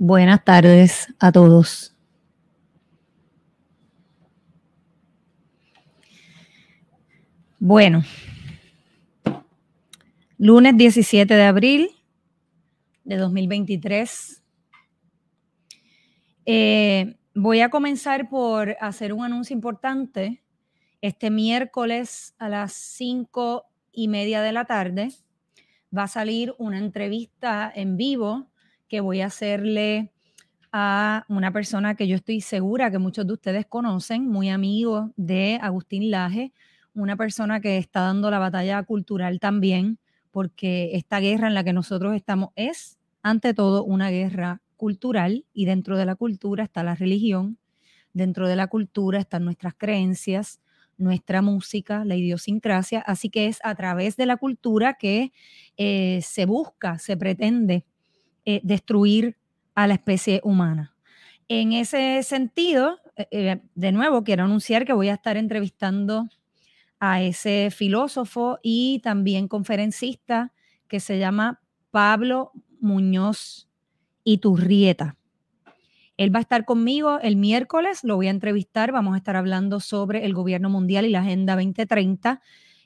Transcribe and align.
Buenas 0.00 0.44
tardes 0.44 1.12
a 1.18 1.32
todos. 1.32 1.92
Bueno, 7.58 8.04
lunes 10.38 10.76
17 10.76 11.34
de 11.34 11.42
abril 11.42 11.90
de 13.02 13.16
2023. 13.16 14.40
Eh, 16.46 17.16
voy 17.34 17.60
a 17.62 17.68
comenzar 17.68 18.28
por 18.28 18.76
hacer 18.80 19.12
un 19.12 19.24
anuncio 19.24 19.52
importante. 19.52 20.44
Este 21.00 21.28
miércoles 21.28 22.36
a 22.38 22.48
las 22.48 22.72
cinco 22.72 23.64
y 23.90 24.06
media 24.06 24.42
de 24.42 24.52
la 24.52 24.64
tarde 24.64 25.08
va 25.96 26.04
a 26.04 26.08
salir 26.08 26.54
una 26.56 26.78
entrevista 26.78 27.72
en 27.74 27.96
vivo 27.96 28.48
que 28.88 29.00
voy 29.00 29.20
a 29.20 29.26
hacerle 29.26 30.12
a 30.72 31.24
una 31.28 31.52
persona 31.52 31.94
que 31.94 32.08
yo 32.08 32.16
estoy 32.16 32.40
segura 32.40 32.90
que 32.90 32.98
muchos 32.98 33.26
de 33.26 33.32
ustedes 33.32 33.66
conocen, 33.66 34.26
muy 34.26 34.48
amigo 34.48 35.12
de 35.16 35.58
Agustín 35.62 36.10
Laje, 36.10 36.52
una 36.94 37.16
persona 37.16 37.60
que 37.60 37.78
está 37.78 38.00
dando 38.00 38.30
la 38.30 38.38
batalla 38.38 38.82
cultural 38.82 39.40
también, 39.40 39.98
porque 40.30 40.90
esta 40.94 41.20
guerra 41.20 41.48
en 41.48 41.54
la 41.54 41.64
que 41.64 41.72
nosotros 41.72 42.14
estamos 42.14 42.50
es, 42.56 42.98
ante 43.22 43.54
todo, 43.54 43.84
una 43.84 44.10
guerra 44.10 44.60
cultural 44.76 45.44
y 45.52 45.64
dentro 45.64 45.96
de 45.96 46.06
la 46.06 46.16
cultura 46.16 46.64
está 46.64 46.82
la 46.82 46.94
religión, 46.94 47.58
dentro 48.12 48.48
de 48.48 48.56
la 48.56 48.66
cultura 48.66 49.18
están 49.18 49.44
nuestras 49.44 49.74
creencias, 49.74 50.60
nuestra 50.96 51.42
música, 51.42 52.04
la 52.04 52.16
idiosincrasia, 52.16 53.00
así 53.00 53.30
que 53.30 53.46
es 53.46 53.60
a 53.62 53.74
través 53.74 54.16
de 54.16 54.26
la 54.26 54.36
cultura 54.36 54.94
que 54.94 55.32
eh, 55.76 56.20
se 56.22 56.44
busca, 56.44 56.98
se 56.98 57.16
pretende 57.16 57.84
eh, 58.50 58.62
destruir 58.64 59.36
a 59.74 59.86
la 59.86 59.92
especie 59.92 60.40
humana. 60.42 60.96
En 61.48 61.74
ese 61.74 62.22
sentido, 62.22 62.98
eh, 63.30 63.60
de 63.74 63.92
nuevo, 63.92 64.24
quiero 64.24 64.44
anunciar 64.44 64.86
que 64.86 64.94
voy 64.94 65.10
a 65.10 65.14
estar 65.14 65.36
entrevistando 65.36 66.30
a 66.98 67.20
ese 67.20 67.68
filósofo 67.70 68.58
y 68.62 69.00
también 69.00 69.48
conferencista 69.48 70.54
que 70.88 70.98
se 70.98 71.18
llama 71.18 71.60
Pablo 71.90 72.52
Muñoz 72.80 73.68
Iturrieta. 74.24 75.18
Él 76.16 76.34
va 76.34 76.38
a 76.38 76.40
estar 76.40 76.64
conmigo 76.64 77.20
el 77.20 77.36
miércoles, 77.36 78.02
lo 78.02 78.16
voy 78.16 78.28
a 78.28 78.30
entrevistar, 78.30 78.92
vamos 78.92 79.12
a 79.12 79.18
estar 79.18 79.36
hablando 79.36 79.78
sobre 79.80 80.24
el 80.24 80.32
gobierno 80.32 80.70
mundial 80.70 81.04
y 81.04 81.10
la 81.10 81.20
Agenda 81.20 81.54
2030 81.54 82.40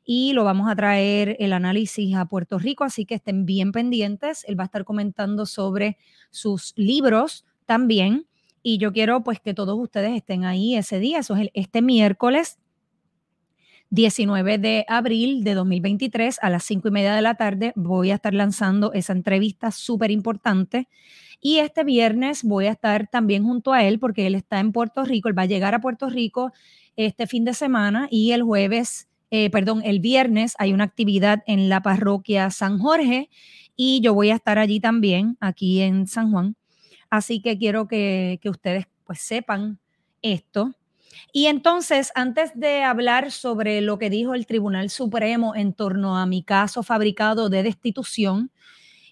y 0.05 0.33
lo 0.33 0.45
vamos 0.45 0.70
a 0.70 0.77
traer 0.77 1.36
el 1.39 1.53
análisis 1.53 2.14
a 2.17 2.27
Puerto 2.27 2.58
Rico, 2.58 2.84
así 2.84 3.05
que 3.05 3.14
estén 3.14 3.47
bien 3.47 3.72
pendientes. 3.72 4.44
Él 4.48 4.59
va 4.59 4.64
a 4.64 4.67
estar 4.67 4.84
comentando 4.84 5.47
sobre 5.47 5.97
sus 6.31 6.72
libros 6.77 7.44
también 7.67 8.27
y 8.62 8.78
yo 8.78 8.92
quiero 8.92 9.22
pues 9.22 9.41
que 9.41 9.55
todos 9.55 9.78
ustedes 9.78 10.12
estén 10.12 10.44
ahí 10.44 10.77
ese 10.77 10.98
día, 10.98 11.19
eso 11.19 11.36
es 11.36 11.48
este 11.55 11.83
miércoles 11.83 12.59
19 13.92 14.56
de 14.56 14.86
abril 14.89 15.44
de 15.44 15.53
2023 15.53 16.39
a 16.41 16.48
las 16.48 16.64
5 16.64 16.89
y 16.89 16.91
media 16.91 17.14
de 17.14 17.20
la 17.20 17.34
tarde 17.34 17.75
voy 17.77 18.11
a 18.11 18.14
estar 18.14 18.33
lanzando 18.33 18.94
esa 18.94 19.12
entrevista 19.12 19.70
súper 19.70 20.11
importante. 20.11 20.89
Y 21.42 21.59
este 21.59 21.84
viernes 21.84 22.42
voy 22.42 22.69
a 22.69 22.70
estar 22.70 23.09
también 23.09 23.44
junto 23.44 23.75
a 23.75 23.84
él 23.84 23.98
porque 23.98 24.27
él 24.27 24.34
está 24.34 24.61
en 24.61 24.72
Puerto 24.72 25.05
Rico, 25.05 25.28
él 25.28 25.37
va 25.37 25.42
a 25.42 25.47
llegar 25.47 25.75
a 25.75 25.83
Puerto 25.83 26.09
Rico 26.09 26.53
este 26.97 27.27
fin 27.27 27.44
de 27.44 27.53
semana 27.53 28.09
y 28.11 28.33
el 28.33 28.42
jueves, 28.42 29.09
eh, 29.34 29.48
perdón, 29.48 29.80
el 29.83 29.98
viernes 29.98 30.55
hay 30.58 30.75
una 30.75 30.84
actividad 30.84 31.42
en 31.47 31.70
la 31.70 31.80
parroquia 31.80 32.50
San 32.50 32.78
Jorge 32.78 33.30
y 33.75 34.03
yo 34.03 34.12
voy 34.12 34.28
a 34.28 34.34
estar 34.34 34.59
allí 34.59 34.78
también, 34.78 35.38
aquí 35.41 35.81
en 35.81 36.06
San 36.06 36.31
Juan. 36.31 36.54
Así 37.09 37.41
que 37.41 37.56
quiero 37.56 37.88
que, 37.88 38.38
ustedes 38.44 38.88
pues 39.04 39.20
sepan 39.20 39.81
esto. 40.20 40.75
Y 41.32 41.47
entonces, 41.47 42.12
antes 42.15 42.53
de 42.54 42.82
hablar 42.82 43.31
sobre 43.31 43.81
lo 43.81 43.98
que 43.98 44.10
dijo 44.10 44.34
el 44.34 44.44
Tribunal 44.44 44.91
Supremo 44.91 45.56
en 45.56 45.72
torno 45.72 46.19
a 46.19 46.26
mi 46.26 46.43
caso 46.43 46.82
fabricado 46.82 47.49
de 47.49 47.62
destitución, 47.62 48.50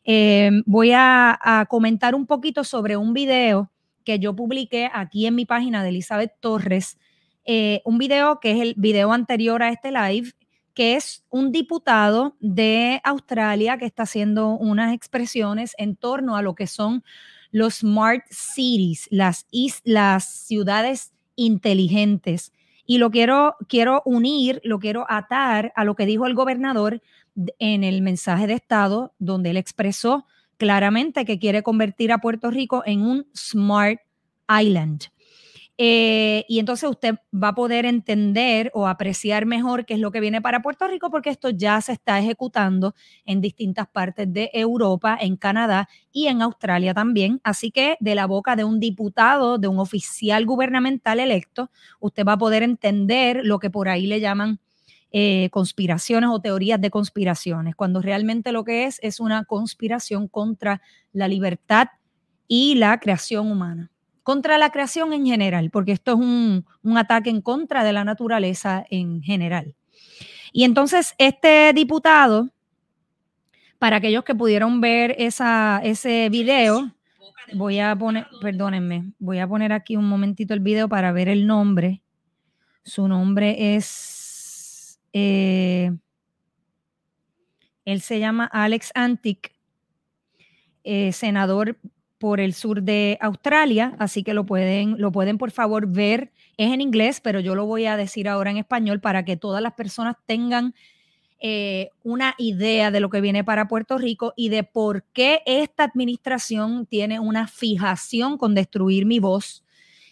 eh, 0.04 0.50
voy 0.66 0.92
a, 0.94 1.66
comentar 1.70 2.14
un 2.14 2.26
poquito 2.26 2.62
sobre 2.62 2.98
un 2.98 3.14
video 3.14 3.72
que 4.04 4.18
yo 4.18 4.36
publiqué 4.36 4.90
aquí 4.92 5.24
en 5.24 5.34
mi 5.34 5.46
página 5.46 5.82
de 5.82 5.88
Elizabeth 5.88 6.34
Torres, 6.40 6.98
eh, 7.44 7.82
un 7.84 7.98
video 7.98 8.40
que 8.40 8.52
es 8.52 8.60
el 8.60 8.74
video 8.76 9.12
anterior 9.12 9.62
a 9.62 9.70
este 9.70 9.90
live, 9.90 10.32
que 10.74 10.96
es 10.96 11.24
un 11.30 11.52
diputado 11.52 12.36
de 12.40 13.00
Australia 13.04 13.78
que 13.78 13.86
está 13.86 14.04
haciendo 14.04 14.50
unas 14.50 14.94
expresiones 14.94 15.74
en 15.78 15.96
torno 15.96 16.36
a 16.36 16.42
lo 16.42 16.54
que 16.54 16.66
son 16.66 17.02
los 17.50 17.76
smart 17.76 18.24
cities, 18.30 19.08
las, 19.10 19.46
las 19.84 20.24
ciudades 20.24 21.12
inteligentes. 21.36 22.52
Y 22.86 22.98
lo 22.98 23.10
quiero, 23.10 23.56
quiero 23.68 24.02
unir, 24.04 24.60
lo 24.64 24.78
quiero 24.78 25.06
atar 25.08 25.72
a 25.76 25.84
lo 25.84 25.94
que 25.94 26.06
dijo 26.06 26.26
el 26.26 26.34
gobernador 26.34 27.02
en 27.58 27.84
el 27.84 28.02
mensaje 28.02 28.46
de 28.46 28.54
Estado, 28.54 29.14
donde 29.18 29.50
él 29.50 29.56
expresó 29.56 30.26
claramente 30.56 31.24
que 31.24 31.38
quiere 31.38 31.62
convertir 31.62 32.12
a 32.12 32.18
Puerto 32.18 32.50
Rico 32.50 32.82
en 32.84 33.02
un 33.02 33.26
Smart 33.34 34.00
Island. 34.48 35.04
Eh, 35.82 36.44
y 36.46 36.58
entonces 36.58 36.90
usted 36.90 37.14
va 37.32 37.48
a 37.48 37.54
poder 37.54 37.86
entender 37.86 38.70
o 38.74 38.86
apreciar 38.86 39.46
mejor 39.46 39.86
qué 39.86 39.94
es 39.94 40.00
lo 40.00 40.10
que 40.10 40.20
viene 40.20 40.42
para 40.42 40.60
Puerto 40.60 40.86
Rico, 40.86 41.10
porque 41.10 41.30
esto 41.30 41.48
ya 41.48 41.80
se 41.80 41.92
está 41.92 42.18
ejecutando 42.18 42.94
en 43.24 43.40
distintas 43.40 43.88
partes 43.88 44.30
de 44.30 44.50
Europa, 44.52 45.16
en 45.18 45.38
Canadá 45.38 45.88
y 46.12 46.26
en 46.26 46.42
Australia 46.42 46.92
también. 46.92 47.40
Así 47.44 47.70
que 47.70 47.96
de 47.98 48.14
la 48.14 48.26
boca 48.26 48.56
de 48.56 48.64
un 48.64 48.78
diputado, 48.78 49.56
de 49.56 49.68
un 49.68 49.78
oficial 49.78 50.44
gubernamental 50.44 51.18
electo, 51.18 51.70
usted 51.98 52.26
va 52.26 52.34
a 52.34 52.38
poder 52.38 52.62
entender 52.62 53.40
lo 53.42 53.58
que 53.58 53.70
por 53.70 53.88
ahí 53.88 54.06
le 54.06 54.20
llaman 54.20 54.60
eh, 55.12 55.48
conspiraciones 55.50 56.28
o 56.30 56.42
teorías 56.42 56.78
de 56.78 56.90
conspiraciones, 56.90 57.74
cuando 57.74 58.02
realmente 58.02 58.52
lo 58.52 58.64
que 58.64 58.84
es 58.84 58.98
es 59.00 59.18
una 59.18 59.46
conspiración 59.46 60.28
contra 60.28 60.82
la 61.14 61.26
libertad 61.26 61.88
y 62.46 62.74
la 62.74 63.00
creación 63.00 63.50
humana 63.50 63.89
contra 64.30 64.58
la 64.58 64.70
creación 64.70 65.12
en 65.12 65.26
general, 65.26 65.70
porque 65.70 65.90
esto 65.90 66.12
es 66.12 66.18
un, 66.18 66.64
ataque 66.96 67.30
en 67.30 67.40
contra 67.40 67.82
de 67.82 67.92
la 67.92 68.04
naturaleza 68.04 68.86
en 68.88 69.24
general. 69.24 69.74
Y 70.52 70.62
entonces 70.62 71.16
este 71.18 71.72
diputado, 71.72 72.48
para 73.80 73.96
aquellos 73.96 74.22
que 74.22 74.36
pudieron 74.36 74.80
ver 74.80 75.16
esa, 75.18 75.80
ese 75.82 76.28
video, 76.28 76.92
voy 77.54 77.80
a 77.80 77.96
poner, 77.96 78.28
perdónenme, 78.40 79.10
voy 79.18 79.40
a 79.40 79.48
poner 79.48 79.72
aquí 79.72 79.96
un 79.96 80.08
momentito 80.08 80.54
el 80.54 80.60
video 80.60 80.88
para 80.88 81.10
ver 81.10 81.28
el 81.28 81.48
nombre. 81.48 82.00
Su 82.84 83.08
nombre 83.08 83.74
es, 83.74 85.00
eh, 85.12 85.90
él 87.84 88.00
se 88.00 88.20
llama 88.20 88.44
Alex 88.44 88.92
Antic, 88.94 89.56
eh, 90.84 91.10
senador 91.10 91.76
por 92.20 92.38
el 92.38 92.52
sur 92.52 92.82
de 92.82 93.16
Australia, 93.22 93.96
así 93.98 94.22
que 94.22 94.34
lo 94.34 94.44
pueden, 94.44 94.96
lo 94.98 95.10
pueden 95.10 95.38
por 95.38 95.50
favor 95.52 95.86
ver. 95.86 96.30
Es 96.58 96.70
en 96.70 96.82
inglés, 96.82 97.22
pero 97.22 97.40
yo 97.40 97.54
lo 97.54 97.64
voy 97.64 97.86
a 97.86 97.96
decir 97.96 98.28
ahora 98.28 98.50
en 98.50 98.58
español 98.58 99.00
para 99.00 99.24
que 99.24 99.38
todas 99.38 99.62
las 99.62 99.72
personas 99.72 100.16
tengan 100.26 100.74
eh, 101.40 101.88
una 102.02 102.34
idea 102.36 102.90
de 102.90 103.00
lo 103.00 103.08
que 103.08 103.22
viene 103.22 103.42
para 103.42 103.68
Puerto 103.68 103.96
Rico 103.96 104.34
y 104.36 104.50
de 104.50 104.64
por 104.64 105.04
qué 105.14 105.40
esta 105.46 105.84
administración 105.84 106.84
tiene 106.84 107.18
una 107.20 107.48
fijación 107.48 108.36
con 108.36 108.54
destruir 108.54 109.06
mi 109.06 109.18
voz. 109.18 109.64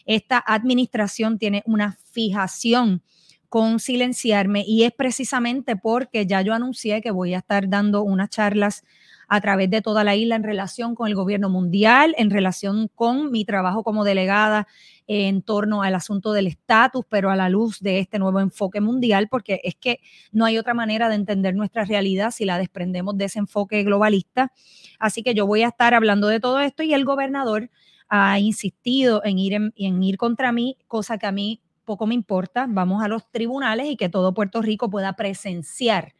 Esta 0.06 0.42
administración 0.46 1.38
tiene 1.38 1.62
una 1.66 1.98
fijación 2.12 3.02
con 3.50 3.80
silenciarme 3.80 4.64
y 4.66 4.84
es 4.84 4.92
precisamente 4.92 5.76
porque 5.76 6.26
ya 6.26 6.40
yo 6.40 6.54
anuncié 6.54 7.02
que 7.02 7.10
voy 7.10 7.34
a 7.34 7.38
estar 7.38 7.68
dando 7.68 8.02
unas 8.02 8.30
charlas 8.30 8.82
a 9.28 9.40
través 9.40 9.68
de 9.70 9.82
toda 9.82 10.04
la 10.04 10.16
isla 10.16 10.36
en 10.36 10.42
relación 10.42 10.94
con 10.94 11.06
el 11.06 11.14
gobierno 11.14 11.50
mundial, 11.50 12.14
en 12.18 12.30
relación 12.30 12.88
con 12.94 13.30
mi 13.30 13.44
trabajo 13.44 13.84
como 13.84 14.04
delegada 14.04 14.66
en 15.06 15.42
torno 15.42 15.82
al 15.82 15.94
asunto 15.94 16.32
del 16.32 16.46
estatus, 16.46 17.04
pero 17.08 17.30
a 17.30 17.36
la 17.36 17.48
luz 17.48 17.80
de 17.80 17.98
este 17.98 18.18
nuevo 18.18 18.40
enfoque 18.40 18.80
mundial, 18.80 19.28
porque 19.28 19.60
es 19.64 19.74
que 19.74 20.00
no 20.32 20.44
hay 20.44 20.58
otra 20.58 20.74
manera 20.74 21.08
de 21.08 21.14
entender 21.14 21.54
nuestra 21.54 21.84
realidad 21.84 22.30
si 22.30 22.44
la 22.44 22.58
desprendemos 22.58 23.16
de 23.16 23.26
ese 23.26 23.38
enfoque 23.38 23.82
globalista. 23.84 24.52
Así 24.98 25.22
que 25.22 25.34
yo 25.34 25.46
voy 25.46 25.62
a 25.62 25.68
estar 25.68 25.94
hablando 25.94 26.28
de 26.28 26.40
todo 26.40 26.60
esto 26.60 26.82
y 26.82 26.94
el 26.94 27.04
gobernador 27.04 27.70
ha 28.08 28.38
insistido 28.38 29.22
en 29.24 29.38
ir, 29.38 29.54
en, 29.54 30.02
ir 30.02 30.16
contra 30.16 30.52
mí, 30.52 30.76
cosa 30.86 31.18
que 31.18 31.26
a 31.26 31.32
mí 31.32 31.60
poco 31.84 32.06
me 32.06 32.14
importa. 32.14 32.66
Vamos 32.68 33.02
a 33.02 33.08
los 33.08 33.30
tribunales 33.30 33.88
y 33.88 33.96
que 33.96 34.08
todo 34.08 34.34
Puerto 34.34 34.62
Rico 34.62 34.90
pueda 34.90 35.14
presenciar 35.14 36.14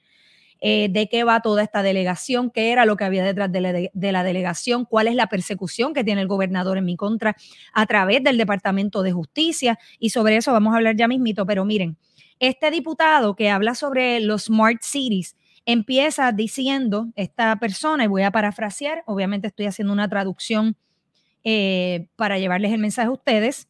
eh, 0.61 0.89
de 0.91 1.09
qué 1.09 1.23
va 1.23 1.41
toda 1.41 1.63
esta 1.63 1.83
delegación, 1.83 2.51
qué 2.51 2.73
era 2.73 2.85
lo 2.85 2.97
que 2.97 3.05
había 3.05 3.25
detrás 3.25 3.53
de 3.53 3.61
la, 4.13 4.25
delegación, 4.25 4.85
cuál 4.85 5.07
es 5.07 5.15
la 5.15 5.29
persecución 5.29 5.95
que 5.95 6.03
tiene 6.03 6.21
el 6.21 6.27
gobernador 6.27 6.79
en 6.79 6.85
mi 6.85 6.97
contra 6.97 7.37
a 7.73 7.87
través 7.87 8.25
del 8.25 8.37
Departamento 8.37 9.03
de 9.03 9.13
Justicia. 9.13 9.79
Y 10.01 10.11
sobre 10.11 10.37
eso 10.37 10.53
vamos 10.53 10.75
a 10.75 10.79
hablar 10.79 10.97
ya 10.97 11.07
mismito, 11.07 11.47
pero 11.47 11.65
miren, 11.65 11.97
este 12.41 12.73
diputado 12.73 13.37
que 13.37 13.51
habla 13.51 13.77
sobre 13.77 14.19
los 14.19 14.45
smart 14.45 14.83
cities 14.83 15.37
empieza 15.65 16.33
diciendo 16.33 17.09
esta 17.15 17.57
persona, 17.57 18.05
y 18.05 18.09
voy 18.09 18.23
a 18.23 18.33
parafrasear, 18.33 19.05
obviamente 19.07 19.49
estoy 19.49 19.67
haciendo 19.67 19.93
una 19.93 20.09
traducción 20.09 20.77
eh, 21.45 22.09
para 22.17 22.39
llevarles 22.39 22.73
el 22.73 22.81
mensaje 22.81 23.09
a 23.09 23.13
ustedes. 23.13 23.69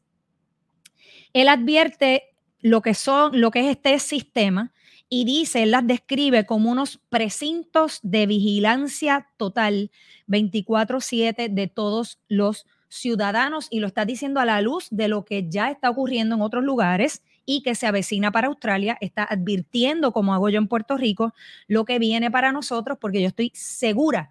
Él 1.34 1.48
advierte 1.48 2.22
lo 2.60 2.80
que 2.80 2.94
son, 2.94 3.40
lo 3.40 3.50
que 3.50 3.60
es 3.60 3.66
este 3.66 3.98
sistema 3.98 4.72
y 5.08 5.24
dice, 5.24 5.62
él 5.62 5.70
las 5.70 5.86
describe 5.86 6.44
como 6.44 6.70
unos 6.70 7.00
precintos 7.08 8.00
de 8.02 8.26
vigilancia 8.26 9.28
total 9.36 9.90
24/7 10.26 11.48
de 11.48 11.66
todos 11.66 12.18
los 12.28 12.66
ciudadanos 12.88 13.68
y 13.70 13.80
lo 13.80 13.86
está 13.86 14.04
diciendo 14.04 14.40
a 14.40 14.44
la 14.44 14.60
luz 14.60 14.88
de 14.90 15.08
lo 15.08 15.24
que 15.24 15.48
ya 15.48 15.70
está 15.70 15.90
ocurriendo 15.90 16.34
en 16.34 16.42
otros 16.42 16.64
lugares 16.64 17.22
y 17.44 17.62
que 17.62 17.74
se 17.74 17.86
avecina 17.86 18.30
para 18.30 18.48
Australia, 18.48 18.98
está 19.00 19.24
advirtiendo, 19.24 20.12
como 20.12 20.34
hago 20.34 20.50
yo 20.50 20.58
en 20.58 20.68
Puerto 20.68 20.96
Rico, 20.98 21.34
lo 21.66 21.86
que 21.86 21.98
viene 21.98 22.30
para 22.30 22.52
nosotros, 22.52 22.98
porque 23.00 23.22
yo 23.22 23.28
estoy 23.28 23.50
segura, 23.54 24.30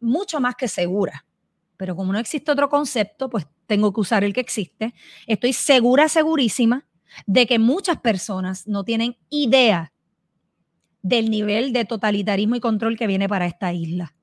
mucho 0.00 0.40
más 0.40 0.56
que 0.56 0.66
segura, 0.66 1.24
pero 1.76 1.94
como 1.94 2.12
no 2.12 2.18
existe 2.18 2.50
otro 2.50 2.68
concepto, 2.68 3.30
pues 3.30 3.46
tengo 3.66 3.92
que 3.92 4.00
usar 4.00 4.24
el 4.24 4.32
que 4.32 4.40
existe. 4.40 4.94
Estoy 5.28 5.52
segura, 5.52 6.08
segurísima 6.08 6.86
de 7.26 7.46
que 7.46 7.58
muchas 7.58 8.00
personas 8.00 8.66
no 8.66 8.82
tienen 8.84 9.16
idea 9.30 9.92
del 11.02 11.30
nivel 11.30 11.72
de 11.72 11.84
totalitarismo 11.84 12.56
y 12.56 12.60
control 12.60 12.96
que 12.96 13.06
viene 13.06 13.28
para 13.28 13.46
esta 13.46 13.72
isla. 13.72 14.14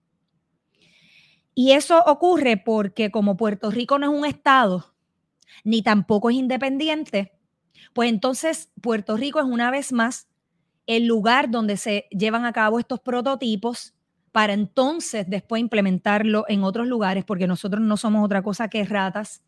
Y 1.54 1.72
eso 1.72 2.04
ocurre 2.06 2.58
porque 2.58 3.10
como 3.10 3.36
Puerto 3.36 3.72
Rico 3.72 3.98
no 3.98 4.12
es 4.12 4.20
un 4.20 4.26
estado, 4.26 4.94
ni 5.64 5.82
tampoco 5.82 6.30
es 6.30 6.36
independiente, 6.36 7.34
pues 7.94 8.10
entonces 8.10 8.72
Puerto 8.82 9.18
Rico 9.18 9.40
es 9.40 9.46
una 9.46 9.72
vez 9.72 9.92
más 9.92 10.28
el 10.86 11.06
lugar 11.06 11.50
donde 11.50 11.78
se 11.78 12.08
llevan 12.12 12.46
a 12.46 12.54
cabo 12.54 12.80
estos 12.80 13.00
prototipos 13.00 13.96
para 14.32 14.54
entonces 14.54 15.26
después 15.28 15.60
implementarlo 15.60 16.46
en 16.48 16.64
otros 16.64 16.86
lugares, 16.86 17.26
porque 17.26 17.48
nosotros 17.48 17.82
no 17.82 17.98
somos 17.98 18.24
otra 18.24 18.44
cosa 18.44 18.68
que 18.68 18.86
ratas 18.86 19.42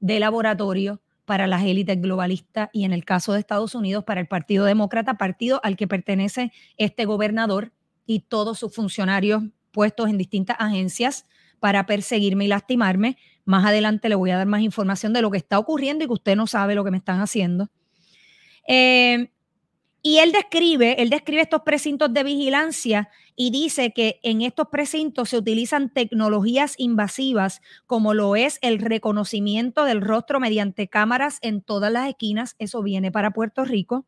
de 0.00 0.20
laboratorio 0.20 1.00
para 1.30 1.46
las 1.46 1.62
élites 1.62 2.02
globalistas 2.02 2.70
y 2.72 2.82
en 2.82 2.92
el 2.92 3.04
caso 3.04 3.32
de 3.32 3.38
Estados 3.38 3.76
Unidos 3.76 4.02
para 4.02 4.20
el 4.20 4.26
Partido 4.26 4.64
Demócrata, 4.64 5.14
partido 5.14 5.60
al 5.62 5.76
que 5.76 5.86
pertenece 5.86 6.50
este 6.76 7.04
gobernador 7.04 7.70
y 8.04 8.22
todos 8.22 8.58
sus 8.58 8.74
funcionarios 8.74 9.44
puestos 9.70 10.10
en 10.10 10.18
distintas 10.18 10.56
agencias 10.58 11.26
para 11.60 11.86
perseguirme 11.86 12.46
y 12.46 12.48
lastimarme. 12.48 13.16
Más 13.44 13.64
adelante 13.64 14.08
le 14.08 14.16
voy 14.16 14.32
a 14.32 14.38
dar 14.38 14.48
más 14.48 14.62
información 14.62 15.12
de 15.12 15.22
lo 15.22 15.30
que 15.30 15.38
está 15.38 15.60
ocurriendo 15.60 16.02
y 16.02 16.08
que 16.08 16.14
usted 16.14 16.34
no 16.34 16.48
sabe 16.48 16.74
lo 16.74 16.82
que 16.82 16.90
me 16.90 16.96
están 16.96 17.20
haciendo. 17.20 17.68
Eh, 18.66 19.30
y 20.02 20.18
él 20.18 20.32
describe, 20.32 21.02
él 21.02 21.10
describe 21.10 21.42
estos 21.42 21.62
precintos 21.62 22.12
de 22.12 22.24
vigilancia 22.24 23.10
y 23.36 23.50
dice 23.50 23.92
que 23.92 24.18
en 24.22 24.42
estos 24.42 24.68
precintos 24.68 25.30
se 25.30 25.38
utilizan 25.38 25.90
tecnologías 25.90 26.74
invasivas 26.78 27.60
como 27.86 28.14
lo 28.14 28.36
es 28.36 28.58
el 28.62 28.78
reconocimiento 28.78 29.84
del 29.84 30.00
rostro 30.00 30.40
mediante 30.40 30.88
cámaras 30.88 31.38
en 31.42 31.62
todas 31.62 31.92
las 31.92 32.08
esquinas, 32.08 32.56
eso 32.58 32.82
viene 32.82 33.12
para 33.12 33.30
Puerto 33.30 33.64
Rico, 33.64 34.06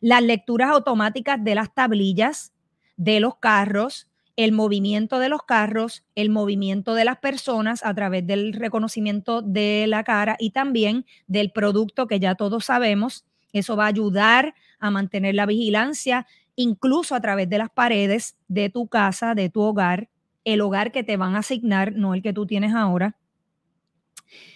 las 0.00 0.22
lecturas 0.22 0.70
automáticas 0.70 1.42
de 1.42 1.54
las 1.54 1.72
tablillas 1.74 2.52
de 2.96 3.20
los 3.20 3.36
carros, 3.36 4.08
el 4.36 4.52
movimiento 4.52 5.18
de 5.18 5.28
los 5.28 5.42
carros, 5.42 6.04
el 6.14 6.30
movimiento 6.30 6.94
de 6.94 7.04
las 7.04 7.18
personas 7.18 7.84
a 7.84 7.94
través 7.94 8.26
del 8.26 8.52
reconocimiento 8.52 9.42
de 9.42 9.86
la 9.86 10.04
cara 10.04 10.36
y 10.38 10.50
también 10.50 11.06
del 11.26 11.52
producto 11.52 12.06
que 12.06 12.20
ya 12.20 12.34
todos 12.34 12.66
sabemos. 12.66 13.24
Eso 13.52 13.76
va 13.76 13.84
a 13.84 13.88
ayudar 13.88 14.54
a 14.82 14.90
mantener 14.90 15.34
la 15.34 15.46
vigilancia, 15.46 16.26
incluso 16.56 17.14
a 17.14 17.20
través 17.20 17.48
de 17.48 17.58
las 17.58 17.70
paredes 17.70 18.36
de 18.48 18.68
tu 18.68 18.88
casa, 18.88 19.34
de 19.34 19.48
tu 19.48 19.62
hogar, 19.62 20.10
el 20.44 20.60
hogar 20.60 20.92
que 20.92 21.04
te 21.04 21.16
van 21.16 21.34
a 21.36 21.38
asignar, 21.38 21.94
no 21.94 22.12
el 22.14 22.22
que 22.22 22.32
tú 22.32 22.46
tienes 22.46 22.74
ahora. 22.74 23.16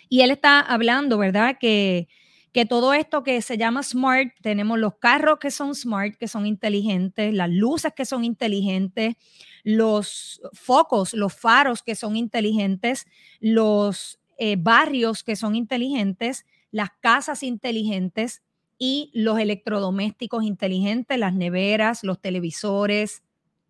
Y 0.08 0.20
él 0.20 0.31
está 0.31 0.61
hablando, 0.61 1.17
¿verdad? 1.17 1.56
Que 1.58 2.08
que 2.56 2.64
todo 2.64 2.94
esto 2.94 3.23
que 3.23 3.43
se 3.43 3.58
llama 3.58 3.82
smart, 3.82 4.32
tenemos 4.40 4.78
los 4.78 4.94
carros 4.94 5.38
que 5.38 5.50
son 5.50 5.75
smart, 5.75 6.14
que 6.17 6.26
son 6.26 6.46
inteligentes, 6.46 7.34
las 7.34 7.50
luces 7.50 7.93
que 7.94 8.06
son 8.06 8.25
inteligentes, 8.25 9.17
los 9.62 10.40
focos, 10.55 11.12
los 11.12 11.34
faros 11.34 11.82
que 11.82 11.94
son 11.94 12.17
inteligentes, 12.17 13.05
los 13.40 14.20
eh, 14.38 14.56
barrios 14.58 15.23
que 15.23 15.37
son 15.37 15.55
inteligentes, 15.55 16.46
las 16.70 16.88
casas 16.99 17.43
inteligentes 17.43 18.43
y 18.78 19.11
los 19.14 19.38
electrodomésticos 19.38 20.44
inteligentes, 20.44 21.19
las 21.19 21.34
neveras, 21.34 22.05
los 22.05 22.20
televisores, 22.20 23.23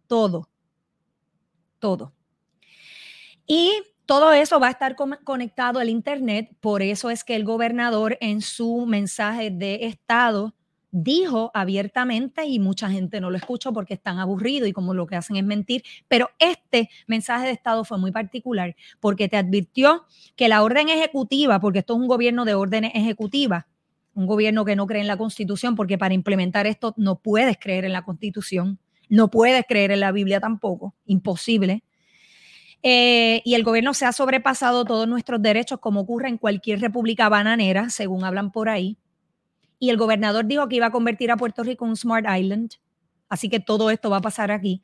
todo, 0.07 0.49
todo. 1.79 2.13
Y 3.47 3.73
todo 4.07 4.33
eso 4.33 4.61
va 4.61 4.69
a 4.69 4.71
estar 4.71 4.97
conectado 5.25 5.81
al 5.81 5.89
Internet, 5.89 6.51
por 6.61 6.83
eso 6.83 7.11
es 7.11 7.25
que 7.25 7.35
el 7.37 7.45
gobernador 7.45 8.17
en 8.21 8.41
su 8.41 8.87
mensaje 8.87 9.51
de 9.51 9.87
Estado 9.87 10.55
dijo 10.93 11.51
abiertamente 11.53 12.47
y 12.47 12.59
mucha 12.59 12.89
gente 12.89 13.21
no 13.21 13.31
lo 13.31 13.37
escuchó 13.37 13.73
porque 13.73 13.95
están 13.95 14.19
aburridos 14.19 14.69
y 14.69 14.73
como 14.73 14.95
lo 14.95 15.07
que 15.07 15.17
hacen 15.17 15.37
es 15.37 15.45
mentir, 15.45 15.83
pero 16.09 16.31
este 16.39 16.89
mensaje 17.07 17.47
de 17.47 17.53
Estado 17.53 17.85
fue 17.85 17.99
muy 17.99 18.13
particular 18.13 18.77
porque 19.01 19.29
te 19.29 19.37
advirtió 19.37 20.05
que 20.37 20.49
la 20.49 20.63
orden 20.63 20.89
ejecutiva, 20.89 21.61
porque 21.61 21.81
esto 21.81 21.95
es 21.95 22.01
un 22.01 22.07
gobierno 22.07 22.45
de 22.45 22.55
órdenes 22.55 22.93
ejecutivas, 22.95 23.67
un 24.17 24.27
gobierno 24.27 24.65
que 24.65 24.75
no 24.75 24.87
cree 24.87 25.03
en 25.03 25.07
la 25.07 25.19
Constitución, 25.19 25.77
porque 25.77 25.99
para 25.99 26.15
implementar 26.15 26.67
esto 26.67 26.95
no 26.97 27.21
puedes 27.21 27.59
creer 27.59 27.85
en 27.85 27.93
la 27.93 28.03
Constitución, 28.03 28.79
no 29.11 29.31
puedes 29.31 29.65
creer 29.69 29.91
en 29.91 30.01
la 30.01 30.11
Biblia 30.11 30.41
tampoco, 30.41 30.95
imposible. 31.05 31.85
Eh, 32.83 33.43
y 33.45 33.55
el 33.55 33.63
gobierno 33.63 33.93
se 33.93 34.07
ha 34.07 34.13
sobrepasado 34.13 34.87
todos 34.87 35.07
nuestros 35.07 35.43
derechos, 35.43 35.81
como 35.81 36.01
ocurre 36.01 36.29
en 36.29 36.39
cualquier 36.39 36.81
república 36.81 37.29
bananera, 37.29 37.91
según 37.91 38.25
hablan 38.25 38.53
por 38.53 38.71
ahí. 38.71 38.97
Y 39.79 39.91
el 39.91 39.99
gobernador 39.99 40.47
dijo 40.47 40.67
que 40.67 40.77
iba 40.77 40.87
a 40.87 40.93
convertir 40.93 41.31
a 41.31 41.37
Puerto 41.37 41.63
Rico 41.63 41.85
en 41.85 41.91
un 41.91 41.97
Smart 41.97 42.27
Island. 42.39 42.73
Así 43.29 43.51
que 43.51 43.61
todo 43.61 43.91
esto 43.91 44.09
va 44.09 44.17
a 44.17 44.23
pasar 44.23 44.51
aquí. 44.51 44.81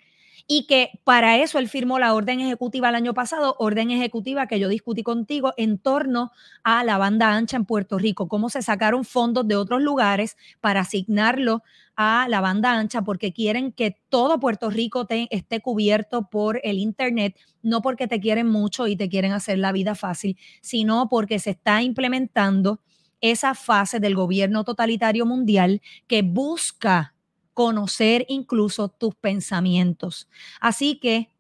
Y 0.46 0.66
que 0.66 1.00
para 1.04 1.38
eso 1.38 1.58
él 1.58 1.68
firmó 1.68 1.98
la 1.98 2.14
orden 2.14 2.40
ejecutiva 2.40 2.88
el 2.88 2.94
año 2.94 3.14
pasado, 3.14 3.56
orden 3.58 3.90
ejecutiva 3.90 4.46
que 4.46 4.58
yo 4.58 4.68
discutí 4.68 5.02
contigo 5.02 5.52
en 5.56 5.78
torno 5.78 6.32
a 6.64 6.84
la 6.84 6.98
banda 6.98 7.32
ancha 7.34 7.56
en 7.56 7.64
Puerto 7.64 7.98
Rico, 7.98 8.28
cómo 8.28 8.50
se 8.50 8.62
sacaron 8.62 9.04
fondos 9.04 9.46
de 9.46 9.56
otros 9.56 9.80
lugares 9.82 10.36
para 10.60 10.80
asignarlo 10.80 11.62
a 11.96 12.26
la 12.28 12.40
banda 12.40 12.72
ancha 12.72 13.02
porque 13.02 13.32
quieren 13.32 13.72
que 13.72 13.96
todo 14.08 14.40
Puerto 14.40 14.70
Rico 14.70 15.06
esté 15.08 15.60
cubierto 15.60 16.28
por 16.30 16.60
el 16.64 16.78
Internet, 16.78 17.36
no 17.62 17.82
porque 17.82 18.08
te 18.08 18.20
quieren 18.20 18.48
mucho 18.48 18.86
y 18.86 18.96
te 18.96 19.08
quieren 19.08 19.32
hacer 19.32 19.58
la 19.58 19.72
vida 19.72 19.94
fácil, 19.94 20.36
sino 20.60 21.08
porque 21.08 21.38
se 21.38 21.50
está 21.50 21.82
implementando 21.82 22.80
esa 23.20 23.54
fase 23.54 24.00
del 24.00 24.14
gobierno 24.16 24.64
totalitario 24.64 25.26
mundial 25.26 25.80
que 26.08 26.22
busca 26.22 27.11
conocer 27.54 28.24
incluso 28.28 28.88
tus 28.88 29.14
pensamientos. 29.14 30.28
Así 30.60 30.98
que 30.98 31.30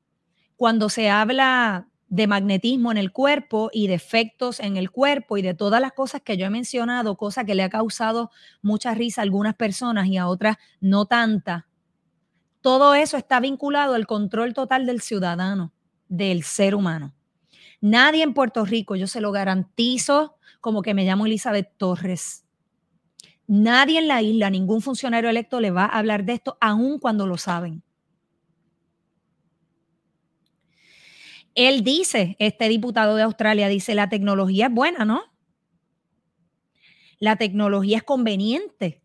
cuando 0.56 0.88
se 0.88 1.10
habla 1.10 1.88
de 2.08 2.26
magnetismo 2.26 2.92
en 2.92 2.98
el 2.98 3.10
cuerpo 3.10 3.70
y 3.72 3.86
de 3.86 3.94
efectos 3.94 4.60
en 4.60 4.76
el 4.76 4.90
cuerpo 4.90 5.38
y 5.38 5.42
de 5.42 5.54
todas 5.54 5.80
las 5.80 5.92
cosas 5.92 6.20
que 6.20 6.36
yo 6.36 6.44
he 6.44 6.50
mencionado, 6.50 7.16
cosa 7.16 7.44
que 7.44 7.54
le 7.54 7.62
ha 7.62 7.70
causado 7.70 8.30
mucha 8.60 8.92
risa 8.92 9.22
a 9.22 9.24
algunas 9.24 9.54
personas 9.54 10.08
y 10.08 10.18
a 10.18 10.28
otras 10.28 10.58
no 10.80 11.06
tanta. 11.06 11.66
Todo 12.60 12.94
eso 12.94 13.16
está 13.16 13.40
vinculado 13.40 13.94
al 13.94 14.06
control 14.06 14.52
total 14.52 14.84
del 14.84 15.00
ciudadano, 15.00 15.72
del 16.08 16.42
ser 16.42 16.74
humano. 16.74 17.14
Nadie 17.80 18.22
en 18.22 18.34
Puerto 18.34 18.64
Rico, 18.66 18.94
yo 18.94 19.06
se 19.06 19.22
lo 19.22 19.32
garantizo, 19.32 20.36
como 20.60 20.82
que 20.82 20.92
me 20.92 21.04
llamo 21.04 21.24
Elizabeth 21.24 21.72
Torres. 21.78 22.44
Nadie 23.54 23.98
en 23.98 24.08
la 24.08 24.22
isla, 24.22 24.48
ningún 24.48 24.80
funcionario 24.80 25.28
electo 25.28 25.60
le 25.60 25.70
va 25.70 25.84
a 25.84 25.98
hablar 25.98 26.24
de 26.24 26.32
esto, 26.32 26.56
aun 26.58 26.98
cuando 26.98 27.26
lo 27.26 27.36
saben. 27.36 27.82
Él 31.54 31.84
dice, 31.84 32.34
este 32.38 32.66
diputado 32.70 33.14
de 33.14 33.24
Australia 33.24 33.68
dice, 33.68 33.94
la 33.94 34.08
tecnología 34.08 34.68
es 34.68 34.72
buena, 34.72 35.04
¿no? 35.04 35.24
La 37.18 37.36
tecnología 37.36 37.98
es 37.98 38.04
conveniente. 38.04 39.02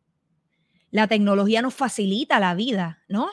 La 0.91 1.09
tecnología 1.09 1.61
nos 1.61 1.73
facilita 1.73 2.39
la 2.39 2.55
vida, 2.55 3.03
¿no? 3.09 3.27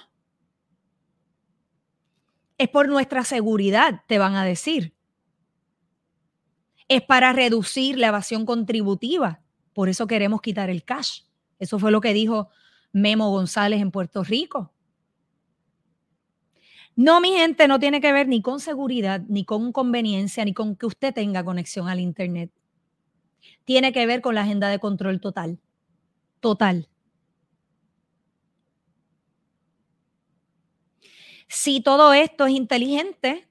Es 2.59 2.69
por 2.71 2.89
nuestra 2.89 3.23
seguridad, 3.23 4.03
te 4.09 4.19
van 4.19 4.35
a 4.35 4.45
decir. 4.45 4.97
Es 6.89 7.03
para 7.03 7.33
reducir 7.33 7.99
la 7.99 8.09
evasión 8.09 8.45
contributiva. 8.45 9.44
Por 9.75 9.89
eso 9.89 10.07
queremos 10.07 10.41
quitar 10.41 10.71
el 10.71 10.85
cash. 10.85 11.23
Eso 11.59 11.79
fue 11.79 11.91
lo 11.91 12.01
que 12.01 12.15
dijo 12.15 12.49
Memo 12.93 13.31
González 13.31 13.81
en 13.81 13.91
Puerto 13.91 14.25
Rico. 14.25 14.73
No, 16.97 17.21
mi 17.21 17.33
gente, 17.33 17.67
no 17.67 17.81
tiene 17.81 18.01
que 18.01 18.13
ver 18.13 18.29
ni 18.29 18.41
con 18.41 18.61
seguridad, 18.61 19.21
ni 19.29 19.45
con 19.45 19.73
conveniencia, 19.73 20.45
ni 20.45 20.55
con 20.55 20.77
que 20.77 20.87
usted 20.87 21.13
tenga 21.13 21.45
conexión 21.45 21.89
al 21.89 21.99
Internet. 21.99 22.53
Tiene 23.65 23.93
que 23.93 24.07
ver 24.07 24.21
con 24.21 24.37
la 24.37 24.43
agenda 24.43 24.69
de 24.69 24.79
control 24.79 25.21
total. 25.21 25.59
Total. 26.39 26.89
Si 31.49 31.81
todo 31.81 32.13
esto 32.13 32.47
es 32.47 32.53
inteligente, 32.53 33.49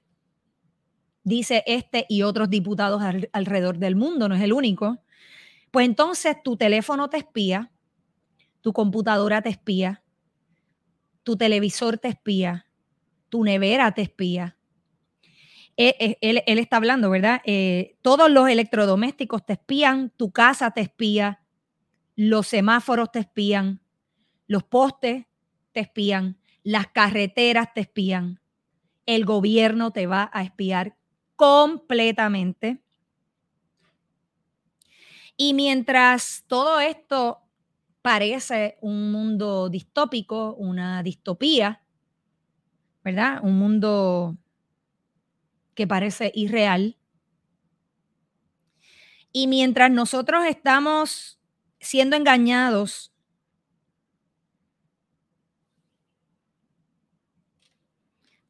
dice 1.22 1.64
este 1.66 2.06
y 2.08 2.22
otros 2.22 2.48
diputados 2.48 3.02
alrededor 3.32 3.78
del 3.78 3.96
mundo, 3.96 4.28
no 4.28 4.34
es 4.34 4.42
el 4.42 4.52
único. 4.52 5.03
Pues 5.74 5.86
entonces 5.86 6.40
tu 6.40 6.56
teléfono 6.56 7.10
te 7.10 7.16
espía, 7.16 7.72
tu 8.60 8.72
computadora 8.72 9.42
te 9.42 9.48
espía, 9.48 10.04
tu 11.24 11.36
televisor 11.36 11.98
te 11.98 12.06
espía, 12.06 12.68
tu 13.28 13.42
nevera 13.42 13.90
te 13.90 14.02
espía. 14.02 14.56
Eh, 15.76 15.96
eh, 15.98 16.42
él, 16.46 16.58
está 16.60 16.76
hablando, 16.76 17.10
¿verdad? 17.10 17.40
Eh, 17.44 17.96
todos 18.02 18.30
los 18.30 18.48
electrodomésticos 18.48 19.44
te 19.44 19.54
espían, 19.54 20.10
tu 20.10 20.30
casa 20.30 20.70
te 20.70 20.80
espía, 20.80 21.42
los 22.14 22.46
semáforos 22.46 23.10
te 23.10 23.18
espían, 23.18 23.80
los 24.46 24.62
postes 24.62 25.26
te 25.72 25.80
espían, 25.80 26.38
las 26.62 26.86
carreteras 26.86 27.74
te 27.74 27.80
espían, 27.80 28.40
el 29.06 29.24
gobierno 29.24 29.90
te 29.90 30.06
va 30.06 30.30
a 30.32 30.44
espiar 30.44 30.96
completamente. 31.34 32.83
Y 35.36 35.52
mientras 35.54 36.44
todo 36.46 36.80
esto 36.80 37.40
parece 38.02 38.78
un 38.80 39.10
mundo 39.10 39.68
distópico, 39.68 40.54
una 40.54 41.02
distopía, 41.02 41.82
¿verdad? 43.04 43.40
Un 43.42 43.58
mundo 43.58 44.36
que 45.74 45.86
parece 45.86 46.30
irreal. 46.34 46.96
Y 49.32 49.46
mientras 49.48 49.90
nosotros 49.90 50.44
estamos 50.46 51.38
siendo 51.80 52.16
engañados 52.16 53.12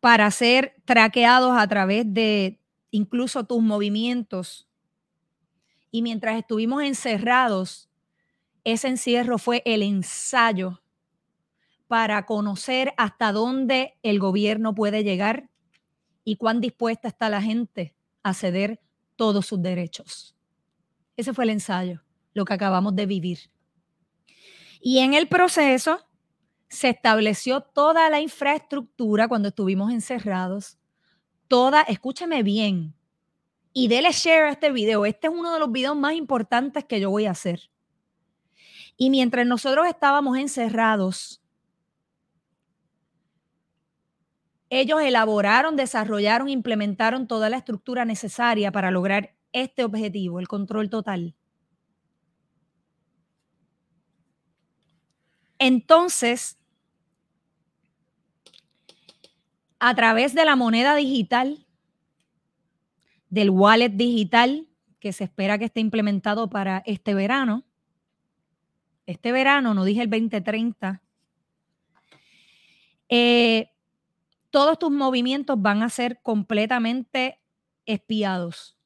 para 0.01 0.31
ser 0.31 0.75
traqueados 0.85 1.57
a 1.57 1.67
través 1.67 2.05
de 2.13 2.61
incluso 2.91 3.45
tus 3.45 3.63
movimientos. 3.63 4.69
Y 5.95 6.03
mientras 6.03 6.37
estuvimos 6.37 6.83
encerrados, 6.83 7.89
ese 8.65 8.89
encierro 8.89 9.39
fue 9.39 9.63
el 9.65 9.81
ensayo 9.81 10.83
para 11.87 12.27
conocer 12.27 12.93
hasta 12.97 13.31
dónde 13.31 13.97
el 14.03 14.19
gobierno 14.19 14.75
puede 14.75 15.05
llegar 15.05 15.51
y 16.25 16.35
cuán 16.35 16.61
dispuesta 16.61 17.07
está 17.07 17.29
la 17.29 17.41
gente 17.41 17.95
a 18.25 18.35
ceder 18.35 18.81
todos 19.15 19.47
sus 19.47 19.63
derechos. 19.63 20.35
Ese 21.17 21.33
fue 21.33 21.45
el 21.45 21.51
ensayo, 21.51 22.03
lo 22.33 22.45
que 22.45 22.55
acabamos 22.55 22.97
de 22.97 23.07
vivir. 23.07 23.39
Y 24.81 24.99
en 24.99 25.15
el 25.15 25.29
proceso, 25.29 26.01
se 26.69 26.89
estableció 26.89 27.61
toda 27.61 28.11
la 28.11 28.21
infraestructura 28.21 29.29
cuando 29.29 29.51
estuvimos 29.51 29.93
encerrados. 29.93 30.77
Toda, 31.47 31.83
escúchame 31.83 32.43
bien, 32.43 32.97
y 33.75 33.89
dele 33.89 34.13
share 34.13 34.45
a 34.45 34.51
este 34.53 34.71
video. 34.73 35.05
Este 35.05 35.27
es 35.27 35.33
uno 35.35 35.53
de 35.53 35.59
los 35.59 35.71
videos 35.71 35.97
más 35.97 36.15
importantes 36.15 36.85
que 36.85 37.01
yo 37.01 37.11
voy 37.11 37.27
a 37.27 37.33
hacer. 37.33 37.71
Y 38.97 39.11
mientras 39.11 39.45
nosotros 39.47 39.87
estábamos 39.87 40.39
encerrados, 40.39 41.43
ellos 44.71 45.03
elaboraron, 45.03 45.75
desarrollaron, 45.75 46.49
implementaron 46.49 47.27
toda 47.27 47.51
la 47.51 47.57
estructura 47.57 48.05
necesaria 48.05 48.71
para 48.71 48.93
lograr 48.93 49.35
este 49.53 49.83
objetivo, 49.85 50.39
el 50.39 50.47
control 50.47 50.89
total. 50.89 51.35
Entonces, 55.59 56.59
a 59.81 59.95
través 59.95 60.35
de 60.35 60.45
la 60.45 60.55
moneda 60.55 60.95
digital, 60.95 61.64
del 63.35 63.51
wallet 63.51 63.89
digital, 63.89 64.69
que 65.01 65.13
se 65.13 65.25
espera 65.25 65.59
que 65.59 65.65
esté 65.65 65.81
implementado 65.81 66.49
para 66.49 66.85
este 66.87 67.15
verano, 67.15 67.65
este 69.07 69.33
verano, 69.33 69.75
no 69.75 69.85
dije 69.85 70.03
el 70.03 70.09
2030, 70.09 71.03
eh, 73.09 73.73
todos 74.51 74.79
tus 74.79 74.93
movimientos 74.93 75.61
van 75.61 75.83
a 75.83 75.89
ser 75.89 76.23
completamente 76.23 77.41
espiados, 77.87 78.79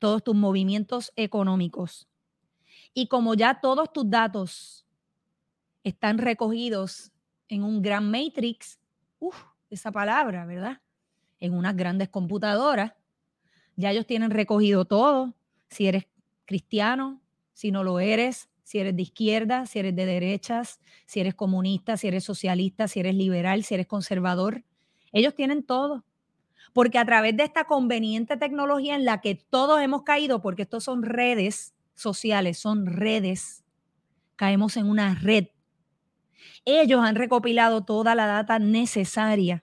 todos 0.00 0.24
tus 0.24 0.34
movimientos 0.34 1.12
económicos. 1.14 2.08
Y 2.92 3.06
como 3.06 3.34
ya 3.34 3.60
todos 3.60 3.92
tus 3.92 4.10
datos 4.10 4.84
están 5.84 6.18
recogidos 6.18 7.12
en 7.48 7.62
un 7.62 7.82
gran 7.82 8.10
matrix, 8.10 8.80
uff, 9.20 9.44
esa 9.70 9.92
palabra, 9.92 10.44
¿verdad? 10.44 10.80
En 11.38 11.54
unas 11.54 11.76
grandes 11.76 12.08
computadoras. 12.08 12.92
Ya 13.76 13.90
ellos 13.90 14.06
tienen 14.06 14.30
recogido 14.30 14.84
todo. 14.84 15.34
Si 15.68 15.86
eres 15.86 16.06
cristiano, 16.44 17.20
si 17.52 17.70
no 17.70 17.84
lo 17.84 18.00
eres, 18.00 18.48
si 18.62 18.78
eres 18.78 18.96
de 18.96 19.02
izquierda, 19.02 19.66
si 19.66 19.78
eres 19.78 19.94
de 19.94 20.06
derechas, 20.06 20.80
si 21.06 21.20
eres 21.20 21.34
comunista, 21.34 21.96
si 21.96 22.08
eres 22.08 22.24
socialista, 22.24 22.88
si 22.88 23.00
eres 23.00 23.14
liberal, 23.14 23.62
si 23.64 23.74
eres 23.74 23.86
conservador. 23.86 24.64
Ellos 25.12 25.34
tienen 25.34 25.62
todo. 25.62 26.04
Porque 26.72 26.98
a 26.98 27.04
través 27.04 27.36
de 27.36 27.44
esta 27.44 27.64
conveniente 27.64 28.36
tecnología 28.36 28.96
en 28.96 29.04
la 29.04 29.20
que 29.20 29.34
todos 29.34 29.80
hemos 29.80 30.02
caído, 30.02 30.42
porque 30.42 30.62
estos 30.62 30.84
son 30.84 31.02
redes 31.02 31.74
sociales, 31.94 32.58
son 32.58 32.86
redes, 32.86 33.64
caemos 34.36 34.76
en 34.76 34.90
una 34.90 35.14
red 35.14 35.46
ellos 36.66 37.00
han 37.02 37.14
recopilado 37.14 37.84
toda 37.84 38.14
la 38.14 38.26
data 38.26 38.58
necesaria 38.58 39.62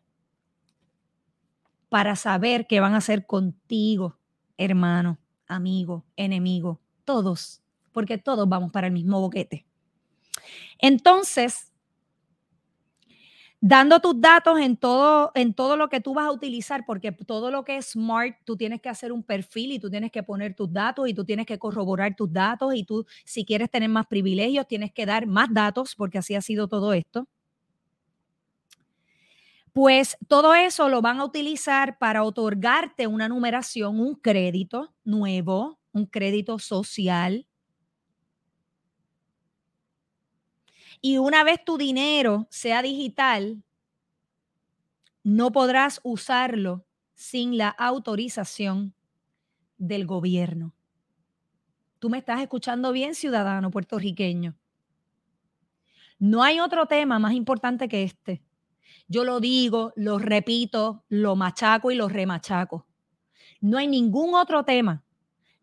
para 1.93 2.15
saber 2.15 2.65
qué 2.65 2.79
van 2.79 2.95
a 2.95 2.97
hacer 2.97 3.27
contigo, 3.27 4.17
hermano, 4.57 5.19
amigo, 5.45 6.03
enemigo, 6.15 6.81
todos, 7.05 7.61
porque 7.91 8.17
todos 8.17 8.49
vamos 8.49 8.71
para 8.71 8.87
el 8.87 8.93
mismo 8.93 9.21
boquete. 9.21 9.67
Entonces, 10.79 11.71
dando 13.61 13.99
tus 13.99 14.19
datos 14.19 14.59
en 14.59 14.75
todo, 14.75 15.33
en 15.35 15.53
todo 15.53 15.77
lo 15.77 15.87
que 15.87 16.01
tú 16.01 16.15
vas 16.15 16.25
a 16.25 16.31
utilizar, 16.31 16.83
porque 16.87 17.11
todo 17.11 17.51
lo 17.51 17.63
que 17.63 17.77
es 17.77 17.91
smart, 17.91 18.37
tú 18.43 18.57
tienes 18.57 18.81
que 18.81 18.89
hacer 18.89 19.11
un 19.11 19.21
perfil 19.21 19.73
y 19.73 19.77
tú 19.77 19.91
tienes 19.91 20.11
que 20.11 20.23
poner 20.23 20.55
tus 20.55 20.73
datos 20.73 21.07
y 21.07 21.13
tú 21.13 21.23
tienes 21.23 21.45
que 21.45 21.59
corroborar 21.59 22.15
tus 22.15 22.33
datos 22.33 22.73
y 22.73 22.85
tú, 22.85 23.05
si 23.23 23.45
quieres 23.45 23.69
tener 23.69 23.89
más 23.89 24.07
privilegios, 24.07 24.67
tienes 24.67 24.91
que 24.91 25.05
dar 25.05 25.27
más 25.27 25.53
datos, 25.53 25.93
porque 25.95 26.17
así 26.17 26.33
ha 26.33 26.41
sido 26.41 26.67
todo 26.67 26.91
esto. 26.91 27.27
Pues 29.73 30.17
todo 30.27 30.53
eso 30.53 30.87
lo 30.87 31.01
van 31.01 31.19
a 31.19 31.25
utilizar 31.25 31.97
para 31.97 32.23
otorgarte 32.23 33.07
una 33.07 33.27
numeración, 33.27 33.99
un 33.99 34.15
crédito 34.15 34.93
nuevo, 35.03 35.79
un 35.91 36.05
crédito 36.05 36.59
social, 36.59 37.47
Y 41.05 41.17
una 41.17 41.43
vez 41.43 41.63
tu 41.65 41.77
dinero 41.77 42.47
sea 42.49 42.81
digital, 42.81 43.61
no 45.21 45.51
podrás 45.51 45.99
usarlo 46.01 46.85
sin 47.13 47.57
la 47.57 47.67
autorización 47.67 48.93
del 49.77 50.05
gobierno. 50.05 50.73
Tú 51.99 52.09
me 52.09 52.19
estás 52.19 52.41
escuchando 52.41 52.93
bien, 52.93 53.15
ciudadano 53.15 53.69
puertorriqueño. 53.69 54.55
No 56.19 56.41
hay 56.41 56.61
otro 56.61 56.85
tema 56.85 57.19
más 57.19 57.33
importante 57.33 57.89
que 57.89 58.03
este. 58.03 58.41
Yo 59.07 59.23
lo 59.23 59.39
digo, 59.39 59.93
lo 59.95 60.19
repito, 60.19 61.03
lo 61.09 61.35
machaco 61.35 61.91
y 61.91 61.95
lo 61.95 62.09
remachaco. 62.09 62.87
No 63.61 63.77
hay 63.77 63.87
ningún 63.87 64.35
otro 64.35 64.63
tema 64.63 65.03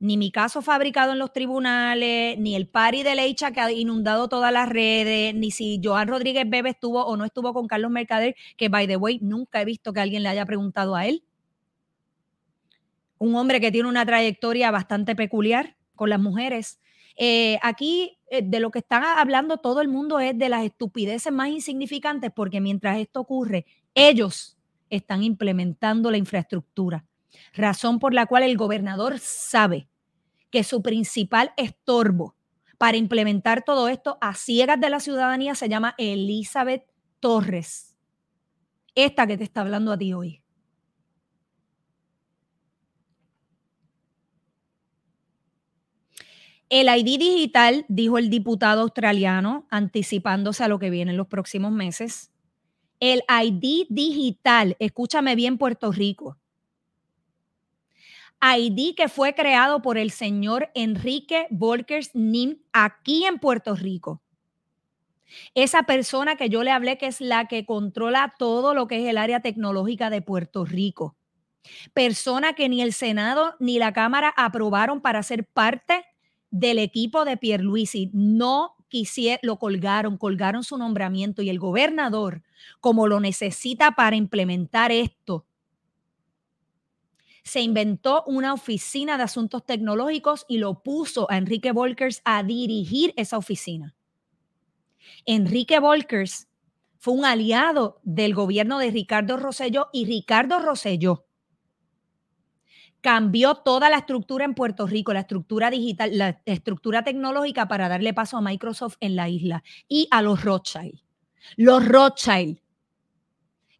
ni 0.01 0.17
mi 0.17 0.33
caso 0.33 0.63
fabricado 0.63 1.13
en 1.13 1.19
los 1.19 1.33
tribunales, 1.33 2.39
ni 2.39 2.57
el 2.57 2.67
pari 2.67 3.03
de 3.03 3.15
Leicha 3.15 3.53
que 3.53 3.61
ha 3.61 3.71
inundado 3.71 4.29
todas 4.29 4.51
las 4.51 4.69
redes, 4.69 5.35
ni 5.35 5.51
si 5.51 5.79
Joan 5.85 6.09
Rodríguez 6.09 6.49
Bebe 6.49 6.71
estuvo 6.71 7.05
o 7.05 7.17
no 7.19 7.27
estuvo 7.27 7.53
con 7.53 7.69
Carlos 7.69 7.91
Mercader, 7.91 8.35
que 8.57 8.71
by 8.71 8.87
the 8.89 8.97
way, 8.97 9.19
nunca 9.21 9.61
he 9.61 9.67
visto 9.67 9.93
que 9.93 10.01
alguien 10.01 10.23
le 10.23 10.31
haya 10.31 10.47
preguntado 10.47 10.97
a 10.97 11.07
él. 11.07 11.23
Un 13.19 13.35
hombre 13.37 13.61
que 13.61 13.71
tiene 13.71 13.91
una 13.91 14.07
trayectoria 14.07 14.71
bastante 14.71 15.15
peculiar 15.15 15.77
con 15.95 16.09
las 16.09 16.19
mujeres. 16.19 16.81
Eh, 17.23 17.59
aquí 17.63 18.19
eh, 18.31 18.41
de 18.43 18.61
lo 18.61 18.71
que 18.71 18.79
están 18.79 19.05
hablando 19.05 19.59
todo 19.59 19.83
el 19.83 19.89
mundo 19.89 20.21
es 20.21 20.39
de 20.39 20.49
las 20.49 20.65
estupideces 20.65 21.31
más 21.31 21.51
insignificantes, 21.51 22.31
porque 22.35 22.63
mientras 22.63 22.97
esto 22.97 23.21
ocurre, 23.21 23.67
ellos 23.95 24.57
están 24.89 25.23
implementando 25.23 26.11
la 26.11 26.17
infraestructura 26.17 27.05
razón 27.53 27.99
por 27.99 28.15
la 28.15 28.25
cual 28.25 28.43
el 28.43 28.57
gobernador 28.57 29.19
sabe 29.19 29.87
que 30.51 30.65
su 30.65 30.81
principal 30.81 31.53
estorbo 31.59 32.37
para 32.79 32.97
implementar 32.97 33.65
todo 33.65 33.89
esto 33.89 34.17
a 34.23 34.35
ciegas 34.35 34.81
de 34.81 34.89
la 34.89 35.01
ciudadanía 35.01 35.55
se 35.55 35.69
llama 35.69 35.95
Elizabeth 35.99 36.87
Torres, 37.21 37.99
esta 38.95 39.27
que 39.27 39.37
te 39.37 39.45
está 39.45 39.61
hablando 39.61 39.93
a 39.93 39.99
ti 39.99 40.15
hoy. 40.15 40.43
El 46.71 46.87
ID 46.87 47.19
digital, 47.19 47.85
dijo 47.89 48.17
el 48.17 48.31
diputado 48.31 48.83
australiano, 48.83 49.67
anticipándose 49.71 50.65
a 50.65 50.69
lo 50.69 50.79
que 50.79 50.89
viene 50.89 51.11
en 51.11 51.17
los 51.17 51.27
próximos 51.27 51.73
meses. 51.73 52.31
El 53.01 53.23
ID 53.29 53.87
digital, 53.89 54.77
escúchame 54.79 55.35
bien 55.35 55.59
Puerto 55.59 55.91
Rico, 55.91 56.39
ID 58.43 58.95
que 58.95 59.09
fue 59.09 59.35
creado 59.35 59.83
por 59.83 59.99
el 59.99 60.11
señor 60.11 60.71
Enrique 60.75 61.47
Volkers 61.51 62.15
Nim 62.15 62.59
aquí 62.73 63.25
en 63.25 63.39
Puerto 63.39 63.75
Rico. 63.75 64.23
Esa 65.55 65.83
persona 65.83 66.37
que 66.37 66.49
yo 66.49 66.65
le 66.65 66.71
hablé 66.71 66.99
que 66.99 67.07
es 67.07 67.21
la 67.21 67.47
que 67.47 67.67
controla 67.67 68.35
todo 68.39 68.75
lo 68.75 68.87
que 68.87 69.03
es 69.03 69.09
el 69.09 69.19
área 69.19 69.41
tecnológica 69.41 70.09
de 70.09 70.23
Puerto 70.23 70.65
Rico. 70.65 71.17
Persona 71.93 72.55
que 72.55 72.69
ni 72.69 72.81
el 72.81 72.93
Senado 72.93 73.55
ni 73.61 73.79
la 73.79 73.93
Cámara 73.93 74.33
aprobaron 74.37 75.03
para 75.03 75.23
ser 75.23 75.45
parte 75.45 76.05
del 76.51 76.79
equipo 76.79 77.25
de 77.25 77.37
Pierluisi. 77.37 78.11
No 78.13 78.77
quisieron, 78.89 79.41
lo 79.43 79.59
colgaron, 79.59 80.17
colgaron 80.17 80.65
su 80.65 80.77
nombramiento 80.77 81.43
y 81.43 81.51
el 81.51 81.59
gobernador, 81.59 82.43
como 82.81 83.07
lo 83.07 83.21
necesita 83.21 83.93
para 83.93 84.17
implementar 84.17 84.93
esto, 84.93 85.47
se 87.43 87.61
inventó 87.61 88.23
una 88.27 88.53
oficina 88.53 89.17
de 89.17 89.25
asuntos 89.25 89.65
tecnológicos 89.65 90.45
y 90.49 90.59
lo 90.59 90.83
puso 90.83 91.31
a 91.31 91.37
Enrique 91.37 91.73
Volkers 91.73 92.23
a 92.25 92.43
dirigir 92.43 93.13
esa 93.17 93.39
oficina. 93.39 93.95
Enrique 95.27 95.81
Volkers 95.81 96.49
fue 96.99 97.15
un 97.15 97.25
aliado 97.25 98.01
del 98.03 98.35
gobierno 98.35 98.79
de 98.79 98.91
Ricardo 98.91 99.37
Rosselló 99.37 99.89
y 99.93 100.05
Ricardo 100.05 100.61
Rosselló 100.61 101.27
cambió 103.01 103.57
toda 103.57 103.89
la 103.91 103.99
estructura 103.99 104.45
en 104.45 104.55
Puerto 104.55 104.87
Rico, 104.87 105.13
la 105.13 105.21
estructura 105.21 105.71
digital, 105.71 106.17
la 106.17 106.41
estructura 106.45 107.03
tecnológica 107.03 107.69
para 107.69 107.89
darle 107.89 108.15
paso 108.15 108.37
a 108.37 108.43
Microsoft 108.43 108.97
en 109.01 109.17
la 109.17 109.29
isla 109.29 109.63
y 109.89 110.09
a 110.11 110.23
los 110.23 110.45
Rothschild. 110.45 111.01
Los 111.57 111.87
Rothschild, 111.87 112.61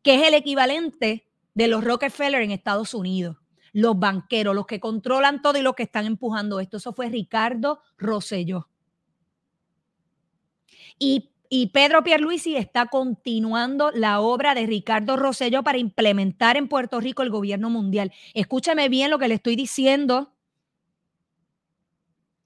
que 0.03 0.15
es 0.15 0.29
el 0.29 0.35
equivalente 0.35 1.29
de 1.55 1.69
los 1.69 1.85
Rockefeller 1.85 2.43
en 2.43 2.51
Estados 2.51 2.95
Unidos 2.95 3.37
los 3.73 3.99
banqueros, 3.99 4.55
los 4.55 4.67
que 4.67 4.81
controlan 4.81 5.43
todo 5.43 5.59
y 5.59 5.63
los 5.63 5.75
que 5.75 5.85
están 5.85 6.07
empujando 6.07 6.61
esto. 6.61 6.77
Eso 6.77 6.93
fue 6.93 7.09
Ricardo 7.09 7.81
Rosselló. 7.99 8.69
Y, 10.99 11.31
y 11.53 11.67
Pedro 11.67 12.05
Pierluisi 12.05 12.57
está 12.57 12.87
continuando 12.87 13.91
la 13.91 14.21
obra 14.21 14.55
de 14.55 14.67
Ricardo 14.67 15.17
Rosselló 15.17 15.65
para 15.65 15.79
implementar 15.79 16.57
en 16.57 16.69
Puerto 16.69 17.01
Rico 17.01 17.25
el 17.25 17.31
gobierno 17.31 17.69
mundial. 17.69 18.13
Escúchame 18.35 18.89
bien 18.89 19.11
lo 19.11 19.19
que 19.19 19.27
le 19.27 19.35
estoy 19.35 19.57
diciendo. 19.57 20.33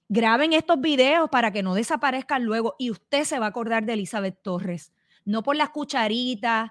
Graben 0.09 0.55
estos 0.55 0.81
videos 0.81 1.29
para 1.29 1.53
que 1.53 1.63
no 1.63 1.75
desaparezcan 1.75 2.45
luego 2.45 2.77
y 2.79 2.91
usted 2.91 3.25
se 3.25 3.39
va 3.39 3.45
a 3.47 3.51
acordar 3.51 3.85
de 3.85 3.93
Elizabeth 3.93 4.41
Torres. 4.41 4.95
No 5.27 5.43
por 5.43 5.55
las 5.55 5.69
cucharitas, 5.69 6.71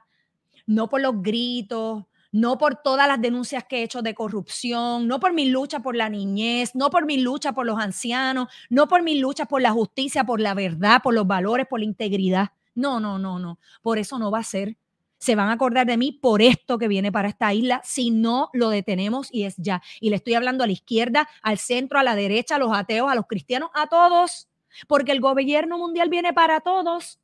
no 0.65 0.89
por 0.89 1.01
los 1.01 1.21
gritos, 1.21 2.05
no 2.33 2.57
por 2.57 2.77
todas 2.77 3.07
las 3.07 3.21
denuncias 3.21 3.63
que 3.63 3.77
he 3.77 3.83
hecho 3.83 4.01
de 4.01 4.15
corrupción, 4.15 5.07
no 5.07 5.19
por 5.19 5.33
mi 5.33 5.45
lucha 5.45 5.79
por 5.81 5.95
la 5.95 6.09
niñez, 6.09 6.73
no 6.73 6.89
por 6.89 7.05
mi 7.05 7.17
lucha 7.17 7.53
por 7.53 7.65
los 7.65 7.79
ancianos, 7.79 8.47
no 8.69 8.87
por 8.87 9.03
mi 9.03 9.19
lucha 9.19 9.45
por 9.45 9.61
la 9.61 9.71
justicia, 9.71 10.23
por 10.23 10.41
la 10.41 10.55
verdad, 10.55 11.01
por 11.03 11.13
los 11.13 11.27
valores, 11.27 11.67
por 11.67 11.79
la 11.79 11.85
integridad. 11.85 12.49
No, 12.73 12.99
no, 12.99 13.19
no, 13.19 13.37
no. 13.37 13.59
Por 13.83 13.99
eso 13.99 14.17
no 14.17 14.31
va 14.31 14.39
a 14.39 14.43
ser. 14.43 14.75
Se 15.19 15.35
van 15.35 15.49
a 15.49 15.53
acordar 15.53 15.85
de 15.85 15.95
mí 15.95 16.11
por 16.11 16.41
esto 16.41 16.79
que 16.79 16.87
viene 16.87 17.11
para 17.11 17.29
esta 17.29 17.53
isla 17.53 17.81
si 17.83 18.09
no 18.09 18.49
lo 18.51 18.69
detenemos 18.69 19.29
y 19.31 19.43
es 19.43 19.55
ya. 19.57 19.83
Y 20.01 20.09
le 20.09 20.15
estoy 20.15 20.33
hablando 20.33 20.63
a 20.63 20.67
la 20.67 20.73
izquierda, 20.73 21.29
al 21.43 21.59
centro, 21.59 21.99
a 21.99 22.03
la 22.03 22.15
derecha, 22.15 22.55
a 22.55 22.59
los 22.59 22.73
ateos, 22.73 23.11
a 23.11 23.15
los 23.15 23.27
cristianos, 23.27 23.69
a 23.75 23.85
todos, 23.85 24.49
porque 24.87 25.11
el 25.11 25.21
gobierno 25.21 25.77
mundial 25.77 26.09
viene 26.09 26.33
para 26.33 26.61
todos. 26.61 27.19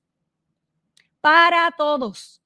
Para 1.19 1.71
todos. 1.75 2.38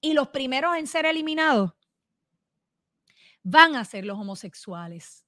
Y 0.00 0.12
los 0.12 0.28
primeros 0.28 0.76
en 0.76 0.86
ser 0.86 1.06
eliminados 1.06 1.72
van 3.42 3.76
a 3.76 3.84
ser 3.84 4.04
los 4.04 4.18
homosexuales. 4.18 5.24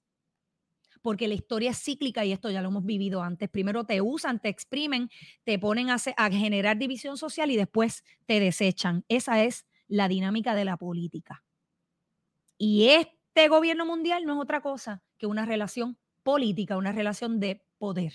Porque 1.03 1.29
la 1.29 1.35
historia 1.35 1.71
es 1.71 1.83
cíclica 1.83 2.25
y 2.25 2.33
esto 2.33 2.51
ya 2.51 2.61
lo 2.61 2.69
hemos 2.69 2.85
vivido 2.85 3.23
antes. 3.23 3.49
Primero 3.49 3.85
te 3.85 4.03
usan, 4.03 4.39
te 4.39 4.51
exprimen, 4.51 5.09
te 5.45 5.59
ponen 5.59 5.89
a, 5.91 5.99
generar 6.31 6.77
división 6.77 7.17
social 7.17 7.51
y 7.51 7.57
después 7.57 8.05
te 8.27 8.39
desechan. 8.39 9.05
Esa 9.09 9.43
es 9.43 9.67
la 9.89 10.09
dinámica 10.09 10.55
de 10.55 10.67
la 10.67 10.77
política. 10.77 11.43
Y 12.59 12.89
este 12.89 13.49
gobierno 13.49 13.87
mundial 13.87 14.27
no 14.27 14.35
es 14.35 14.41
otra 14.43 14.61
cosa 14.61 15.03
que 15.17 15.27
una 15.27 15.47
relación 15.47 15.99
política, 16.23 16.77
una 16.77 16.93
relación 16.93 17.41
de 17.41 17.65
poder. 17.79 18.13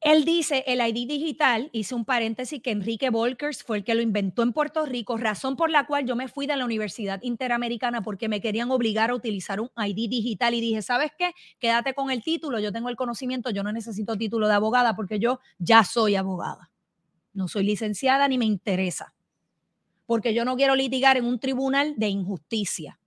Él 0.00 0.24
dice, 0.24 0.62
el 0.66 0.80
ID 0.86 1.08
digital, 1.08 1.70
hice 1.72 1.94
un 1.94 2.04
paréntesis, 2.04 2.62
que 2.62 2.70
Enrique 2.70 3.10
Volkers 3.10 3.62
fue 3.64 3.78
el 3.78 3.84
que 3.84 3.94
lo 3.94 4.02
inventó 4.02 4.42
en 4.42 4.52
Puerto 4.52 4.84
Rico, 4.84 5.16
razón 5.16 5.56
por 5.56 5.70
la 5.70 5.86
cual 5.86 6.06
yo 6.06 6.14
me 6.14 6.28
fui 6.28 6.46
de 6.46 6.54
la 6.56 6.64
Universidad 6.64 7.20
Interamericana 7.22 8.02
porque 8.02 8.28
me 8.28 8.40
querían 8.40 8.70
obligar 8.70 9.10
a 9.10 9.14
utilizar 9.14 9.60
un 9.60 9.70
ID 9.76 10.08
digital 10.08 10.54
y 10.54 10.60
dije, 10.60 10.82
¿sabes 10.82 11.12
qué? 11.18 11.32
Quédate 11.58 11.94
con 11.94 12.10
el 12.10 12.22
título, 12.22 12.60
yo 12.60 12.72
tengo 12.72 12.88
el 12.90 12.96
conocimiento, 12.96 13.50
yo 13.50 13.62
no 13.62 13.72
necesito 13.72 14.16
título 14.16 14.48
de 14.48 14.54
abogada 14.54 14.94
porque 14.94 15.18
yo 15.18 15.40
ya 15.58 15.82
soy 15.82 16.14
abogada. 16.14 16.70
No 17.32 17.48
soy 17.48 17.64
licenciada 17.64 18.28
ni 18.28 18.38
me 18.38 18.44
interesa, 18.44 19.14
porque 20.04 20.34
yo 20.34 20.44
no 20.44 20.56
quiero 20.56 20.76
litigar 20.76 21.16
en 21.16 21.24
un 21.24 21.40
tribunal 21.40 21.94
de 21.96 22.08
injusticia. 22.08 22.98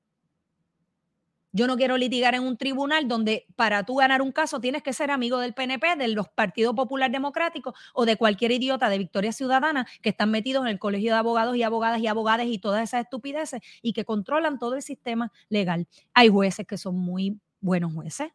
Yo 1.52 1.66
no 1.66 1.78
quiero 1.78 1.98
litigar 1.98 2.36
en 2.36 2.44
un 2.44 2.58
tribunal 2.58 3.08
donde 3.08 3.48
para 3.56 3.84
tú 3.84 3.96
ganar 3.96 4.22
un 4.22 4.32
caso 4.32 4.60
tienes 4.60 4.84
que 4.84 4.94
ser 4.94 5.10
amigo 5.10 5.40
del 5.40 5.54
PNP, 5.54 5.96
de 5.96 6.08
los 6.10 6.28
Partidos 6.30 6.76
Popular 6.76 7.10
Democráticos 7.10 7.74
o 7.94 8.06
de 8.06 8.18
cualquier 8.18 8.52
idiota 8.52 8.88
de 8.90 9.00
Victoria 9.00 9.32
Ciudadana 9.32 9.88
que 10.04 10.10
están 10.10 10.30
metidos 10.30 10.64
en 10.64 10.70
el 10.70 10.80
colegio 10.80 11.12
de 11.14 11.18
abogados 11.20 11.56
y 11.56 11.64
abogadas 11.64 12.02
y 12.02 12.08
abogadas 12.08 12.46
y 12.48 12.60
todas 12.60 12.84
esas 12.84 13.02
estupideces 13.02 13.62
y 13.82 13.94
que 13.94 14.06
controlan 14.06 14.60
todo 14.60 14.76
el 14.76 14.84
sistema 14.84 15.32
legal. 15.50 15.88
Hay 16.14 16.30
jueces 16.30 16.68
que 16.68 16.78
son 16.78 16.96
muy 17.00 17.40
buenos 17.62 17.94
jueces. 17.94 18.30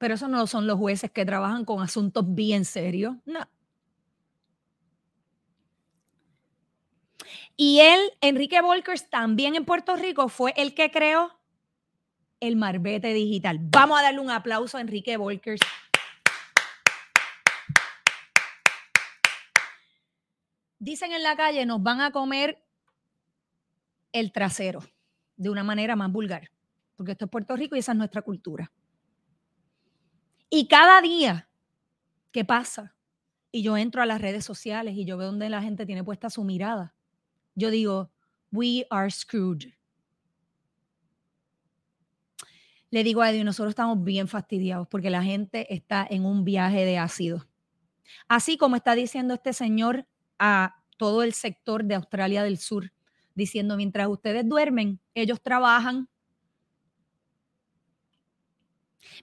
Pero 0.00 0.14
esos 0.14 0.28
no 0.28 0.46
son 0.46 0.66
los 0.66 0.78
jueces 0.78 1.10
que 1.10 1.24
trabajan 1.24 1.64
con 1.64 1.82
asuntos 1.82 2.24
bien 2.34 2.64
serios. 2.64 3.16
No. 3.24 3.40
Y 7.56 7.80
él, 7.80 8.00
Enrique 8.20 8.60
Volkers, 8.60 9.08
también 9.08 9.54
en 9.54 9.64
Puerto 9.64 9.96
Rico, 9.96 10.28
fue 10.28 10.52
el 10.56 10.74
que 10.74 10.90
creó 10.90 11.40
el 12.40 12.56
Marbete 12.56 13.14
Digital. 13.14 13.58
Vamos 13.60 13.98
a 13.98 14.02
darle 14.02 14.20
un 14.20 14.30
aplauso 14.30 14.76
a 14.76 14.82
Enrique 14.82 15.16
Volkers. 15.16 15.60
Dicen 20.78 21.12
en 21.12 21.22
la 21.22 21.34
calle, 21.34 21.64
nos 21.64 21.82
van 21.82 22.02
a 22.02 22.12
comer 22.12 22.62
el 24.12 24.32
trasero 24.32 24.82
de 25.36 25.48
una 25.48 25.64
manera 25.64 25.96
más 25.96 26.12
vulgar, 26.12 26.50
porque 26.94 27.12
esto 27.12 27.24
es 27.24 27.30
Puerto 27.30 27.56
Rico 27.56 27.74
y 27.74 27.78
esa 27.78 27.92
es 27.92 27.98
nuestra 27.98 28.22
cultura. 28.22 28.70
Y 30.50 30.68
cada 30.68 31.00
día 31.00 31.48
que 32.32 32.44
pasa, 32.44 32.94
y 33.50 33.62
yo 33.62 33.78
entro 33.78 34.02
a 34.02 34.06
las 34.06 34.20
redes 34.20 34.44
sociales 34.44 34.94
y 34.94 35.06
yo 35.06 35.16
veo 35.16 35.28
donde 35.28 35.48
la 35.48 35.62
gente 35.62 35.86
tiene 35.86 36.04
puesta 36.04 36.28
su 36.28 36.44
mirada, 36.44 36.95
yo 37.56 37.70
digo, 37.70 38.12
we 38.52 38.86
are 38.90 39.10
screwed. 39.10 39.72
Le 42.90 43.02
digo 43.02 43.22
a 43.22 43.30
Eddie, 43.30 43.42
nosotros 43.42 43.70
estamos 43.70 44.04
bien 44.04 44.28
fastidiados 44.28 44.86
porque 44.86 45.10
la 45.10 45.22
gente 45.22 45.74
está 45.74 46.06
en 46.08 46.24
un 46.24 46.44
viaje 46.44 46.84
de 46.84 46.98
ácido. 46.98 47.48
Así 48.28 48.56
como 48.56 48.76
está 48.76 48.94
diciendo 48.94 49.34
este 49.34 49.52
señor 49.52 50.06
a 50.38 50.76
todo 50.96 51.22
el 51.22 51.32
sector 51.32 51.84
de 51.84 51.96
Australia 51.96 52.42
del 52.44 52.58
Sur, 52.58 52.92
diciendo, 53.34 53.76
mientras 53.76 54.06
ustedes 54.08 54.48
duermen, 54.48 55.00
ellos 55.14 55.42
trabajan. 55.42 56.08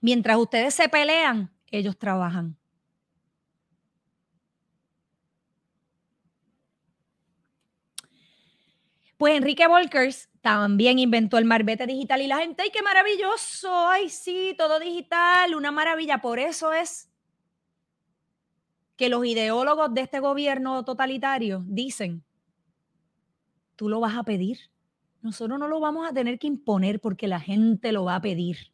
Mientras 0.02 0.38
ustedes 0.38 0.74
se 0.74 0.90
pelean, 0.90 1.52
ellos 1.72 1.98
trabajan. 1.98 2.58
Pues 9.24 9.38
Enrique 9.38 9.68
Volkers 9.68 10.30
también 10.42 11.00
inventó 11.00 11.38
el 11.38 11.46
marbete 11.46 11.88
digital 11.88 12.22
y 12.22 12.28
la 12.28 12.40
gente, 12.40 12.62
¡ay, 12.62 12.72
qué 12.74 12.82
maravilloso! 12.82 13.88
¡Ay, 13.88 14.10
sí, 14.10 14.54
todo 14.58 14.82
digital! 14.82 15.56
Una 15.56 15.72
maravilla. 15.72 16.18
Por 16.18 16.40
eso 16.40 16.74
es 16.74 17.10
que 18.98 19.08
los 19.08 19.26
ideólogos 19.26 19.94
de 19.94 20.02
este 20.02 20.20
gobierno 20.20 20.84
totalitario 20.84 21.64
dicen, 21.66 22.26
tú 23.78 23.88
lo 23.88 24.02
vas 24.02 24.18
a 24.18 24.24
pedir. 24.24 24.58
Nosotros 25.22 25.58
no 25.58 25.70
lo 25.70 25.80
vamos 25.80 26.06
a 26.06 26.14
tener 26.14 26.38
que 26.38 26.48
imponer 26.48 27.00
porque 27.00 27.30
la 27.30 27.40
gente 27.40 27.94
lo 27.94 28.04
va 28.04 28.16
a 28.16 28.22
pedir. 28.22 28.74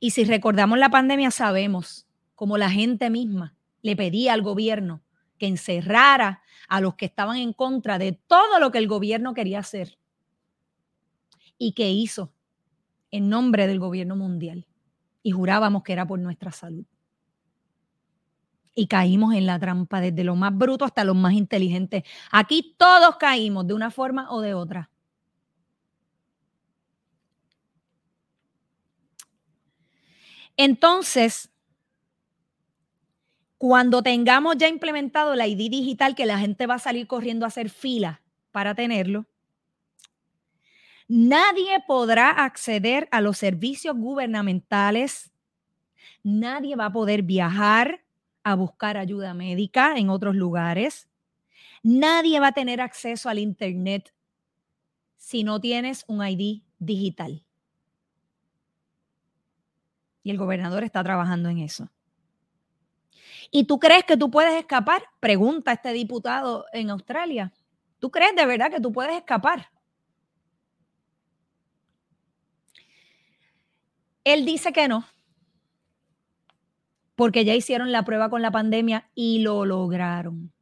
Y 0.00 0.12
si 0.12 0.24
recordamos 0.24 0.78
la 0.78 0.88
pandemia, 0.88 1.30
sabemos 1.30 2.08
cómo 2.34 2.56
la 2.56 2.70
gente 2.70 3.10
misma 3.10 3.54
le 3.82 3.96
pedía 3.96 4.32
al 4.32 4.40
gobierno 4.40 5.02
que 5.38 5.46
encerrara 5.46 6.42
a 6.68 6.80
los 6.80 6.94
que 6.96 7.06
estaban 7.06 7.38
en 7.38 7.52
contra 7.52 7.98
de 7.98 8.12
todo 8.12 8.58
lo 8.60 8.70
que 8.70 8.78
el 8.78 8.88
gobierno 8.88 9.34
quería 9.34 9.60
hacer 9.60 9.98
y 11.58 11.72
que 11.72 11.90
hizo 11.90 12.32
en 13.10 13.28
nombre 13.28 13.66
del 13.66 13.80
gobierno 13.80 14.16
mundial. 14.16 14.66
Y 15.22 15.32
jurábamos 15.32 15.82
que 15.82 15.92
era 15.92 16.06
por 16.06 16.18
nuestra 16.18 16.52
salud. 16.52 16.84
y 18.74 18.86
caímos 18.86 19.34
en 19.34 19.46
la 19.46 19.58
trampa, 19.58 20.00
desde 20.00 20.22
lo 20.24 20.36
más 20.36 20.56
bruto 20.56 20.84
hasta 20.84 21.04
los 21.04 21.16
más 21.16 21.32
inteligentes. 21.32 22.04
Aquí 22.30 22.74
todos 22.78 23.16
caímos 23.16 23.66
de 23.66 23.74
una 23.74 23.90
forma 23.90 24.30
o 24.30 24.40
de 24.40 24.54
otra. 24.54 24.90
Entonces, 30.56 31.50
cuando 33.58 34.02
tengamos 34.02 34.56
ya 34.56 34.68
implementado 34.68 35.34
la 35.34 35.48
ID 35.48 35.68
digital, 35.68 36.14
que 36.14 36.26
la 36.26 36.38
gente 36.38 36.66
va 36.66 36.74
a 36.74 36.78
salir 36.78 37.08
corriendo 37.08 37.44
a 37.44 37.48
hacer 37.48 37.70
fila 37.70 38.22
para 38.52 38.74
tenerlo, 38.74 39.26
nadie 41.08 41.82
podrá 41.86 42.30
acceder 42.30 43.08
a 43.10 43.20
los 43.20 43.36
servicios 43.36 43.96
gubernamentales, 43.96 45.32
nadie 46.22 46.76
va 46.76 46.86
a 46.86 46.92
poder 46.92 47.22
viajar 47.22 48.04
a 48.44 48.54
buscar 48.54 48.96
ayuda 48.96 49.34
médica 49.34 49.96
en 49.96 50.08
otros 50.08 50.36
lugares, 50.36 51.08
nadie 51.82 52.38
va 52.38 52.48
a 52.48 52.52
tener 52.52 52.80
acceso 52.80 53.28
al 53.28 53.40
Internet 53.40 54.14
si 55.16 55.42
no 55.42 55.60
tienes 55.60 56.04
un 56.06 56.24
ID 56.24 56.62
digital. 56.78 57.42
Y 60.22 60.30
el 60.30 60.38
gobernador 60.38 60.84
está 60.84 61.02
trabajando 61.02 61.48
en 61.48 61.58
eso. 61.58 61.90
¿Y 63.50 63.64
tú 63.64 63.78
crees 63.78 64.04
que 64.04 64.16
tú 64.16 64.30
puedes 64.30 64.54
escapar? 64.54 65.02
Pregunta 65.20 65.72
este 65.72 65.92
diputado 65.92 66.66
en 66.72 66.90
Australia. 66.90 67.52
¿Tú 67.98 68.10
crees 68.10 68.36
de 68.36 68.46
verdad 68.46 68.70
que 68.70 68.80
tú 68.80 68.92
puedes 68.92 69.16
escapar? 69.16 69.70
Él 74.24 74.44
dice 74.44 74.72
que 74.72 74.88
no, 74.88 75.06
porque 77.18 77.44
ya 77.44 77.56
hicieron 77.56 77.90
la 77.90 78.04
prueba 78.04 78.30
con 78.30 78.42
la 78.42 78.52
pandemia 78.52 79.10
y 79.12 79.40
lo 79.40 79.64
lograron. 79.64 80.52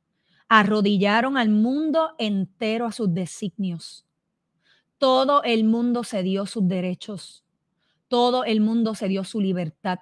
Arrodillaron 0.49 1.37
al 1.37 1.51
mundo 1.51 2.15
entero 2.19 2.87
a 2.87 2.93
sus 2.93 3.13
designios. 3.13 4.07
Todo 4.97 5.43
el 5.43 5.65
mundo 5.65 6.03
se 6.03 6.23
dio 6.23 6.47
sus 6.47 6.67
derechos. 6.67 7.45
Todo 8.09 8.45
el 8.45 8.63
mundo 8.63 8.95
se 8.95 9.09
dio 9.09 9.23
su 9.25 9.41
libertad. 9.41 9.99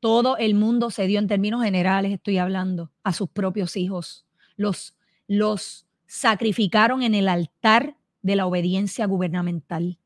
Todo 0.00 0.36
el 0.36 0.54
mundo 0.54 0.90
se 0.90 1.06
dio 1.06 1.18
en 1.18 1.26
términos 1.26 1.62
generales, 1.62 2.12
estoy 2.12 2.38
hablando, 2.38 2.92
a 3.02 3.12
sus 3.12 3.28
propios 3.28 3.76
hijos. 3.76 4.26
Los, 4.56 4.96
los 5.26 5.86
sacrificaron 6.06 7.02
en 7.02 7.14
el 7.14 7.28
altar 7.28 7.96
de 8.22 8.36
la 8.36 8.46
obediencia 8.46 9.06
gubernamental. 9.06 9.98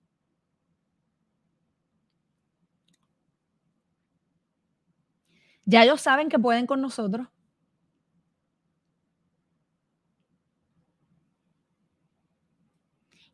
Ya 5.64 5.84
ellos 5.84 6.00
saben 6.00 6.28
que 6.28 6.38
pueden 6.38 6.66
con 6.66 6.80
nosotros. 6.80 7.28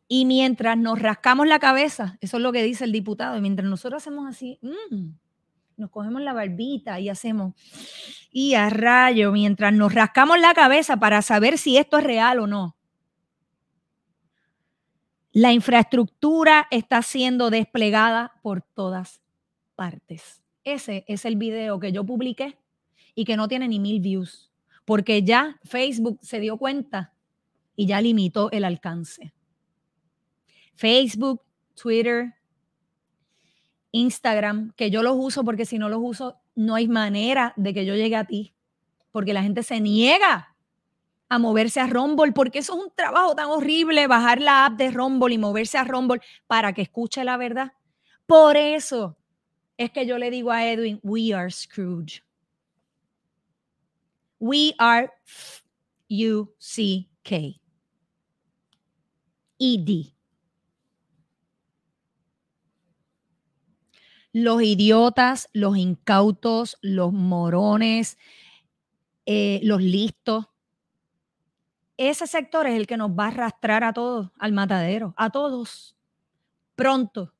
Y 0.07 0.25
mientras 0.25 0.75
nos 0.77 0.99
rascamos 0.99 1.47
la 1.47 1.59
cabeza, 1.59 2.17
eso 2.19 2.37
es 2.37 2.43
lo 2.43 2.51
que 2.51 2.63
dice 2.63 2.83
el 2.83 2.91
diputado, 2.91 3.37
y 3.37 3.41
mientras 3.41 3.69
nosotros 3.69 4.01
hacemos 4.01 4.27
así, 4.27 4.57
mm, 4.61 5.09
nos 5.79 5.89
cogemos 5.89 6.21
la 6.21 6.33
barbita 6.33 6.99
y 6.99 7.09
hacemos, 7.09 7.53
y 8.31 8.53
a 8.55 8.69
rayo, 8.69 9.31
mientras 9.31 9.73
nos 9.73 9.93
rascamos 9.93 10.39
la 10.39 10.53
cabeza 10.53 10.97
para 10.97 11.21
saber 11.21 11.57
si 11.57 11.77
esto 11.77 11.97
es 11.97 12.03
real 12.03 12.39
o 12.39 12.47
no. 12.47 12.75
La 15.31 15.53
infraestructura 15.53 16.67
está 16.71 17.01
siendo 17.01 17.49
desplegada 17.49 18.33
por 18.41 18.61
todas 18.61 19.21
partes. 19.75 20.43
Ese 20.63 21.05
es 21.07 21.25
el 21.25 21.35
video 21.35 21.79
que 21.79 21.91
yo 21.91 22.03
publiqué 22.03 22.57
y 23.15 23.25
que 23.25 23.37
no 23.37 23.47
tiene 23.47 23.67
ni 23.67 23.79
mil 23.79 24.01
views, 24.01 24.51
porque 24.85 25.23
ya 25.23 25.59
Facebook 25.63 26.19
se 26.21 26.39
dio 26.39 26.57
cuenta 26.57 27.13
y 27.75 27.85
ya 27.85 28.01
limitó 28.01 28.51
el 28.51 28.65
alcance. 28.65 29.33
Facebook, 30.75 31.41
Twitter, 31.75 32.33
Instagram, 33.91 34.73
que 34.75 34.91
yo 34.91 35.03
los 35.03 35.15
uso 35.17 35.43
porque 35.43 35.65
si 35.65 35.77
no 35.79 35.89
los 35.89 35.99
uso, 36.01 36.37
no 36.55 36.75
hay 36.75 36.87
manera 36.87 37.53
de 37.55 37.73
que 37.73 37.85
yo 37.85 37.95
llegue 37.95 38.15
a 38.15 38.25
ti, 38.25 38.53
porque 39.11 39.33
la 39.33 39.43
gente 39.43 39.63
se 39.63 39.79
niega 39.79 40.55
a 41.29 41.39
moverse 41.39 41.79
a 41.79 41.87
Rumble, 41.87 42.31
porque 42.31 42.59
eso 42.59 42.75
es 42.75 42.85
un 42.85 42.91
trabajo 42.95 43.35
tan 43.35 43.47
horrible, 43.47 44.07
bajar 44.07 44.41
la 44.41 44.65
app 44.65 44.77
de 44.77 44.91
Rumble 44.91 45.33
y 45.33 45.37
moverse 45.37 45.77
a 45.77 45.83
Rumble 45.83 46.21
para 46.47 46.73
que 46.73 46.81
escuche 46.81 47.23
la 47.23 47.37
verdad. 47.37 47.73
Por 48.25 48.57
eso 48.57 49.17
es 49.77 49.91
que 49.91 50.05
yo 50.05 50.17
le 50.17 50.31
digo 50.31 50.51
a 50.51 50.65
Edwin, 50.65 50.99
we 51.03 51.33
are 51.33 51.49
Scrooge. 51.49 52.23
We 54.39 54.73
are 54.77 55.11
U-C-K. 56.09 57.61
E-D. 59.59 60.18
Los 64.33 64.61
idiotas, 64.61 65.49
los 65.53 65.77
incautos, 65.77 66.77
los 66.81 67.11
morones, 67.11 68.17
eh, 69.25 69.59
los 69.63 69.81
listos. 69.81 70.47
Ese 71.97 72.27
sector 72.27 72.65
es 72.67 72.75
el 72.75 72.87
que 72.87 72.97
nos 72.97 73.11
va 73.11 73.25
a 73.25 73.27
arrastrar 73.29 73.83
a 73.83 73.93
todos 73.93 74.31
al 74.37 74.53
matadero, 74.53 75.13
a 75.17 75.29
todos, 75.29 75.95
pronto. 76.75 77.33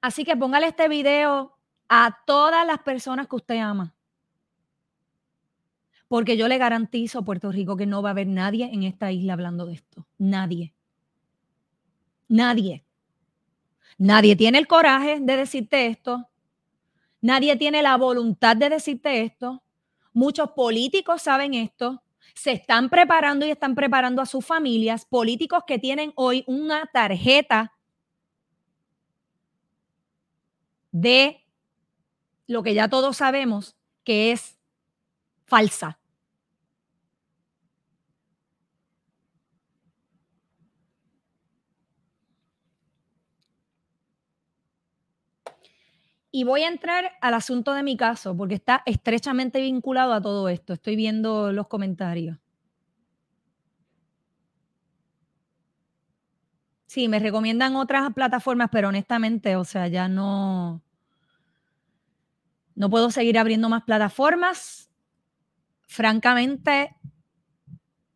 Así 0.00 0.24
que 0.24 0.36
póngale 0.36 0.68
este 0.68 0.88
video 0.88 1.58
a 1.88 2.18
todas 2.26 2.66
las 2.66 2.78
personas 2.78 3.26
que 3.26 3.36
usted 3.36 3.58
ama. 3.58 3.94
Porque 6.06 6.38
yo 6.38 6.48
le 6.48 6.56
garantizo 6.56 7.18
a 7.18 7.24
Puerto 7.24 7.52
Rico 7.52 7.76
que 7.76 7.84
no 7.84 8.00
va 8.02 8.10
a 8.10 8.12
haber 8.12 8.26
nadie 8.28 8.70
en 8.72 8.82
esta 8.82 9.12
isla 9.12 9.34
hablando 9.34 9.66
de 9.66 9.74
esto. 9.74 10.06
Nadie. 10.16 10.74
Nadie. 12.28 12.87
Nadie 13.98 14.36
tiene 14.36 14.58
el 14.58 14.68
coraje 14.68 15.18
de 15.20 15.36
decirte 15.36 15.86
esto. 15.86 16.28
Nadie 17.20 17.56
tiene 17.56 17.82
la 17.82 17.96
voluntad 17.96 18.56
de 18.56 18.70
decirte 18.70 19.22
esto. 19.22 19.62
Muchos 20.12 20.52
políticos 20.52 21.22
saben 21.22 21.54
esto. 21.54 22.02
Se 22.34 22.52
están 22.52 22.88
preparando 22.90 23.44
y 23.44 23.50
están 23.50 23.74
preparando 23.74 24.22
a 24.22 24.26
sus 24.26 24.46
familias. 24.46 25.04
Políticos 25.04 25.64
que 25.66 25.80
tienen 25.80 26.12
hoy 26.14 26.44
una 26.46 26.88
tarjeta 26.92 27.72
de 30.92 31.44
lo 32.46 32.62
que 32.62 32.74
ya 32.74 32.88
todos 32.88 33.16
sabemos 33.16 33.76
que 34.04 34.30
es 34.30 34.58
falsa. 35.44 35.98
Y 46.30 46.44
voy 46.44 46.62
a 46.62 46.68
entrar 46.68 47.12
al 47.20 47.34
asunto 47.34 47.74
de 47.74 47.82
mi 47.82 47.96
caso, 47.96 48.36
porque 48.36 48.54
está 48.54 48.82
estrechamente 48.86 49.60
vinculado 49.60 50.12
a 50.12 50.20
todo 50.22 50.48
esto. 50.48 50.72
Estoy 50.74 50.96
viendo 50.96 51.52
los 51.52 51.68
comentarios. 51.68 52.38
Sí, 56.86 57.06
me 57.08 57.18
recomiendan 57.18 57.76
otras 57.76 58.12
plataformas, 58.14 58.68
pero 58.72 58.88
honestamente, 58.88 59.56
o 59.56 59.64
sea, 59.64 59.88
ya 59.88 60.08
no, 60.08 60.82
no 62.74 62.88
puedo 62.90 63.10
seguir 63.10 63.38
abriendo 63.38 63.68
más 63.68 63.82
plataformas. 63.82 64.90
Francamente, 65.86 66.96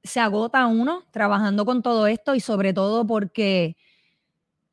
se 0.05 0.21
agota 0.21 0.67
uno 0.67 1.05
trabajando 1.11 1.65
con 1.65 1.83
todo 1.83 2.07
esto 2.07 2.35
y 2.35 2.41
sobre 2.41 2.73
todo 2.73 3.07
porque 3.07 3.77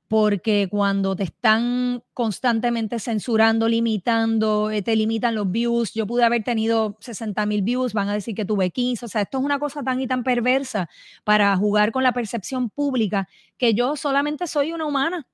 porque 0.09 0.67
cuando 0.71 1.15
te 1.15 1.23
están 1.23 2.03
constantemente 2.15 2.97
censurando, 2.97 3.69
limitando, 3.69 4.71
eh, 4.71 4.81
te 4.81 4.95
limitan 4.95 5.35
los 5.35 5.51
views, 5.51 5.93
yo 5.93 6.07
pude 6.07 6.23
haber 6.23 6.43
tenido 6.43 6.97
60 6.99 7.45
mil 7.45 7.61
views, 7.61 7.93
van 7.93 8.09
a 8.09 8.13
decir 8.13 8.33
que 8.33 8.43
tuve 8.43 8.71
15, 8.71 9.05
o 9.05 9.07
sea, 9.07 9.21
esto 9.21 9.37
es 9.37 9.43
una 9.43 9.59
cosa 9.59 9.83
tan 9.83 10.01
y 10.01 10.07
tan 10.07 10.23
perversa 10.23 10.89
para 11.23 11.55
jugar 11.55 11.91
con 11.91 12.01
la 12.01 12.11
percepción 12.11 12.71
pública 12.71 13.29
que 13.59 13.75
yo 13.75 13.95
solamente 13.95 14.47
soy 14.47 14.73
una 14.73 14.87
humana, 14.87 15.27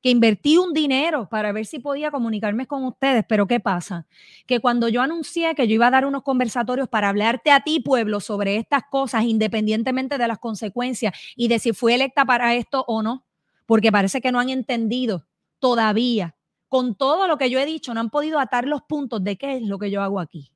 que 0.00 0.10
invertí 0.10 0.58
un 0.58 0.72
dinero 0.72 1.28
para 1.28 1.50
ver 1.50 1.66
si 1.66 1.80
podía 1.80 2.12
comunicarme 2.12 2.68
con 2.68 2.84
ustedes, 2.84 3.24
pero 3.28 3.48
¿qué 3.48 3.58
pasa? 3.58 4.06
Que 4.46 4.60
cuando 4.60 4.88
yo 4.88 5.02
anuncié 5.02 5.56
que 5.56 5.66
yo 5.66 5.74
iba 5.74 5.88
a 5.88 5.90
dar 5.90 6.06
unos 6.06 6.22
conversatorios 6.22 6.88
para 6.88 7.08
hablarte 7.08 7.50
a 7.50 7.62
ti, 7.62 7.80
pueblo, 7.80 8.20
sobre 8.20 8.58
estas 8.58 8.84
cosas, 8.88 9.24
independientemente 9.24 10.18
de 10.18 10.28
las 10.28 10.38
consecuencias 10.38 11.14
y 11.34 11.48
de 11.48 11.58
si 11.58 11.72
fui 11.72 11.94
electa 11.94 12.24
para 12.24 12.54
esto 12.54 12.84
o 12.86 13.02
no, 13.02 13.24
porque 13.68 13.92
parece 13.92 14.22
que 14.22 14.32
no 14.32 14.40
han 14.40 14.48
entendido 14.48 15.26
todavía. 15.58 16.34
Con 16.68 16.94
todo 16.94 17.26
lo 17.26 17.36
que 17.36 17.50
yo 17.50 17.58
he 17.58 17.66
dicho, 17.66 17.92
no 17.92 18.00
han 18.00 18.08
podido 18.08 18.40
atar 18.40 18.66
los 18.66 18.80
puntos 18.80 19.22
de 19.22 19.36
qué 19.36 19.58
es 19.58 19.62
lo 19.62 19.78
que 19.78 19.90
yo 19.90 20.00
hago 20.00 20.20
aquí. 20.20 20.50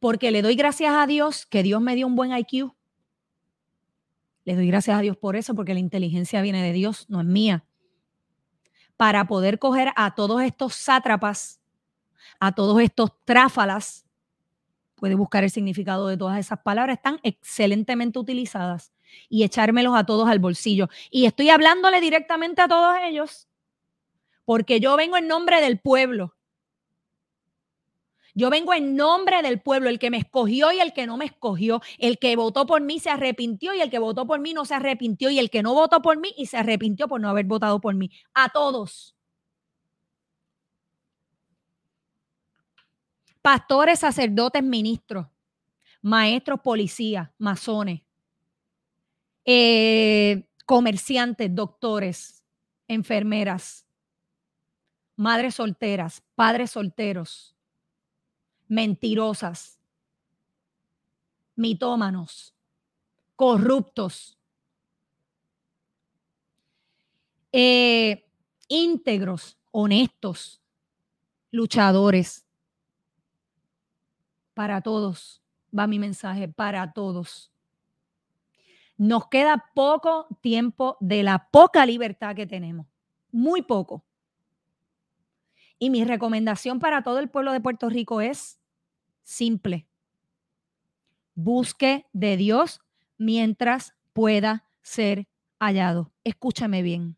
Porque 0.00 0.30
le 0.30 0.42
doy 0.42 0.54
gracias 0.54 0.94
a 0.94 1.06
Dios 1.06 1.46
que 1.46 1.62
Dios 1.62 1.80
me 1.80 1.94
dio 1.94 2.06
un 2.06 2.14
buen 2.14 2.36
IQ. 2.36 2.74
Le 4.44 4.54
doy 4.54 4.66
gracias 4.66 4.98
a 4.98 5.00
Dios 5.00 5.16
por 5.16 5.34
eso, 5.34 5.54
porque 5.54 5.72
la 5.72 5.80
inteligencia 5.80 6.42
viene 6.42 6.62
de 6.62 6.74
Dios, 6.74 7.06
no 7.08 7.22
es 7.22 7.26
mía. 7.26 7.64
para 8.98 9.26
poder 9.26 9.58
coger 9.58 9.92
a 9.96 10.14
todos 10.14 10.42
estos 10.42 10.74
sátrapas, 10.74 11.58
a 12.38 12.52
todos 12.52 12.82
estos 12.82 13.12
tráfalas, 13.24 14.04
puede 14.94 15.14
buscar 15.14 15.42
el 15.42 15.50
significado 15.50 16.06
de 16.06 16.18
todas 16.18 16.38
esas 16.38 16.60
palabras, 16.60 16.98
están 16.98 17.18
excelentemente 17.22 18.18
utilizadas 18.18 18.92
y 19.28 19.44
echármelos 19.44 19.96
a 19.96 20.04
todos 20.04 20.28
al 20.28 20.38
bolsillo. 20.38 20.88
Y 21.10 21.26
estoy 21.26 21.50
hablándole 21.50 22.00
directamente 22.00 22.62
a 22.62 22.68
todos 22.68 22.96
ellos, 23.04 23.48
porque 24.44 24.80
yo 24.80 24.96
vengo 24.96 25.16
en 25.16 25.26
nombre 25.28 25.60
del 25.60 25.78
pueblo. 25.78 26.36
Yo 28.38 28.50
vengo 28.50 28.74
en 28.74 28.96
nombre 28.96 29.40
del 29.40 29.62
pueblo, 29.62 29.88
el 29.88 29.98
que 29.98 30.10
me 30.10 30.18
escogió 30.18 30.70
y 30.70 30.78
el 30.78 30.92
que 30.92 31.06
no 31.06 31.16
me 31.16 31.24
escogió, 31.24 31.80
el 31.98 32.18
que 32.18 32.36
votó 32.36 32.66
por 32.66 32.82
mí 32.82 33.00
se 33.00 33.08
arrepintió 33.08 33.74
y 33.74 33.80
el 33.80 33.90
que 33.90 33.98
votó 33.98 34.26
por 34.26 34.40
mí 34.40 34.52
no 34.52 34.66
se 34.66 34.74
arrepintió 34.74 35.30
y 35.30 35.38
el 35.38 35.48
que 35.48 35.62
no 35.62 35.72
votó 35.72 36.02
por 36.02 36.18
mí 36.18 36.34
y 36.36 36.44
se 36.44 36.58
arrepintió 36.58 37.08
por 37.08 37.18
no 37.18 37.30
haber 37.30 37.46
votado 37.46 37.80
por 37.80 37.94
mí. 37.94 38.10
A 38.34 38.50
todos. 38.50 39.16
Pastores, 43.40 44.00
sacerdotes, 44.00 44.62
ministros, 44.62 45.28
maestros, 46.02 46.60
policías, 46.60 47.30
masones, 47.38 48.02
eh, 49.46 50.46
comerciantes, 50.66 51.54
doctores, 51.54 52.44
enfermeras, 52.88 53.86
madres 55.16 55.54
solteras, 55.54 56.22
padres 56.34 56.72
solteros 56.72 57.56
mentirosas, 58.68 59.78
mitómanos, 61.54 62.54
corruptos, 63.36 64.38
eh, 67.52 68.28
íntegros, 68.68 69.56
honestos, 69.70 70.60
luchadores. 71.50 72.44
Para 74.54 74.80
todos 74.80 75.42
va 75.76 75.86
mi 75.86 75.98
mensaje, 75.98 76.48
para 76.48 76.92
todos. 76.92 77.52
Nos 78.96 79.28
queda 79.28 79.70
poco 79.74 80.26
tiempo 80.40 80.96
de 81.00 81.22
la 81.22 81.48
poca 81.50 81.84
libertad 81.84 82.34
que 82.34 82.46
tenemos, 82.46 82.86
muy 83.30 83.62
poco. 83.62 84.04
Y 85.78 85.90
mi 85.90 86.04
recomendación 86.04 86.78
para 86.78 87.02
todo 87.02 87.18
el 87.18 87.28
pueblo 87.28 87.52
de 87.52 87.60
Puerto 87.60 87.90
Rico 87.90 88.20
es 88.20 88.58
simple. 89.22 89.86
Busque 91.34 92.06
de 92.14 92.38
Dios 92.38 92.80
mientras 93.18 93.94
pueda 94.14 94.64
ser 94.80 95.28
hallado. 95.60 96.12
Escúchame 96.24 96.80
bien. 96.82 97.16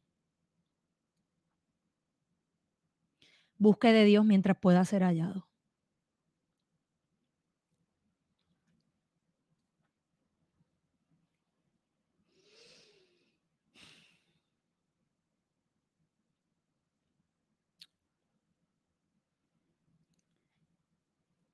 Busque 3.58 3.92
de 3.92 4.04
Dios 4.04 4.24
mientras 4.24 4.56
pueda 4.58 4.84
ser 4.84 5.02
hallado. 5.02 5.47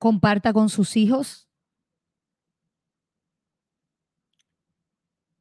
Comparta 0.05 0.53
con 0.53 0.69
sus 0.69 0.97
hijos, 0.97 1.49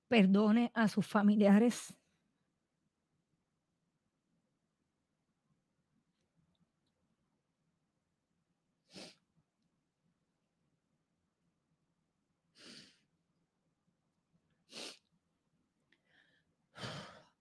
perdone 0.08 0.70
a 0.72 0.88
sus 0.88 1.06
familiares. 1.06 1.94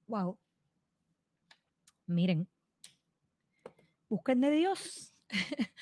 Wow. 0.07 0.37
Miren, 2.05 2.49
busquen 4.09 4.41
de 4.41 4.51
Dios. 4.51 5.15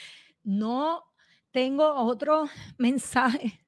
no 0.43 1.11
tengo 1.52 1.94
otro 1.94 2.46
mensaje. 2.78 3.60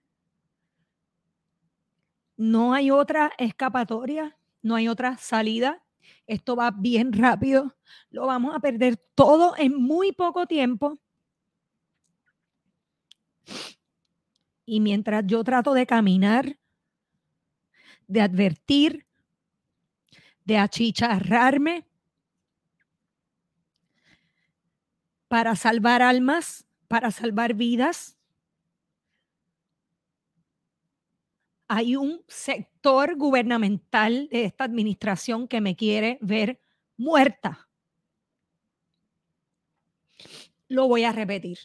No 2.35 2.73
hay 2.73 2.89
otra 2.91 3.31
escapatoria, 3.37 4.37
no 4.61 4.75
hay 4.75 4.87
otra 4.87 5.17
salida. 5.17 5.83
Esto 6.25 6.55
va 6.55 6.71
bien 6.71 7.13
rápido. 7.13 7.75
Lo 8.09 8.25
vamos 8.25 8.55
a 8.55 8.59
perder 8.59 8.97
todo 9.15 9.55
en 9.57 9.75
muy 9.75 10.11
poco 10.11 10.47
tiempo. 10.47 10.99
Y 14.65 14.79
mientras 14.79 15.25
yo 15.27 15.43
trato 15.43 15.73
de 15.73 15.85
caminar, 15.85 16.57
de 18.07 18.21
advertir, 18.21 19.05
de 20.45 20.57
achicharrarme 20.57 21.85
para 25.27 25.55
salvar 25.55 26.01
almas, 26.01 26.65
para 26.93 27.09
salvar 27.09 27.55
vidas. 27.55 28.15
Hay 31.67 31.95
un 31.95 32.21
sector 32.27 33.15
gubernamental 33.15 34.29
de 34.29 34.45
esta 34.45 34.65
administración 34.65 35.47
que 35.47 35.59
me 35.59 35.75
quiere 35.75 36.19
ver 36.21 36.59
muerta. 36.95 37.67
Lo 40.67 40.87
voy 40.87 41.03
a 41.03 41.11
repetir. 41.11 41.57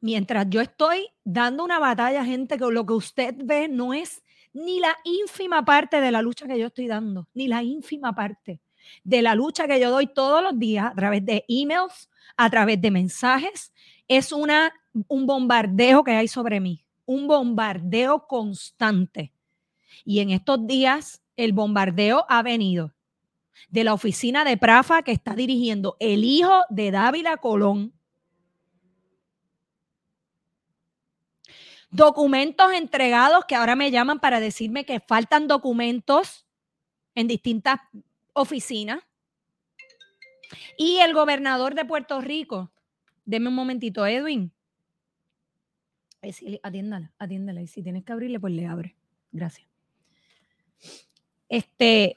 Mientras 0.00 0.46
yo 0.50 0.60
estoy 0.60 1.08
dando 1.24 1.64
una 1.64 1.80
batalla, 1.80 2.24
gente, 2.24 2.58
que 2.58 2.64
lo 2.70 2.86
que 2.86 2.92
usted 2.92 3.34
ve 3.42 3.66
no 3.66 3.92
es 3.92 4.22
ni 4.52 4.78
la 4.78 4.96
ínfima 5.02 5.64
parte 5.64 6.00
de 6.00 6.12
la 6.12 6.22
lucha 6.22 6.46
que 6.46 6.60
yo 6.60 6.68
estoy 6.68 6.86
dando, 6.86 7.26
ni 7.34 7.48
la 7.48 7.64
ínfima 7.64 8.14
parte 8.14 8.60
de 9.02 9.22
la 9.22 9.34
lucha 9.34 9.66
que 9.66 9.80
yo 9.80 9.90
doy 9.90 10.06
todos 10.06 10.44
los 10.44 10.56
días 10.56 10.92
a 10.92 10.94
través 10.94 11.26
de 11.26 11.44
emails, 11.48 12.08
a 12.36 12.48
través 12.50 12.80
de 12.80 12.90
mensajes, 12.92 13.72
es 14.08 14.32
una, 14.32 14.72
un 15.08 15.26
bombardeo 15.26 16.04
que 16.04 16.12
hay 16.12 16.28
sobre 16.28 16.60
mí, 16.60 16.84
un 17.04 17.26
bombardeo 17.26 18.26
constante. 18.26 19.32
Y 20.04 20.20
en 20.20 20.30
estos 20.30 20.66
días 20.66 21.22
el 21.36 21.52
bombardeo 21.52 22.24
ha 22.28 22.42
venido 22.42 22.94
de 23.68 23.84
la 23.84 23.94
oficina 23.94 24.44
de 24.44 24.56
Prafa 24.56 25.02
que 25.02 25.12
está 25.12 25.34
dirigiendo 25.34 25.96
el 26.00 26.24
hijo 26.24 26.62
de 26.68 26.90
Dávila 26.90 27.36
Colón. 27.38 27.92
Documentos 31.90 32.72
entregados 32.72 33.44
que 33.46 33.54
ahora 33.54 33.76
me 33.76 33.90
llaman 33.90 34.20
para 34.20 34.40
decirme 34.40 34.84
que 34.84 35.00
faltan 35.00 35.48
documentos 35.48 36.46
en 37.14 37.26
distintas 37.26 37.80
oficinas. 38.34 39.00
Y 40.76 40.98
el 40.98 41.14
gobernador 41.14 41.74
de 41.74 41.84
Puerto 41.84 42.20
Rico 42.20 42.70
Deme 43.26 43.48
un 43.48 43.54
momentito, 43.54 44.06
Edwin. 44.06 44.52
atiéndala, 46.62 47.12
atiéndala. 47.18 47.60
Y 47.60 47.66
si 47.66 47.82
tienes 47.82 48.04
que 48.04 48.12
abrirle, 48.12 48.40
pues 48.40 48.54
le 48.54 48.66
abre. 48.66 48.96
Gracias. 49.32 49.68
Este, 51.48 52.16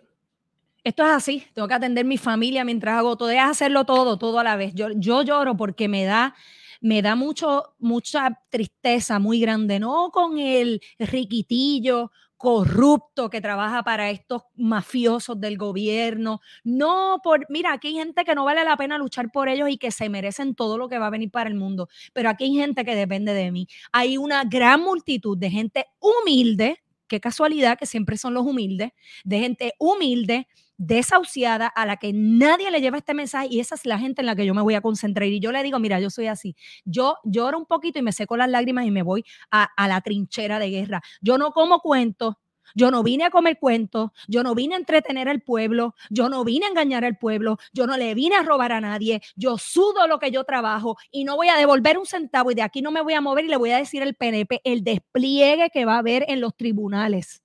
esto 0.84 1.04
es 1.04 1.10
así. 1.10 1.44
Tengo 1.54 1.68
que 1.68 1.74
atender 1.74 2.06
mi 2.06 2.18
familia 2.18 2.64
mientras 2.64 3.00
hago 3.00 3.18
todo. 3.18 3.32
Es 3.32 3.40
hacerlo 3.40 3.86
todo, 3.86 4.18
todo 4.18 4.40
a 4.40 4.44
la 4.44 4.56
vez. 4.56 4.74
Yo, 4.76 4.90
yo 4.96 5.24
lloro 5.24 5.58
porque 5.58 5.88
me 5.88 6.06
da, 6.06 6.36
me 6.80 7.02
da 7.02 7.16
mucho, 7.16 7.76
mucha 7.80 8.40
tristeza 8.50 9.18
muy 9.18 9.40
grande. 9.40 9.80
No 9.80 10.12
con 10.12 10.38
el 10.38 10.80
riquitillo 11.00 12.12
corrupto 12.40 13.30
que 13.30 13.42
trabaja 13.42 13.84
para 13.84 14.10
estos 14.10 14.44
mafiosos 14.56 15.40
del 15.42 15.58
gobierno. 15.58 16.40
No 16.64 17.20
por, 17.22 17.46
mira, 17.50 17.74
aquí 17.74 17.90
hay 17.90 17.96
gente 17.96 18.24
que 18.24 18.34
no 18.34 18.46
vale 18.46 18.64
la 18.64 18.78
pena 18.78 18.98
luchar 18.98 19.30
por 19.30 19.50
ellos 19.50 19.70
y 19.70 19.78
que 19.78 19.92
se 19.92 20.08
merecen 20.08 20.56
todo 20.56 20.78
lo 20.78 20.88
que 20.88 20.98
va 20.98 21.08
a 21.08 21.10
venir 21.10 21.30
para 21.32 21.50
el 21.50 21.56
mundo, 21.56 21.90
pero 22.14 22.30
aquí 22.30 22.46
hay 22.46 22.56
gente 22.56 22.86
que 22.86 22.96
depende 22.96 23.34
de 23.34 23.52
mí. 23.52 23.68
Hay 23.92 24.18
una 24.18 24.46
gran 24.46 24.82
multitud 24.82 25.38
de 25.38 25.52
gente 25.52 25.86
humilde, 26.00 26.82
qué 27.10 27.20
casualidad 27.20 27.78
que 27.78 27.86
siempre 27.86 28.18
son 28.18 28.34
los 28.34 28.46
humildes, 28.46 28.92
de 29.26 29.40
gente 29.40 29.74
humilde 29.80 30.48
desahuciada 30.78 31.68
a 31.68 31.86
la 31.86 31.98
que 31.98 32.14
nadie 32.14 32.72
le 32.72 32.80
lleva 32.80 32.98
este 32.98 33.14
mensaje 33.14 33.50
y 33.52 33.60
esa 33.60 33.76
es 33.76 33.86
la 33.86 34.00
gente 34.00 34.22
en 34.22 34.28
la 34.28 34.36
que 34.36 34.46
yo 34.46 34.54
me 34.54 34.62
voy 34.62 34.76
a 34.76 34.82
concentrar 34.82 35.28
y 35.28 35.42
yo 35.42 35.52
le 35.52 35.62
digo, 35.62 35.78
mira, 35.80 36.00
yo 36.00 36.10
soy 36.10 36.28
así, 36.28 36.56
yo 36.86 37.18
lloro 37.26 37.58
un 37.60 37.66
poquito 37.66 38.00
y 38.00 38.02
me 38.02 38.14
seco 38.14 38.38
las 38.38 38.50
lágrimas 38.50 38.86
y 38.86 38.92
me 38.92 39.04
voy 39.04 39.26
a, 39.52 39.64
a 39.76 39.88
la 39.90 40.00
trinchera 40.00 40.58
de 40.58 40.70
guerra. 40.70 41.02
Yo 41.22 41.38
no 41.38 41.52
como 41.52 41.80
cuentos, 41.82 42.36
yo 42.76 42.92
no 42.92 43.04
vine 43.04 43.26
a 43.26 43.30
comer 43.30 43.58
cuentos, 43.60 44.12
yo 44.28 44.44
no 44.44 44.56
vine 44.56 44.76
a 44.76 44.78
entretener 44.78 45.30
al 45.30 45.42
pueblo, 45.42 45.96
yo 46.10 46.30
no 46.30 46.44
vine 46.44 46.66
a 46.66 46.70
engañar 46.70 47.06
al 47.06 47.18
pueblo, 47.18 47.58
yo 47.74 47.88
no 47.88 47.98
le 47.98 48.14
vine 48.14 48.36
a 48.36 48.44
robar 48.44 48.72
a 48.72 48.82
nadie, 48.82 49.22
yo 49.36 49.58
sudo 49.58 50.08
lo 50.08 50.20
que 50.20 50.32
yo 50.32 50.44
trabajo 50.44 50.98
y 51.12 51.24
no 51.24 51.36
voy 51.36 51.50
a 51.50 51.58
devolver 51.58 51.98
un 51.98 52.06
centavo 52.06 52.52
y 52.52 52.56
de 52.56 52.62
aquí 52.62 52.82
no 52.82 52.92
me 52.92 53.02
voy 53.02 53.14
a 53.14 53.22
mover 53.22 53.46
y 53.46 53.50
le 53.50 53.58
voy 53.58 53.72
a 53.72 53.78
decir 53.78 54.04
al 54.04 54.16
PNP 54.16 54.62
el 54.64 54.84
despliegue 54.84 55.70
que 55.72 55.86
va 55.86 55.96
a 55.96 56.00
haber 56.00 56.26
en 56.28 56.42
los 56.42 56.56
tribunales 56.56 57.42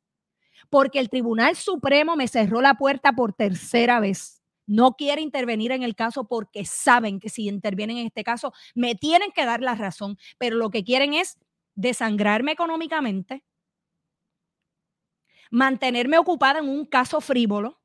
porque 0.71 0.99
el 0.99 1.09
Tribunal 1.09 1.55
Supremo 1.55 2.17
me 2.17 2.27
cerró 2.27 2.61
la 2.61 2.75
puerta 2.75 3.13
por 3.13 3.33
tercera 3.33 4.01
vez. 4.01 4.43
no 4.67 4.95
quiere 4.95 5.21
intervenir 5.21 5.71
en 5.71 5.83
el 5.85 5.95
caso 5.95 6.27
porque 6.27 6.65
saben 6.65 7.21
que 7.21 7.29
si 7.29 7.47
intervienen 7.49 7.99
en 7.99 8.07
este 8.07 8.25
caso 8.25 8.53
me 8.75 8.95
tienen 8.97 9.31
que 9.31 9.45
dar 9.45 9.61
la 9.61 9.75
razón, 9.77 10.19
pero 10.37 10.57
lo 10.57 10.71
que 10.71 10.83
quieren 10.83 11.15
es 11.15 11.39
desangrarme 11.77 12.53
económicamente, 12.53 13.45
mantenerme 15.55 16.19
ocupada 16.19 16.59
en 16.59 16.69
un 16.69 16.85
caso 16.85 17.21
frívolo 17.21 17.81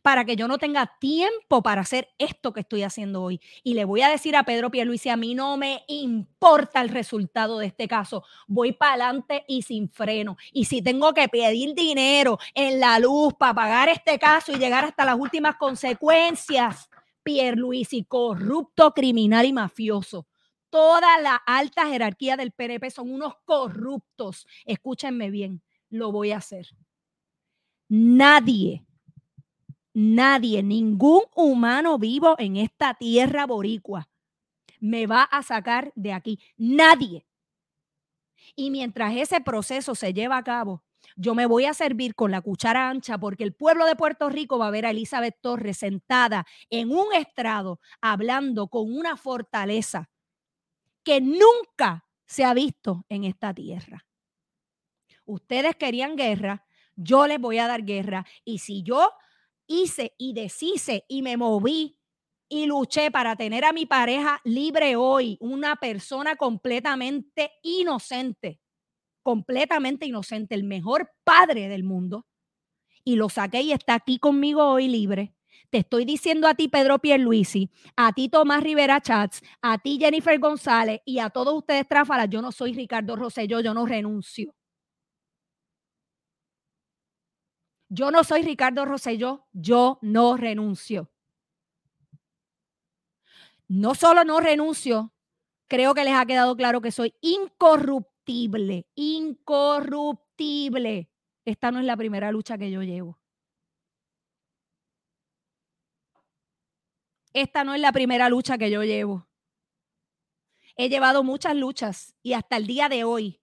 para 0.00 0.24
que 0.24 0.36
yo 0.36 0.46
no 0.46 0.58
tenga 0.58 0.96
tiempo 1.00 1.60
para 1.60 1.80
hacer 1.80 2.10
esto 2.18 2.52
que 2.52 2.60
estoy 2.60 2.84
haciendo 2.84 3.22
hoy. 3.22 3.40
Y 3.64 3.74
le 3.74 3.84
voy 3.84 4.02
a 4.02 4.08
decir 4.08 4.36
a 4.36 4.44
Pedro 4.44 4.70
Pierluisi, 4.70 5.08
a 5.08 5.16
mí 5.16 5.34
no 5.34 5.56
me 5.56 5.82
importa 5.88 6.82
el 6.82 6.90
resultado 6.90 7.58
de 7.58 7.66
este 7.66 7.88
caso. 7.88 8.22
Voy 8.46 8.72
para 8.72 8.92
adelante 8.92 9.44
y 9.48 9.62
sin 9.62 9.88
freno. 9.88 10.36
Y 10.52 10.66
si 10.66 10.82
tengo 10.82 11.12
que 11.14 11.26
pedir 11.28 11.74
dinero 11.74 12.38
en 12.54 12.78
la 12.78 13.00
luz 13.00 13.34
para 13.34 13.54
pagar 13.54 13.88
este 13.88 14.16
caso 14.20 14.52
y 14.52 14.58
llegar 14.58 14.84
hasta 14.84 15.04
las 15.04 15.18
últimas 15.18 15.56
consecuencias, 15.56 16.88
Pierluisi, 17.24 18.04
corrupto, 18.04 18.92
criminal 18.92 19.46
y 19.46 19.52
mafioso. 19.52 20.28
Toda 20.70 21.18
la 21.18 21.34
alta 21.34 21.88
jerarquía 21.88 22.36
del 22.36 22.52
PNP 22.52 22.88
son 22.90 23.10
unos 23.10 23.34
corruptos. 23.44 24.46
Escúchenme 24.64 25.30
bien 25.30 25.60
lo 25.90 26.12
voy 26.12 26.32
a 26.32 26.38
hacer. 26.38 26.66
Nadie, 27.88 28.86
nadie, 29.92 30.62
ningún 30.62 31.22
humano 31.34 31.98
vivo 31.98 32.36
en 32.38 32.56
esta 32.56 32.94
tierra 32.94 33.46
boricua 33.46 34.08
me 34.80 35.06
va 35.06 35.22
a 35.22 35.42
sacar 35.42 35.92
de 35.94 36.12
aquí. 36.12 36.40
Nadie. 36.56 37.26
Y 38.56 38.70
mientras 38.70 39.14
ese 39.14 39.40
proceso 39.40 39.94
se 39.94 40.12
lleva 40.12 40.38
a 40.38 40.44
cabo, 40.44 40.82
yo 41.16 41.34
me 41.34 41.46
voy 41.46 41.66
a 41.66 41.74
servir 41.74 42.14
con 42.14 42.30
la 42.30 42.40
cuchara 42.40 42.88
ancha 42.88 43.18
porque 43.18 43.44
el 43.44 43.54
pueblo 43.54 43.86
de 43.86 43.96
Puerto 43.96 44.28
Rico 44.28 44.58
va 44.58 44.68
a 44.68 44.70
ver 44.70 44.86
a 44.86 44.90
Elizabeth 44.90 45.36
Torres 45.40 45.78
sentada 45.78 46.46
en 46.70 46.90
un 46.90 47.12
estrado 47.14 47.80
hablando 48.00 48.68
con 48.68 48.92
una 48.92 49.16
fortaleza 49.16 50.10
que 51.02 51.20
nunca 51.20 52.06
se 52.26 52.44
ha 52.44 52.54
visto 52.54 53.04
en 53.08 53.24
esta 53.24 53.52
tierra 53.54 54.06
ustedes 55.24 55.76
querían 55.76 56.16
guerra, 56.16 56.66
yo 56.96 57.26
les 57.26 57.40
voy 57.40 57.58
a 57.58 57.66
dar 57.66 57.84
guerra. 57.84 58.26
Y 58.44 58.58
si 58.58 58.82
yo 58.82 59.10
hice 59.66 60.14
y 60.18 60.32
deshice 60.32 61.04
y 61.08 61.22
me 61.22 61.36
moví 61.36 61.96
y 62.48 62.66
luché 62.66 63.10
para 63.10 63.36
tener 63.36 63.64
a 63.64 63.72
mi 63.72 63.86
pareja 63.86 64.40
libre 64.44 64.96
hoy, 64.96 65.38
una 65.40 65.76
persona 65.76 66.34
completamente 66.36 67.52
inocente, 67.62 68.60
completamente 69.22 70.06
inocente, 70.06 70.56
el 70.56 70.64
mejor 70.64 71.12
padre 71.22 71.68
del 71.68 71.84
mundo, 71.84 72.26
y 73.04 73.16
lo 73.16 73.28
saqué 73.28 73.62
y 73.62 73.72
está 73.72 73.94
aquí 73.94 74.18
conmigo 74.18 74.64
hoy 74.64 74.88
libre. 74.88 75.34
Te 75.70 75.78
estoy 75.78 76.04
diciendo 76.04 76.48
a 76.48 76.54
ti, 76.54 76.68
Pedro 76.68 76.98
Pierluisi, 76.98 77.70
a 77.96 78.12
ti, 78.12 78.28
Tomás 78.28 78.62
Rivera 78.62 79.00
Chats, 79.00 79.40
a 79.62 79.78
ti, 79.78 79.98
Jennifer 80.00 80.38
González, 80.40 81.00
y 81.04 81.20
a 81.20 81.30
todos 81.30 81.54
ustedes, 81.54 81.86
tráfalas, 81.86 82.28
yo 82.28 82.42
no 82.42 82.50
soy 82.50 82.72
Ricardo 82.72 83.14
Rosselló, 83.14 83.60
yo 83.60 83.72
no 83.72 83.86
renuncio. 83.86 84.54
Yo 87.92 88.12
no 88.12 88.22
soy 88.22 88.42
Ricardo 88.42 88.84
Rosselló, 88.84 89.48
yo 89.52 89.98
no 90.00 90.36
renuncio. 90.36 91.10
No 93.66 93.96
solo 93.96 94.22
no 94.24 94.38
renuncio, 94.38 95.12
creo 95.66 95.92
que 95.92 96.04
les 96.04 96.14
ha 96.14 96.24
quedado 96.24 96.56
claro 96.56 96.80
que 96.80 96.92
soy 96.92 97.16
incorruptible, 97.20 98.86
incorruptible. 98.94 101.10
Esta 101.44 101.72
no 101.72 101.80
es 101.80 101.84
la 101.84 101.96
primera 101.96 102.30
lucha 102.30 102.56
que 102.56 102.70
yo 102.70 102.84
llevo. 102.84 103.18
Esta 107.32 107.64
no 107.64 107.74
es 107.74 107.80
la 107.80 107.90
primera 107.90 108.28
lucha 108.28 108.56
que 108.56 108.70
yo 108.70 108.84
llevo. 108.84 109.26
He 110.76 110.88
llevado 110.88 111.24
muchas 111.24 111.56
luchas 111.56 112.14
y 112.22 112.34
hasta 112.34 112.56
el 112.56 112.68
día 112.68 112.88
de 112.88 113.02
hoy 113.02 113.40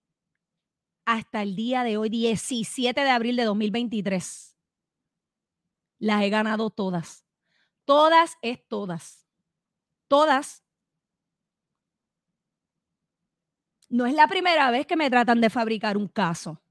hasta 1.08 1.41
el 1.41 1.56
día 1.56 1.86
de 1.86 1.96
hoy, 1.96 2.10
17 2.10 3.00
de 3.00 3.10
abril 3.10 3.38
de 3.38 3.46
2023. 3.46 4.58
Las 6.00 6.22
he 6.22 6.30
ganado 6.30 6.70
todas. 6.70 7.26
Todas 7.86 8.38
es 8.41 8.60
todas. 8.67 9.26
Todas. 10.10 10.65
No 13.88 14.06
es 14.06 14.13
la 14.13 14.28
primera 14.28 14.70
vez 14.70 14.86
que 14.86 14.98
me 14.98 15.10
tratan 15.10 15.39
de 15.39 15.50
fabricar 15.50 15.96
un 15.96 16.10
caso. 16.10 16.62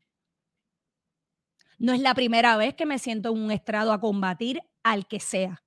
No 1.79 1.94
es 1.94 2.01
la 2.01 2.14
primera 2.14 2.59
vez 2.59 2.75
que 2.75 2.85
me 2.85 2.99
siento 2.99 3.31
en 3.31 3.42
un 3.42 3.51
estrado 3.51 3.90
a 3.90 4.01
combatir 4.01 4.61
al 4.83 5.09
que 5.09 5.18
sea. 5.18 5.64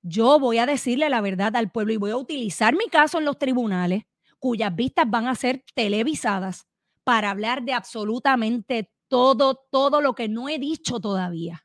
Yo 0.00 0.38
voy 0.38 0.56
a 0.56 0.64
decirle 0.64 1.10
la 1.10 1.20
verdad 1.20 1.54
al 1.56 1.70
pueblo 1.70 1.92
y 1.92 1.98
voy 1.98 2.12
a 2.12 2.16
utilizar 2.16 2.74
mi 2.74 2.86
caso 2.86 3.18
en 3.18 3.26
los 3.26 3.38
tribunales, 3.38 4.04
cuyas 4.38 4.74
vistas 4.74 5.04
van 5.10 5.26
a 5.28 5.34
ser 5.34 5.62
televisadas 5.74 6.66
para 7.06 7.30
hablar 7.30 7.62
de 7.62 7.72
absolutamente 7.72 8.90
todo, 9.06 9.54
todo 9.70 10.00
lo 10.00 10.16
que 10.16 10.26
no 10.26 10.48
he 10.48 10.58
dicho 10.58 10.98
todavía. 10.98 11.64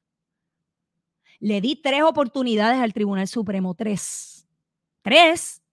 Le 1.39 1.61
di 1.61 1.75
tres 1.75 2.03
oportunidades 2.03 2.79
al 2.79 2.93
Tribunal 2.93 3.27
Supremo, 3.27 3.73
tres. 3.73 4.47
Tres. 5.01 5.63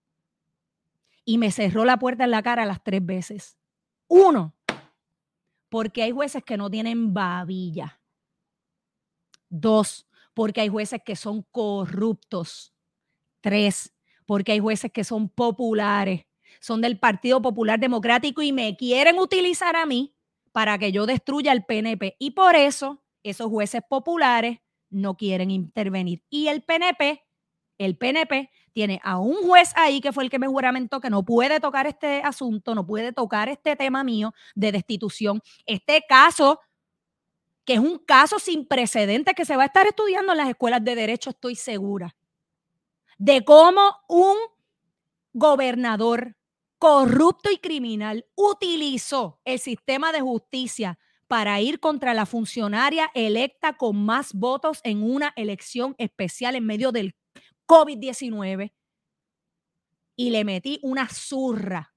Y 1.22 1.36
me 1.36 1.50
cerró 1.50 1.84
la 1.84 1.98
puerta 1.98 2.24
en 2.24 2.30
la 2.30 2.42
cara 2.42 2.64
las 2.64 2.82
tres 2.82 3.04
veces. 3.04 3.58
Uno, 4.06 4.54
porque 5.68 6.02
hay 6.02 6.12
jueces 6.12 6.42
que 6.42 6.56
no 6.56 6.70
tienen 6.70 7.12
babilla. 7.12 8.00
Dos, 9.50 10.08
porque 10.32 10.62
hay 10.62 10.70
jueces 10.70 11.02
que 11.04 11.14
son 11.14 11.42
corruptos. 11.42 12.72
Tres, 13.42 13.94
porque 14.24 14.52
hay 14.52 14.60
jueces 14.60 14.90
que 14.90 15.04
son 15.04 15.28
populares 15.28 16.24
son 16.60 16.80
del 16.80 16.98
Partido 16.98 17.40
Popular 17.42 17.78
Democrático 17.78 18.42
y 18.42 18.52
me 18.52 18.76
quieren 18.76 19.18
utilizar 19.18 19.76
a 19.76 19.86
mí 19.86 20.14
para 20.52 20.78
que 20.78 20.92
yo 20.92 21.06
destruya 21.06 21.52
el 21.52 21.64
PNP. 21.64 22.16
Y 22.18 22.32
por 22.32 22.56
eso 22.56 23.02
esos 23.22 23.48
jueces 23.48 23.82
populares 23.88 24.58
no 24.90 25.16
quieren 25.16 25.50
intervenir. 25.50 26.22
Y 26.30 26.48
el 26.48 26.62
PNP, 26.62 27.22
el 27.78 27.96
PNP 27.96 28.50
tiene 28.72 29.00
a 29.02 29.18
un 29.18 29.46
juez 29.46 29.72
ahí 29.76 30.00
que 30.00 30.12
fue 30.12 30.24
el 30.24 30.30
que 30.30 30.38
me 30.38 30.46
juramentó 30.46 31.00
que 31.00 31.10
no 31.10 31.24
puede 31.24 31.60
tocar 31.60 31.86
este 31.86 32.22
asunto, 32.22 32.74
no 32.74 32.86
puede 32.86 33.12
tocar 33.12 33.48
este 33.48 33.76
tema 33.76 34.04
mío 34.04 34.32
de 34.54 34.72
destitución. 34.72 35.42
Este 35.66 36.04
caso, 36.08 36.60
que 37.64 37.74
es 37.74 37.80
un 37.80 37.98
caso 37.98 38.38
sin 38.38 38.66
precedentes 38.66 39.34
que 39.34 39.44
se 39.44 39.56
va 39.56 39.64
a 39.64 39.66
estar 39.66 39.86
estudiando 39.86 40.32
en 40.32 40.38
las 40.38 40.48
escuelas 40.48 40.82
de 40.84 40.94
derecho, 40.94 41.30
estoy 41.30 41.56
segura, 41.56 42.14
de 43.18 43.44
cómo 43.44 43.96
un 44.08 44.36
gobernador 45.32 46.37
corrupto 46.78 47.50
y 47.50 47.58
criminal 47.58 48.26
utilizó 48.36 49.40
el 49.44 49.58
sistema 49.58 50.12
de 50.12 50.20
justicia 50.20 50.98
para 51.26 51.60
ir 51.60 51.80
contra 51.80 52.14
la 52.14 52.24
funcionaria 52.24 53.10
electa 53.14 53.76
con 53.76 54.04
más 54.04 54.32
votos 54.32 54.80
en 54.84 55.02
una 55.02 55.32
elección 55.36 55.94
especial 55.98 56.54
en 56.54 56.64
medio 56.64 56.92
del 56.92 57.14
COVID-19 57.66 58.72
y 60.16 60.30
le 60.30 60.44
metí 60.44 60.78
una 60.82 61.08
zurra 61.08 61.94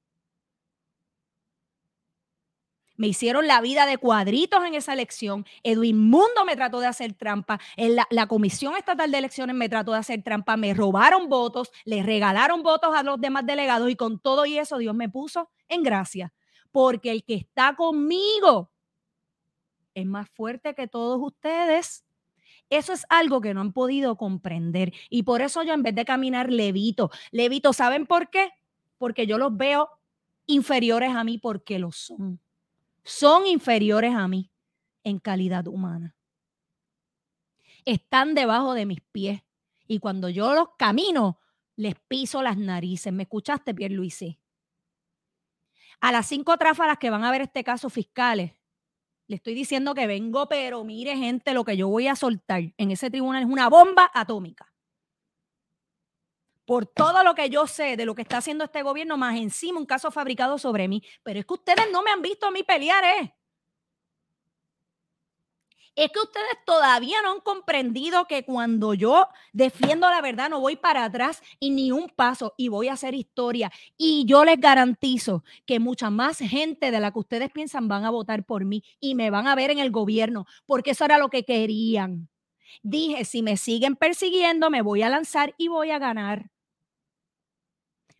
me 3.01 3.07
hicieron 3.07 3.47
la 3.47 3.61
vida 3.61 3.87
de 3.87 3.97
cuadritos 3.97 4.63
en 4.63 4.75
esa 4.75 4.93
elección. 4.93 5.43
Edwin 5.63 5.97
Mundo 5.97 6.45
me 6.45 6.55
trató 6.55 6.79
de 6.79 6.85
hacer 6.85 7.13
trampa. 7.13 7.59
La, 7.75 8.05
la, 8.11 8.27
Comisión 8.27 8.75
Estatal 8.75 9.09
de 9.09 9.17
Elecciones 9.17 9.55
me 9.55 9.69
trató 9.69 9.93
de 9.93 9.97
hacer 9.97 10.21
trampa. 10.21 10.55
Me 10.55 10.75
robaron 10.75 11.27
votos, 11.27 11.71
le 11.83 12.03
regalaron 12.03 12.61
votos 12.61 12.95
a 12.95 13.01
los 13.01 13.19
demás 13.19 13.43
delegados 13.47 13.89
y 13.89 13.95
con 13.95 14.19
todo 14.19 14.45
y 14.45 14.59
eso 14.59 14.77
Dios 14.77 14.93
me 14.93 15.09
puso 15.09 15.49
en 15.67 15.81
gracia. 15.81 16.31
Porque 16.71 17.09
el 17.09 17.23
que 17.23 17.33
está 17.33 17.75
conmigo 17.75 18.71
es 19.95 20.05
más 20.05 20.29
fuerte 20.29 20.75
que 20.75 20.87
todos 20.87 21.19
ustedes. 21.23 22.05
Eso 22.69 22.93
es 22.93 23.07
algo 23.09 23.41
que 23.41 23.55
no 23.55 23.61
han 23.61 23.73
podido 23.73 24.15
comprender. 24.15 24.93
Y 25.09 25.23
por 25.23 25.41
eso 25.41 25.63
yo 25.63 25.73
en 25.73 25.81
vez 25.81 25.95
de 25.95 26.05
caminar 26.05 26.51
levito, 26.51 27.09
levito, 27.31 27.73
¿saben 27.73 28.05
por 28.05 28.29
qué? 28.29 28.51
Porque 28.99 29.25
yo 29.25 29.39
los 29.39 29.57
veo 29.57 29.89
inferiores 30.45 31.15
a 31.15 31.23
mí 31.23 31.39
porque 31.39 31.79
lo 31.79 31.91
son 31.91 32.39
son 33.03 33.47
inferiores 33.47 34.13
a 34.15 34.27
mí 34.27 34.51
en 35.03 35.19
calidad 35.19 35.67
humana. 35.67 36.15
Están 37.85 38.35
debajo 38.35 38.73
de 38.73 38.85
mis 38.85 39.01
pies 39.01 39.41
y 39.87 39.99
cuando 39.99 40.29
yo 40.29 40.53
los 40.53 40.69
camino, 40.77 41.39
les 41.75 41.95
piso 42.07 42.41
las 42.41 42.57
narices. 42.57 43.11
¿Me 43.11 43.23
escuchaste, 43.23 43.73
Pierre 43.73 43.95
Luisi? 43.95 44.39
A 45.99 46.11
las 46.11 46.27
cinco 46.27 46.57
tráfalas 46.57 46.97
que 46.97 47.09
van 47.09 47.23
a 47.23 47.31
ver 47.31 47.41
este 47.41 47.63
caso 47.63 47.89
fiscales, 47.89 48.53
le 49.27 49.35
estoy 49.35 49.53
diciendo 49.53 49.93
que 49.93 50.07
vengo, 50.07 50.47
pero 50.49 50.83
mire, 50.83 51.15
gente, 51.15 51.53
lo 51.53 51.63
que 51.63 51.77
yo 51.77 51.87
voy 51.87 52.07
a 52.07 52.15
soltar 52.15 52.73
en 52.77 52.91
ese 52.91 53.09
tribunal 53.09 53.43
es 53.43 53.49
una 53.49 53.69
bomba 53.69 54.11
atómica 54.13 54.70
por 56.71 56.85
todo 56.85 57.21
lo 57.25 57.35
que 57.35 57.49
yo 57.49 57.67
sé 57.67 57.97
de 57.97 58.05
lo 58.05 58.15
que 58.15 58.21
está 58.21 58.37
haciendo 58.37 58.63
este 58.63 58.81
gobierno, 58.81 59.17
más 59.17 59.35
encima 59.35 59.77
un 59.77 59.85
caso 59.85 60.09
fabricado 60.09 60.57
sobre 60.57 60.87
mí. 60.87 61.03
Pero 61.21 61.41
es 61.41 61.45
que 61.45 61.55
ustedes 61.55 61.91
no 61.91 62.01
me 62.01 62.11
han 62.11 62.21
visto 62.21 62.47
a 62.47 62.51
mí 62.51 62.63
pelear, 62.63 63.03
¿eh? 63.03 63.35
Es 65.97 66.09
que 66.13 66.19
ustedes 66.21 66.47
todavía 66.65 67.21
no 67.23 67.33
han 67.33 67.41
comprendido 67.41 68.25
que 68.25 68.45
cuando 68.45 68.93
yo 68.93 69.27
defiendo 69.51 70.09
la 70.09 70.21
verdad 70.21 70.49
no 70.49 70.61
voy 70.61 70.77
para 70.77 71.03
atrás 71.03 71.43
y 71.59 71.71
ni 71.71 71.91
un 71.91 72.07
paso 72.07 72.53
y 72.55 72.69
voy 72.69 72.87
a 72.87 72.93
hacer 72.93 73.15
historia. 73.15 73.69
Y 73.97 74.23
yo 74.25 74.45
les 74.45 74.57
garantizo 74.57 75.43
que 75.65 75.81
mucha 75.81 76.09
más 76.09 76.37
gente 76.37 76.89
de 76.89 77.01
la 77.01 77.11
que 77.11 77.19
ustedes 77.19 77.51
piensan 77.51 77.89
van 77.89 78.05
a 78.05 78.11
votar 78.11 78.45
por 78.45 78.63
mí 78.63 78.81
y 79.01 79.15
me 79.15 79.29
van 79.29 79.45
a 79.47 79.55
ver 79.55 79.71
en 79.71 79.79
el 79.79 79.91
gobierno, 79.91 80.45
porque 80.65 80.91
eso 80.91 81.03
era 81.03 81.17
lo 81.17 81.27
que 81.27 81.43
querían. 81.43 82.29
Dije, 82.81 83.25
si 83.25 83.41
me 83.43 83.57
siguen 83.57 83.97
persiguiendo, 83.97 84.69
me 84.69 84.81
voy 84.81 85.01
a 85.01 85.09
lanzar 85.09 85.53
y 85.57 85.67
voy 85.67 85.91
a 85.91 85.99
ganar. 85.99 86.49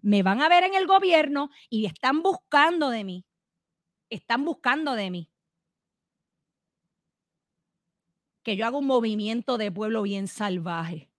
Me 0.02 0.24
van 0.24 0.41
a 0.41 0.49
ver 0.49 0.64
en 0.64 0.74
el 0.74 0.88
gobierno 0.88 1.49
y 1.70 1.86
están 1.86 2.22
buscando 2.22 2.89
de 2.89 3.04
mí. 3.04 3.26
Están 4.10 4.43
buscando 4.43 4.93
de 4.93 5.10
mí. 5.12 5.32
que 8.43 8.56
yo 8.56 8.66
haga 8.66 8.78
un 8.78 8.88
movimiento 8.88 9.58
de 9.58 9.72
pueblo 9.72 10.02
bien 10.04 10.28
salvaje. 10.28 11.10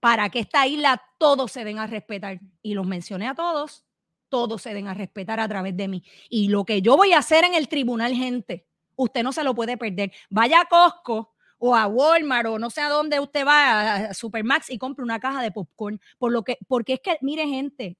Para 0.00 0.28
que 0.30 0.40
esta 0.40 0.66
isla 0.66 1.02
todos 1.18 1.52
se 1.52 1.64
den 1.64 1.78
a 1.78 1.86
respetar. 1.86 2.40
Y 2.62 2.74
los 2.74 2.86
mencioné 2.86 3.28
a 3.28 3.34
todos, 3.34 3.84
todos 4.28 4.62
se 4.62 4.74
den 4.74 4.88
a 4.88 4.94
respetar 4.94 5.40
a 5.40 5.48
través 5.48 5.76
de 5.76 5.88
mí. 5.88 6.04
Y 6.28 6.48
lo 6.48 6.64
que 6.64 6.82
yo 6.82 6.96
voy 6.96 7.12
a 7.12 7.18
hacer 7.18 7.44
en 7.44 7.54
el 7.54 7.68
tribunal, 7.68 8.14
gente, 8.14 8.66
usted 8.94 9.22
no 9.22 9.32
se 9.32 9.44
lo 9.44 9.54
puede 9.54 9.76
perder. 9.76 10.12
Vaya 10.30 10.60
a 10.60 10.66
Costco 10.66 11.34
o 11.58 11.74
a 11.74 11.86
Walmart 11.86 12.48
o 12.48 12.58
no 12.58 12.70
sé 12.70 12.80
a 12.80 12.88
dónde 12.88 13.20
usted 13.20 13.46
va, 13.46 13.94
a 13.94 14.14
Supermax 14.14 14.70
y 14.70 14.78
compre 14.78 15.04
una 15.04 15.20
caja 15.20 15.42
de 15.42 15.50
popcorn. 15.50 16.00
Por 16.18 16.32
lo 16.32 16.42
que, 16.42 16.58
porque 16.68 16.94
es 16.94 17.00
que, 17.00 17.18
mire, 17.22 17.46
gente, 17.46 17.96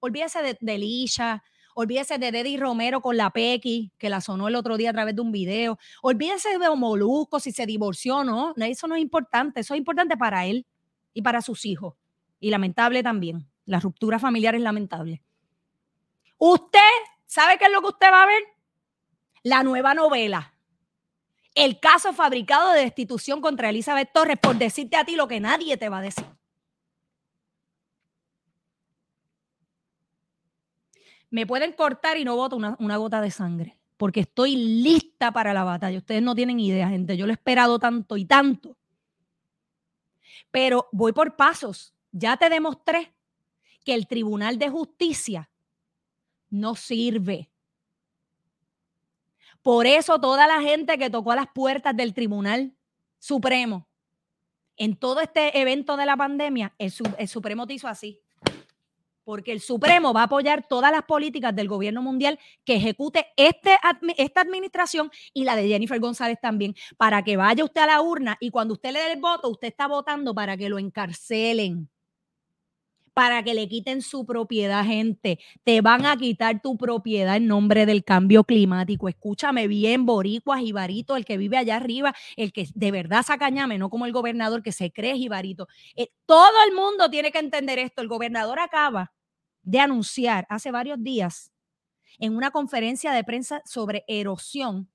olvídese 0.00 0.42
de, 0.42 0.58
de 0.60 0.78
Lisha, 0.78 1.42
Olvídese 1.74 2.18
de 2.18 2.32
Deddy 2.32 2.58
Romero 2.58 3.00
con 3.00 3.16
la 3.16 3.30
Pequi, 3.30 3.92
que 3.96 4.10
la 4.10 4.20
sonó 4.20 4.48
el 4.48 4.56
otro 4.56 4.76
día 4.76 4.90
a 4.90 4.92
través 4.92 5.14
de 5.14 5.22
un 5.22 5.32
video. 5.32 5.78
Olvídese 6.02 6.58
de 6.58 6.76
Molusco 6.76 7.40
si 7.40 7.52
se 7.52 7.66
divorció 7.66 8.18
o 8.18 8.24
no. 8.24 8.54
Eso 8.56 8.86
no 8.86 8.94
es 8.94 9.02
importante. 9.02 9.60
Eso 9.60 9.74
es 9.74 9.78
importante 9.78 10.16
para 10.16 10.44
él 10.44 10.66
y 11.14 11.22
para 11.22 11.40
sus 11.40 11.64
hijos. 11.64 11.94
Y 12.40 12.50
lamentable 12.50 13.02
también. 13.02 13.48
La 13.64 13.80
ruptura 13.80 14.18
familiar 14.18 14.54
es 14.54 14.60
lamentable. 14.60 15.22
Usted, 16.36 16.80
¿sabe 17.24 17.56
qué 17.58 17.66
es 17.66 17.72
lo 17.72 17.80
que 17.80 17.88
usted 17.88 18.10
va 18.12 18.24
a 18.24 18.26
ver? 18.26 18.42
La 19.42 19.62
nueva 19.62 19.94
novela. 19.94 20.51
El 21.54 21.80
caso 21.80 22.12
fabricado 22.12 22.72
de 22.72 22.80
destitución 22.80 23.40
contra 23.40 23.70
Elizabeth 23.70 24.12
Torres 24.12 24.38
por 24.40 24.56
decirte 24.56 24.96
a 24.96 25.04
ti 25.04 25.16
lo 25.16 25.28
que 25.28 25.40
nadie 25.40 25.76
te 25.76 25.88
va 25.88 25.98
a 25.98 26.02
decir. 26.02 26.24
me 31.32 31.46
pueden 31.46 31.72
cortar 31.72 32.18
y 32.18 32.24
no 32.24 32.36
voto 32.36 32.56
una, 32.56 32.96
gota 32.98 33.22
de 33.22 33.30
sangre, 33.30 33.78
porque 33.96 34.20
estoy 34.20 34.54
lista 34.54 35.32
para 35.32 35.54
la 35.54 35.64
batalla. 35.64 35.96
Ustedes 35.96 36.22
no 36.22 36.34
tienen 36.34 36.60
idea, 36.60 36.90
gente. 36.90 37.16
Yo 37.16 37.26
lo 37.26 37.32
he 37.32 37.34
esperado 37.34 37.78
tanto 37.78 38.18
y 38.18 38.26
tanto. 38.26 38.76
Pero 40.50 40.90
voy 40.92 41.12
por 41.12 41.34
pasos. 41.34 41.94
Ya 42.12 42.36
te 42.36 42.50
demostré 42.50 43.14
que 43.82 43.94
el 43.94 44.06
Tribunal 44.06 44.58
de 44.58 44.68
Justicia 44.68 45.50
no 46.50 46.74
sirve. 46.76 47.50
Por 49.62 49.86
eso 49.86 50.20
toda 50.20 50.46
la 50.46 50.60
gente 50.60 50.98
que 50.98 51.08
tocó 51.08 51.32
a 51.32 51.36
las 51.36 51.46
puertas 51.48 51.96
del 51.96 52.14
Tribunal 52.14 52.74
Supremo 53.18 53.86
en 54.76 54.96
todo 54.96 55.20
este 55.20 55.60
evento 55.60 55.96
de 55.96 56.06
la 56.06 56.16
pandemia, 56.16 56.74
el, 56.78 56.90
Supremo 57.28 57.66
te 57.66 57.74
hizo 57.74 57.86
así. 57.86 58.20
Porque 59.24 59.52
el 59.52 59.60
Supremo 59.60 60.12
va 60.12 60.22
a 60.22 60.24
apoyar 60.24 60.66
todas 60.66 60.90
las 60.90 61.04
políticas 61.04 61.54
del 61.54 61.68
gobierno 61.68 62.02
mundial 62.02 62.40
que 62.64 62.74
ejecute 62.74 63.28
este, 63.36 63.78
esta 64.16 64.40
administración 64.40 65.12
y 65.32 65.44
la 65.44 65.54
de 65.54 65.68
Jennifer 65.68 66.00
González 66.00 66.38
también, 66.42 66.74
para 66.96 67.22
que 67.22 67.36
vaya 67.36 67.62
usted 67.62 67.82
a 67.82 67.86
la 67.86 68.00
urna 68.00 68.36
y 68.40 68.50
cuando 68.50 68.74
usted 68.74 68.90
le 68.90 68.98
dé 68.98 69.12
el 69.12 69.20
voto, 69.20 69.48
usted 69.48 69.68
está 69.68 69.86
votando 69.86 70.34
para 70.34 70.56
que 70.56 70.68
lo 70.68 70.80
encarcelen 70.80 71.88
para 73.14 73.42
que 73.42 73.54
le 73.54 73.68
quiten 73.68 74.02
su 74.02 74.24
propiedad, 74.24 74.84
gente. 74.84 75.38
Te 75.64 75.80
van 75.80 76.06
a 76.06 76.16
quitar 76.16 76.60
tu 76.62 76.76
propiedad 76.76 77.36
en 77.36 77.46
nombre 77.46 77.86
del 77.86 78.04
cambio 78.04 78.44
climático. 78.44 79.08
Escúchame 79.08 79.68
bien, 79.68 80.06
boricuas, 80.06 80.62
y 80.62 80.72
Barito, 80.72 81.16
el 81.16 81.24
que 81.24 81.36
vive 81.36 81.58
allá 81.58 81.76
arriba, 81.76 82.14
el 82.36 82.52
que 82.52 82.66
de 82.74 82.90
verdad 82.90 83.24
saca 83.24 83.50
ñame, 83.50 83.78
no 83.78 83.90
como 83.90 84.06
el 84.06 84.12
gobernador 84.12 84.62
que 84.62 84.72
se 84.72 84.92
cree 84.92 85.16
jibarito. 85.16 85.68
Eh, 85.96 86.08
todo 86.26 86.64
el 86.66 86.74
mundo 86.74 87.10
tiene 87.10 87.32
que 87.32 87.38
entender 87.38 87.78
esto. 87.78 88.02
El 88.02 88.08
gobernador 88.08 88.60
acaba 88.60 89.12
de 89.62 89.80
anunciar 89.80 90.46
hace 90.48 90.70
varios 90.70 91.02
días 91.02 91.52
en 92.18 92.36
una 92.36 92.50
conferencia 92.50 93.12
de 93.12 93.24
prensa 93.24 93.62
sobre 93.64 94.04
erosión, 94.06 94.90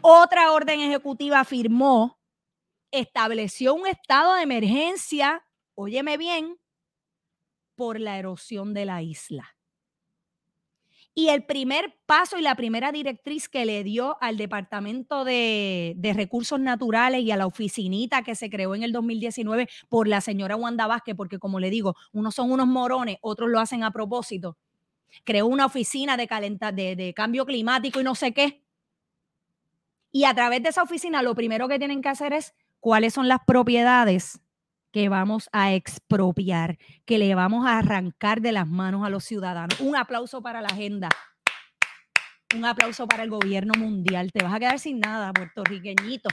otra 0.00 0.52
orden 0.52 0.80
ejecutiva 0.80 1.44
firmó, 1.44 2.18
estableció 2.90 3.74
un 3.74 3.86
estado 3.86 4.34
de 4.34 4.42
emergencia, 4.42 5.46
óyeme 5.74 6.16
bien, 6.16 6.58
por 7.82 7.98
la 7.98 8.16
erosión 8.16 8.74
de 8.74 8.84
la 8.84 9.02
isla. 9.02 9.56
Y 11.16 11.30
el 11.30 11.44
primer 11.44 11.98
paso 12.06 12.38
y 12.38 12.40
la 12.40 12.54
primera 12.54 12.92
directriz 12.92 13.48
que 13.48 13.66
le 13.66 13.82
dio 13.82 14.18
al 14.20 14.36
Departamento 14.36 15.24
de, 15.24 15.96
Recursos 16.14 16.60
Naturales 16.60 17.22
y 17.22 17.32
a 17.32 17.36
la 17.36 17.48
oficinita 17.48 18.22
que 18.22 18.36
se 18.36 18.50
creó 18.50 18.76
en 18.76 18.84
el 18.84 18.92
2019 18.92 19.68
por 19.88 20.06
la 20.06 20.20
señora 20.20 20.54
Wanda 20.54 20.86
Vázquez, 20.86 21.16
porque 21.16 21.40
como 21.40 21.58
le 21.58 21.70
digo, 21.70 21.96
unos 22.12 22.36
son 22.36 22.52
unos 22.52 22.68
morones, 22.68 23.16
otros 23.20 23.50
lo 23.50 23.58
hacen 23.58 23.82
a 23.82 23.90
propósito. 23.90 24.56
Creó 25.24 25.48
una 25.48 25.66
oficina 25.66 26.16
de, 26.16 26.28
de, 26.72 26.94
de 26.94 27.14
cambio 27.14 27.44
climático 27.44 28.00
y 28.00 28.04
no 28.04 28.14
sé 28.14 28.32
qué. 28.32 28.62
Y 30.12 30.22
a 30.22 30.34
través 30.34 30.62
de 30.62 30.68
esa 30.68 30.84
oficina 30.84 31.20
lo 31.20 31.34
primero 31.34 31.66
que 31.66 31.80
tienen 31.80 32.00
que 32.00 32.10
hacer 32.10 32.32
es 32.32 32.54
cuáles 32.78 33.12
son 33.12 33.26
las 33.26 33.40
propiedades 33.44 34.40
que 34.92 35.08
vamos 35.08 35.48
a 35.52 35.72
expropiar, 35.72 36.78
que 37.04 37.18
le 37.18 37.34
vamos 37.34 37.66
a 37.66 37.78
arrancar 37.78 38.40
de 38.40 38.52
las 38.52 38.68
manos 38.68 39.04
a 39.04 39.10
los 39.10 39.24
ciudadanos. 39.24 39.80
Un 39.80 39.96
aplauso 39.96 40.42
para 40.42 40.60
la 40.60 40.68
agenda. 40.68 41.08
Un 42.54 42.66
aplauso 42.66 43.08
para 43.08 43.22
el 43.22 43.30
gobierno 43.30 43.72
mundial. 43.76 44.30
Te 44.30 44.44
vas 44.44 44.54
a 44.54 44.60
quedar 44.60 44.78
sin 44.78 45.00
nada, 45.00 45.32
puertorriqueñito. 45.32 46.28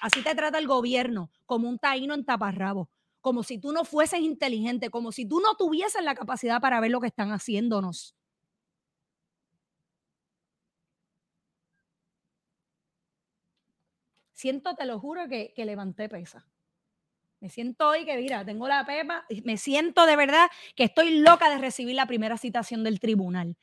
Así 0.00 0.22
te 0.22 0.34
trata 0.34 0.58
el 0.58 0.66
gobierno, 0.66 1.30
como 1.46 1.68
un 1.68 1.78
taíno 1.78 2.12
en 2.12 2.26
taparrabo, 2.26 2.90
como 3.22 3.42
si 3.42 3.58
tú 3.58 3.72
no 3.72 3.84
fueses 3.84 4.20
inteligente, 4.20 4.90
como 4.90 5.12
si 5.12 5.26
tú 5.26 5.40
no 5.40 5.54
tuvieses 5.54 6.04
la 6.04 6.14
capacidad 6.14 6.60
para 6.60 6.78
ver 6.80 6.90
lo 6.90 7.00
que 7.00 7.06
están 7.06 7.30
haciéndonos. 7.30 8.14
Siento, 14.34 14.74
te 14.74 14.84
lo 14.84 15.00
juro, 15.00 15.26
que, 15.28 15.52
levanté 15.56 16.08
pesa. 16.08 16.46
Me 17.40 17.48
siento 17.48 17.88
hoy 17.88 18.04
que, 18.04 18.16
mira, 18.16 18.44
tengo 18.44 18.68
la 18.68 18.84
pepa, 18.84 19.24
me 19.44 19.56
siento 19.56 20.06
de 20.06 20.16
verdad 20.16 20.50
que 20.74 20.84
estoy 20.84 21.18
loca 21.20 21.48
de 21.50 21.58
recibir 21.58 21.94
la 21.94 22.06
primera 22.06 22.36
citación 22.36 22.84
del 22.84 23.00
tribunal. 23.00 23.56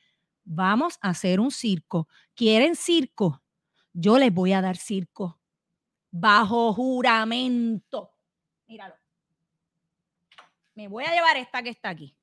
Vamos 0.44 0.98
a 1.00 1.10
hacer 1.10 1.40
un 1.40 1.50
circo. 1.50 2.08
¿Quieren 2.34 2.74
circo? 2.74 3.42
Yo 3.92 4.18
les 4.18 4.32
voy 4.32 4.52
a 4.52 4.60
dar 4.60 4.76
circo. 4.76 5.38
Bajo 6.10 6.72
juramento. 6.72 8.12
Míralo. 8.66 8.94
Me 10.74 10.88
voy 10.88 11.04
a 11.04 11.12
llevar 11.12 11.36
esta 11.36 11.62
que 11.62 11.70
está 11.70 11.90
aquí. 11.90 12.14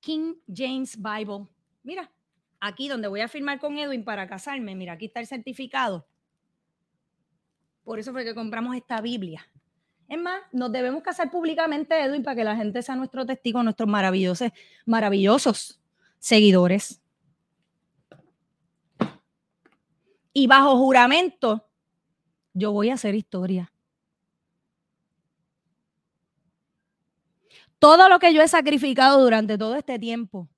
King 0.00 0.34
James 0.46 0.96
Bible. 0.96 1.46
Mira, 1.82 2.10
aquí 2.60 2.88
donde 2.88 3.08
voy 3.08 3.20
a 3.20 3.28
firmar 3.28 3.58
con 3.58 3.78
Edwin 3.78 4.04
para 4.04 4.26
casarme, 4.26 4.74
mira, 4.74 4.94
aquí 4.94 5.06
está 5.06 5.20
el 5.20 5.26
certificado. 5.26 6.06
Por 7.84 7.98
eso 7.98 8.12
fue 8.12 8.24
que 8.24 8.34
compramos 8.34 8.74
esta 8.74 9.00
Biblia. 9.00 9.46
Es 10.08 10.18
más, 10.18 10.40
nos 10.52 10.70
debemos 10.70 11.02
casar 11.02 11.30
públicamente, 11.30 12.00
Edwin, 12.00 12.22
para 12.22 12.36
que 12.36 12.44
la 12.44 12.56
gente 12.56 12.82
sea 12.82 12.96
nuestro 12.96 13.26
testigo, 13.26 13.62
nuestros 13.62 13.88
maravillosos, 13.88 14.50
maravillosos 14.84 15.80
seguidores. 16.18 17.00
Y 20.32 20.46
bajo 20.46 20.76
juramento, 20.76 21.68
yo 22.52 22.72
voy 22.72 22.90
a 22.90 22.94
hacer 22.94 23.14
historia. 23.14 23.72
Todo 27.78 28.08
lo 28.08 28.18
que 28.18 28.32
yo 28.32 28.42
he 28.42 28.48
sacrificado 28.48 29.22
durante 29.22 29.58
todo 29.58 29.76
este 29.76 29.98
tiempo, 29.98 30.48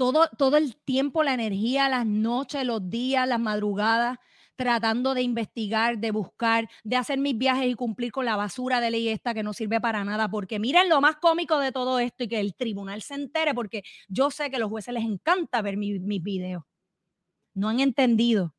todo, 0.00 0.56
el 0.56 0.76
tiempo, 0.76 1.22
la 1.22 1.34
energía, 1.34 1.90
las 1.90 2.06
noches, 2.06 2.64
los 2.64 2.88
días, 2.88 3.28
las 3.28 3.38
madrugadas, 3.38 4.16
tratando 4.56 5.12
de 5.12 5.20
investigar, 5.20 5.98
de 5.98 6.10
buscar, 6.10 6.70
de 6.84 6.96
hacer 6.96 7.18
mis 7.18 7.36
viajes 7.36 7.68
y 7.70 7.74
cumplir 7.74 8.10
con 8.10 8.24
la 8.24 8.34
basura 8.34 8.80
de 8.80 8.90
ley 8.90 9.08
esta 9.08 9.34
que 9.34 9.42
no 9.42 9.52
sirve 9.52 9.78
para 9.78 10.02
nada. 10.02 10.30
Porque 10.30 10.58
miren 10.58 10.88
lo 10.88 11.02
más 11.02 11.16
cómico 11.16 11.58
de 11.58 11.70
todo 11.70 11.98
esto 11.98 12.24
y 12.24 12.28
que 12.28 12.40
el 12.40 12.54
tribunal 12.54 13.02
se 13.02 13.14
entere, 13.14 13.52
porque 13.54 13.82
yo 14.08 14.30
sé 14.30 14.48
que 14.48 14.56
a 14.56 14.58
los 14.58 14.70
jueces 14.70 14.94
les 14.94 15.04
encanta 15.04 15.60
ver 15.60 15.76
mis 15.76 16.22
videos. 16.22 16.62
No 17.52 17.68
han 17.68 17.80
entendido. 17.80 18.54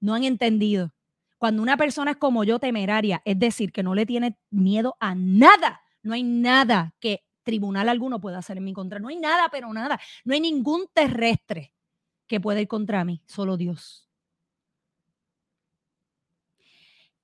No 0.00 0.12
han 0.12 0.24
entendido. 0.24 0.92
Cuando 1.38 1.62
una 1.62 1.78
persona 1.78 2.10
es 2.10 2.16
como 2.18 2.44
yo, 2.44 2.58
temeraria, 2.58 3.22
es 3.24 3.38
decir, 3.38 3.72
que 3.72 3.82
no 3.82 3.94
le 3.94 4.04
tiene 4.04 4.36
miedo 4.50 4.96
a 5.00 5.14
nada, 5.14 5.80
no 6.02 6.12
hay 6.12 6.22
nada 6.24 6.94
que 7.00 7.25
tribunal 7.46 7.88
alguno 7.88 8.20
pueda 8.20 8.38
hacer 8.38 8.58
en 8.58 8.64
mi 8.64 8.74
contra. 8.74 8.98
No 8.98 9.08
hay 9.08 9.16
nada, 9.16 9.48
pero 9.50 9.72
nada. 9.72 9.98
No 10.24 10.34
hay 10.34 10.40
ningún 10.40 10.88
terrestre 10.92 11.72
que 12.26 12.40
pueda 12.40 12.60
ir 12.60 12.68
contra 12.68 13.04
mí, 13.04 13.22
solo 13.24 13.56
Dios. 13.56 14.10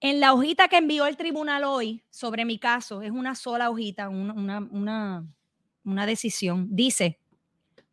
En 0.00 0.20
la 0.20 0.32
hojita 0.32 0.68
que 0.68 0.78
envió 0.78 1.06
el 1.06 1.16
tribunal 1.16 1.64
hoy 1.64 2.02
sobre 2.08 2.44
mi 2.44 2.58
caso, 2.58 3.02
es 3.02 3.10
una 3.10 3.34
sola 3.34 3.68
hojita, 3.68 4.08
una, 4.08 4.58
una, 4.70 5.26
una 5.84 6.06
decisión. 6.06 6.68
Dice, 6.70 7.20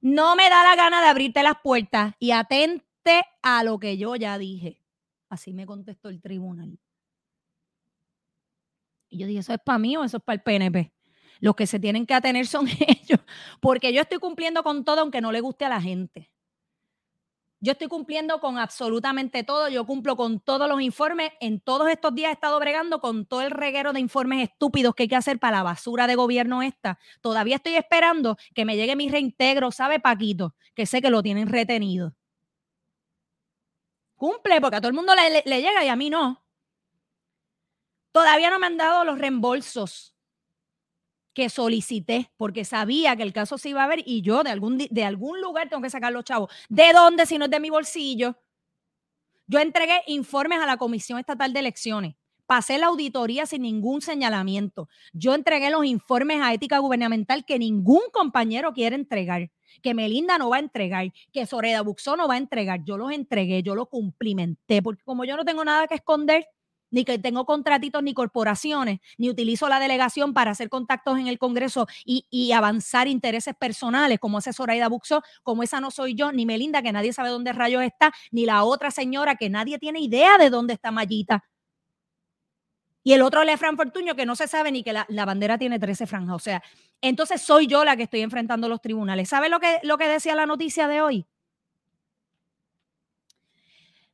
no 0.02 0.36
me 0.36 0.50
da 0.50 0.64
la 0.64 0.76
gana 0.76 1.02
de 1.02 1.08
abrirte 1.08 1.44
las 1.44 1.60
puertas 1.62 2.14
y 2.20 2.32
atente 2.32 3.24
a 3.42 3.64
lo 3.64 3.80
que 3.80 3.98
yo 3.98 4.16
ya 4.16 4.38
dije. 4.38 4.82
Así 5.30 5.54
me 5.54 5.66
contestó 5.66 6.10
el 6.10 6.22
tribunal. 6.22 6.80
Y 9.10 9.18
yo 9.18 9.28
dije, 9.28 9.40
¿eso 9.40 9.54
es 9.54 9.60
para 9.60 9.80
mí 9.80 9.98
o 9.98 10.04
eso 10.04 10.18
es 10.18 10.24
para 10.24 10.36
el 10.36 10.42
PNP? 10.42 10.92
Los 11.40 11.56
que 11.56 11.68
se 11.68 11.80
tienen 11.80 12.06
que 12.06 12.14
atener 12.14 12.48
son 12.48 12.68
ellos, 12.88 13.20
porque 13.60 13.94
yo 13.94 14.02
estoy 14.02 14.20
cumpliendo 14.20 14.64
con 14.64 14.84
todo 14.84 15.02
aunque 15.02 15.22
no 15.22 15.32
le 15.32 15.42
guste 15.42 15.66
a 15.66 15.70
la 15.70 15.82
gente. 15.82 16.32
Yo 17.62 17.74
estoy 17.74 17.90
cumpliendo 17.90 18.40
con 18.40 18.58
absolutamente 18.58 19.44
todo, 19.44 19.68
yo 19.68 19.86
cumplo 19.86 20.16
con 20.16 20.40
todos 20.40 20.70
los 20.70 20.80
informes. 20.82 21.34
En 21.42 21.60
todos 21.60 21.90
estos 21.90 22.16
días 22.16 22.30
he 22.30 22.34
estado 22.34 22.58
bregando 22.58 23.02
con 23.02 23.26
todo 23.26 23.42
el 23.42 23.52
reguero 23.52 23.92
de 23.92 24.00
informes 24.00 24.50
estúpidos 24.50 24.96
que 24.96 25.04
hay 25.04 25.10
que 25.10 25.18
hacer 25.18 25.40
para 25.40 25.58
la 25.58 25.64
basura 25.64 26.08
de 26.08 26.16
gobierno 26.16 26.62
esta. 26.62 27.00
Todavía 27.20 27.58
estoy 27.58 27.76
esperando 27.76 28.38
que 28.56 28.64
me 28.64 28.78
llegue 28.78 28.96
mi 28.96 29.10
reintegro, 29.10 29.72
¿sabe 29.72 30.00
Paquito? 30.00 30.56
Que 30.74 30.86
sé 30.86 31.02
que 31.02 31.10
lo 31.10 31.22
tienen 31.22 31.50
retenido. 31.50 32.14
Cumple, 34.16 34.62
porque 34.62 34.78
a 34.78 34.82
todo 34.82 34.90
el 34.90 34.96
mundo 34.96 35.14
le, 35.16 35.44
le 35.46 35.62
llega 35.62 35.84
y 35.84 35.90
a 35.90 35.98
mí 35.98 36.10
no. 36.10 36.42
Todavía 38.14 38.50
no 38.50 38.60
me 38.60 38.68
han 38.68 38.78
dado 38.78 39.04
los 39.04 39.20
reembolsos 39.20 40.16
que 41.34 41.50
solicité 41.50 42.32
porque 42.38 42.66
sabía 42.66 43.16
que 43.16 43.24
el 43.24 43.34
caso 43.34 43.58
se 43.58 43.70
iba 43.70 43.84
a 43.84 43.88
ver 43.88 44.04
y 44.06 44.22
yo 44.22 44.44
de 44.44 44.50
algún, 44.50 44.78
de 44.78 45.04
algún 45.06 45.42
lugar 45.42 45.70
tengo 45.70 45.82
que 45.82 45.90
sacar 45.90 46.12
los 46.12 46.24
chavos. 46.24 46.52
¿De 46.70 46.92
dónde 46.94 47.26
si 47.26 47.38
no 47.38 47.46
es 47.46 47.52
de 47.52 47.60
mi 47.60 47.70
bolsillo? 47.70 48.36
Yo 49.48 49.60
entregué 49.60 50.02
informes 50.08 50.60
a 50.60 50.66
la 50.66 50.78
Comisión 50.78 51.18
Estatal 51.18 51.54
de 51.54 51.60
Elecciones. 51.60 52.16
Pasé 52.46 52.78
la 52.80 52.88
auditoría 52.88 53.46
sin 53.46 53.62
ningún 53.62 54.02
señalamiento. 54.02 54.90
Yo 55.14 55.36
entregué 55.36 55.70
los 55.70 55.86
informes 55.86 56.42
a 56.42 56.54
ética 56.54 56.80
gubernamental 56.80 57.46
que 57.46 57.60
ningún 57.60 58.02
compañero 58.12 58.74
quiere 58.74 58.96
entregar, 58.96 59.52
que 59.84 59.94
Melinda 59.94 60.38
no 60.40 60.50
va 60.50 60.58
a 60.58 60.60
entregar, 60.60 61.12
que 61.32 61.46
Soreda 61.46 61.82
Buxó 61.82 62.18
no 62.18 62.28
va 62.28 62.36
a 62.36 62.38
entregar. 62.38 62.84
Yo 62.84 62.98
los 62.98 63.12
entregué, 63.12 63.62
yo 63.62 63.76
los 63.76 63.88
cumplimenté, 63.88 64.82
porque 64.82 65.04
como 65.04 65.26
yo 65.26 65.38
no 65.38 65.46
tengo 65.46 65.64
nada 65.64 65.88
que 65.88 65.96
esconder, 65.96 66.48
ni 66.92 67.06
que 67.06 67.20
tengo 67.20 67.46
contratitos 67.46 68.04
ni 68.04 68.14
corporaciones, 68.14 69.00
ni 69.18 69.30
utilizo 69.30 69.70
la 69.70 69.80
delegación 69.80 70.34
para 70.34 70.52
hacer 70.52 70.70
contactos 70.70 71.18
en 71.20 71.28
el 71.28 71.38
Congreso 71.38 71.88
y, 72.06 72.52
avanzar 72.52 73.08
intereses 73.08 73.56
personales, 73.56 74.20
como 74.20 74.40
ese 74.40 74.54
Zoraida 74.54 74.90
Buxo, 74.90 75.22
como 75.44 75.64
esa 75.64 75.80
no 75.80 75.92
soy 75.92 76.16
yo, 76.16 76.32
ni 76.32 76.46
Melinda, 76.46 76.82
que 76.82 76.92
nadie 76.92 77.14
sabe 77.14 77.30
dónde 77.30 77.54
rayos 77.54 77.84
está, 77.84 78.12
ni 78.32 78.46
la 78.46 78.64
otra 78.64 78.92
señora, 78.92 79.36
que 79.36 79.50
nadie 79.50 79.78
tiene 79.78 80.00
idea 80.00 80.38
de 80.38 80.50
dónde 80.50 80.74
está 80.74 80.92
Mayita. 80.92 81.44
Y 83.04 83.14
el 83.14 83.22
otro 83.22 83.44
Lefran 83.44 83.78
Fortuño, 83.78 84.16
que 84.16 84.26
no 84.26 84.36
se 84.36 84.48
sabe 84.48 84.72
ni 84.72 84.84
que 84.84 84.94
la, 84.94 85.26
bandera 85.26 85.58
tiene 85.58 85.80
13 85.80 86.06
franjas. 86.06 86.36
O 86.36 86.40
sea, 86.40 86.62
entonces 87.02 87.42
soy 87.42 87.68
yo 87.68 87.86
la 87.86 87.96
que 87.96 88.04
estoy 88.04 88.22
enfrentando 88.22 88.68
los 88.68 88.82
tribunales. 88.82 89.30
¿Sabe 89.30 89.50
lo 89.50 89.60
que, 89.60 89.80
lo 89.84 89.98
que 89.98 90.08
decía 90.08 90.36
la 90.36 90.46
noticia 90.46 90.88
de 90.88 91.02
hoy? 91.02 91.26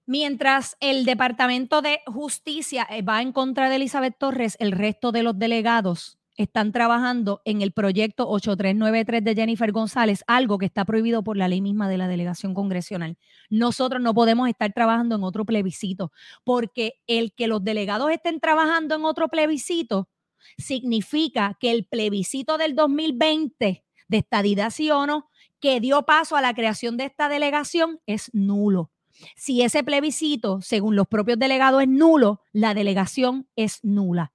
Mientras 0.08 0.78
el 0.82 1.04
Departamento 1.04 1.82
de 1.82 2.02
Justicia 2.06 2.86
eh, 2.92 3.02
va 3.02 3.24
en 3.24 3.32
contra 3.32 3.70
de 3.70 3.78
Elizabeth 3.78 4.16
Torres, 4.20 4.56
el 4.60 4.72
resto 4.72 5.12
de 5.12 5.24
los 5.24 5.40
delegados 5.40 6.20
están 6.38 6.72
trabajando 6.72 7.42
en 7.44 7.64
el 7.64 7.72
proyecto 7.72 8.30
8393 8.30 9.24
de 9.24 9.34
Jennifer 9.34 9.72
González, 9.72 10.24
algo 10.28 10.60
que 10.60 10.68
está 10.68 10.86
prohibido 10.86 11.24
por 11.24 11.38
la 11.38 11.48
ley 11.48 11.62
misma 11.62 11.90
de 11.90 11.98
la 11.98 12.08
delegación 12.08 12.54
congresional. 12.54 13.18
Nosotros 13.50 14.00
no 14.00 14.14
podemos 14.14 14.48
estar 14.48 14.72
trabajando 14.74 15.16
en 15.16 15.24
otro 15.24 15.44
plebiscito, 15.44 16.12
porque 16.44 17.02
el 17.08 17.34
que 17.34 17.48
los 17.48 17.64
delegados 17.64 18.12
estén 18.12 18.40
trabajando 18.40 18.96
en 18.96 19.06
otro 19.06 19.30
plebiscito 19.30 20.10
significa 20.58 21.58
que 21.60 21.72
el 21.72 21.86
plebiscito 21.86 22.60
del 22.60 22.76
2020 22.76 23.84
de 24.08 24.18
estadidad 24.18 24.70
sí 24.70 24.92
o 24.92 25.08
no, 25.08 25.30
que 25.60 25.80
dio 25.80 26.04
paso 26.04 26.36
a 26.36 26.42
la 26.42 26.54
creación 26.54 26.96
de 26.96 27.06
esta 27.06 27.28
delegación, 27.28 28.02
es 28.06 28.30
nulo. 28.34 28.92
Si 29.36 29.62
ese 29.62 29.84
plebiscito, 29.84 30.62
según 30.62 30.96
los 30.96 31.08
propios 31.08 31.40
delegados, 31.40 31.82
es 31.82 31.88
nulo, 31.88 32.42
la 32.52 32.74
delegación 32.74 33.48
es 33.56 33.84
nula. 33.84 34.34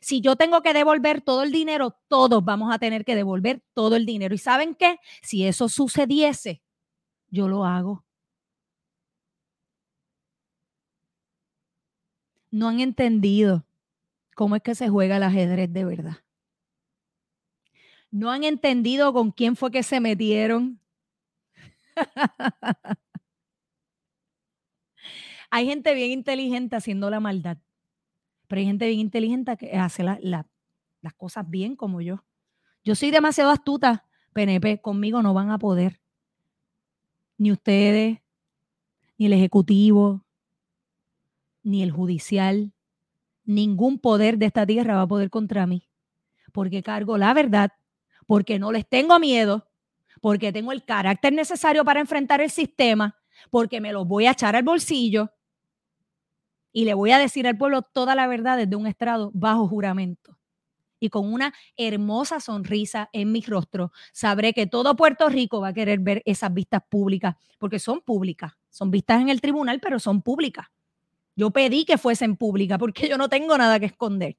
Si 0.00 0.20
yo 0.20 0.36
tengo 0.36 0.62
que 0.62 0.72
devolver 0.72 1.20
todo 1.20 1.42
el 1.42 1.52
dinero, 1.52 1.96
todos 2.08 2.44
vamos 2.44 2.74
a 2.74 2.78
tener 2.78 3.04
que 3.04 3.14
devolver 3.14 3.62
todo 3.72 3.96
el 3.96 4.04
dinero. 4.04 4.34
¿Y 4.34 4.38
saben 4.38 4.74
qué? 4.74 4.98
Si 5.22 5.46
eso 5.46 5.68
sucediese, 5.68 6.62
yo 7.28 7.48
lo 7.48 7.64
hago. 7.64 8.04
No 12.50 12.68
han 12.68 12.80
entendido 12.80 13.66
cómo 14.34 14.56
es 14.56 14.62
que 14.62 14.74
se 14.74 14.88
juega 14.88 15.18
el 15.18 15.22
ajedrez 15.22 15.72
de 15.72 15.84
verdad. 15.84 16.16
No 18.10 18.30
han 18.30 18.44
entendido 18.44 19.12
con 19.12 19.30
quién 19.30 19.56
fue 19.56 19.70
que 19.70 19.82
se 19.82 20.00
metieron. 20.00 20.80
Hay 25.50 25.66
gente 25.66 25.94
bien 25.94 26.10
inteligente 26.10 26.76
haciendo 26.76 27.10
la 27.10 27.20
maldad, 27.20 27.58
pero 28.48 28.60
hay 28.60 28.66
gente 28.66 28.86
bien 28.86 29.00
inteligente 29.00 29.56
que 29.56 29.72
hace 29.72 30.02
las 30.02 31.14
cosas 31.16 31.48
bien 31.48 31.76
como 31.76 32.00
yo. 32.00 32.24
Yo 32.84 32.94
soy 32.94 33.10
demasiado 33.10 33.50
astuta, 33.50 34.04
PNP, 34.32 34.80
conmigo 34.80 35.22
no 35.22 35.34
van 35.34 35.50
a 35.50 35.58
poder. 35.58 36.00
Ni 37.38 37.52
ustedes, 37.52 38.18
ni 39.18 39.26
el 39.26 39.32
Ejecutivo, 39.32 40.24
ni 41.62 41.82
el 41.82 41.90
Judicial, 41.90 42.72
ningún 43.44 43.98
poder 43.98 44.38
de 44.38 44.46
esta 44.46 44.66
tierra 44.66 44.96
va 44.96 45.02
a 45.02 45.08
poder 45.08 45.30
contra 45.30 45.66
mí, 45.66 45.88
porque 46.52 46.82
cargo 46.82 47.18
la 47.18 47.34
verdad, 47.34 47.72
porque 48.26 48.58
no 48.58 48.72
les 48.72 48.88
tengo 48.88 49.18
miedo, 49.18 49.68
porque 50.20 50.52
tengo 50.52 50.72
el 50.72 50.84
carácter 50.84 51.32
necesario 51.32 51.84
para 51.84 52.00
enfrentar 52.00 52.40
el 52.40 52.50
sistema, 52.50 53.16
porque 53.50 53.80
me 53.80 53.92
los 53.92 54.06
voy 54.06 54.26
a 54.26 54.32
echar 54.32 54.56
al 54.56 54.62
bolsillo 54.64 55.30
y 56.76 56.84
le 56.84 56.92
voy 56.92 57.10
a 57.10 57.18
decir 57.18 57.46
al 57.46 57.56
pueblo 57.56 57.80
toda 57.80 58.14
la 58.14 58.26
verdad 58.26 58.58
desde 58.58 58.76
un 58.76 58.86
estrado 58.86 59.30
bajo 59.32 59.66
juramento. 59.66 60.36
Y 61.00 61.08
con 61.08 61.32
una 61.32 61.54
hermosa 61.74 62.38
sonrisa 62.38 63.08
en 63.14 63.32
mi 63.32 63.40
rostro, 63.40 63.92
sabré 64.12 64.52
que 64.52 64.66
todo 64.66 64.94
Puerto 64.94 65.30
Rico 65.30 65.62
va 65.62 65.68
a 65.68 65.72
querer 65.72 66.00
ver 66.00 66.22
esas 66.26 66.52
vistas 66.52 66.82
públicas, 66.86 67.34
porque 67.58 67.78
son 67.78 68.02
públicas, 68.02 68.52
son 68.68 68.90
vistas 68.90 69.22
en 69.22 69.30
el 69.30 69.40
tribunal, 69.40 69.80
pero 69.80 69.98
son 69.98 70.20
públicas. 70.20 70.66
Yo 71.34 71.50
pedí 71.50 71.86
que 71.86 71.96
fuesen 71.96 72.36
públicas 72.36 72.78
porque 72.78 73.08
yo 73.08 73.16
no 73.16 73.30
tengo 73.30 73.56
nada 73.56 73.80
que 73.80 73.86
esconder. 73.86 74.36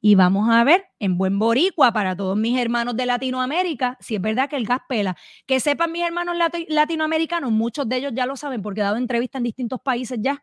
Y 0.00 0.16
vamos 0.16 0.50
a 0.50 0.64
ver 0.64 0.86
en 0.98 1.16
buen 1.16 1.38
boricua 1.38 1.92
para 1.92 2.16
todos 2.16 2.36
mis 2.36 2.58
hermanos 2.58 2.96
de 2.96 3.06
Latinoamérica, 3.06 3.96
si 4.00 4.16
es 4.16 4.20
verdad 4.20 4.50
que 4.50 4.56
el 4.56 4.66
gas 4.66 4.80
pela. 4.88 5.16
Que 5.46 5.60
sepan 5.60 5.92
mis 5.92 6.02
hermanos 6.02 6.34
latinoamericanos, 6.66 7.52
muchos 7.52 7.88
de 7.88 7.98
ellos 7.98 8.12
ya 8.16 8.26
lo 8.26 8.34
saben 8.34 8.62
porque 8.62 8.80
he 8.80 8.82
dado 8.82 8.96
entrevistas 8.96 9.38
en 9.38 9.44
distintos 9.44 9.80
países 9.80 10.18
ya 10.20 10.42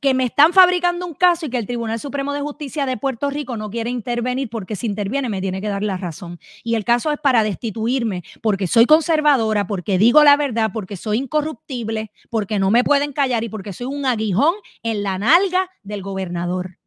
que 0.00 0.14
me 0.14 0.24
están 0.24 0.52
fabricando 0.52 1.06
un 1.06 1.14
caso 1.14 1.46
y 1.46 1.50
que 1.50 1.58
el 1.58 1.66
Tribunal 1.66 1.98
Supremo 1.98 2.32
de 2.32 2.40
Justicia 2.40 2.86
de 2.86 2.96
Puerto 2.96 3.30
Rico 3.30 3.56
no 3.56 3.70
quiere 3.70 3.90
intervenir 3.90 4.48
porque 4.50 4.76
si 4.76 4.86
interviene 4.86 5.28
me 5.28 5.40
tiene 5.40 5.60
que 5.60 5.68
dar 5.68 5.82
la 5.82 5.96
razón. 5.96 6.38
Y 6.64 6.74
el 6.74 6.84
caso 6.84 7.10
es 7.10 7.18
para 7.18 7.42
destituirme 7.42 8.22
porque 8.42 8.66
soy 8.66 8.86
conservadora, 8.86 9.66
porque 9.66 9.98
digo 9.98 10.24
la 10.24 10.36
verdad, 10.36 10.70
porque 10.72 10.96
soy 10.96 11.18
incorruptible, 11.18 12.10
porque 12.30 12.58
no 12.58 12.70
me 12.70 12.84
pueden 12.84 13.12
callar 13.12 13.44
y 13.44 13.48
porque 13.48 13.72
soy 13.72 13.86
un 13.86 14.06
aguijón 14.06 14.54
en 14.82 15.02
la 15.02 15.18
nalga 15.18 15.70
del 15.82 16.02
gobernador. 16.02 16.78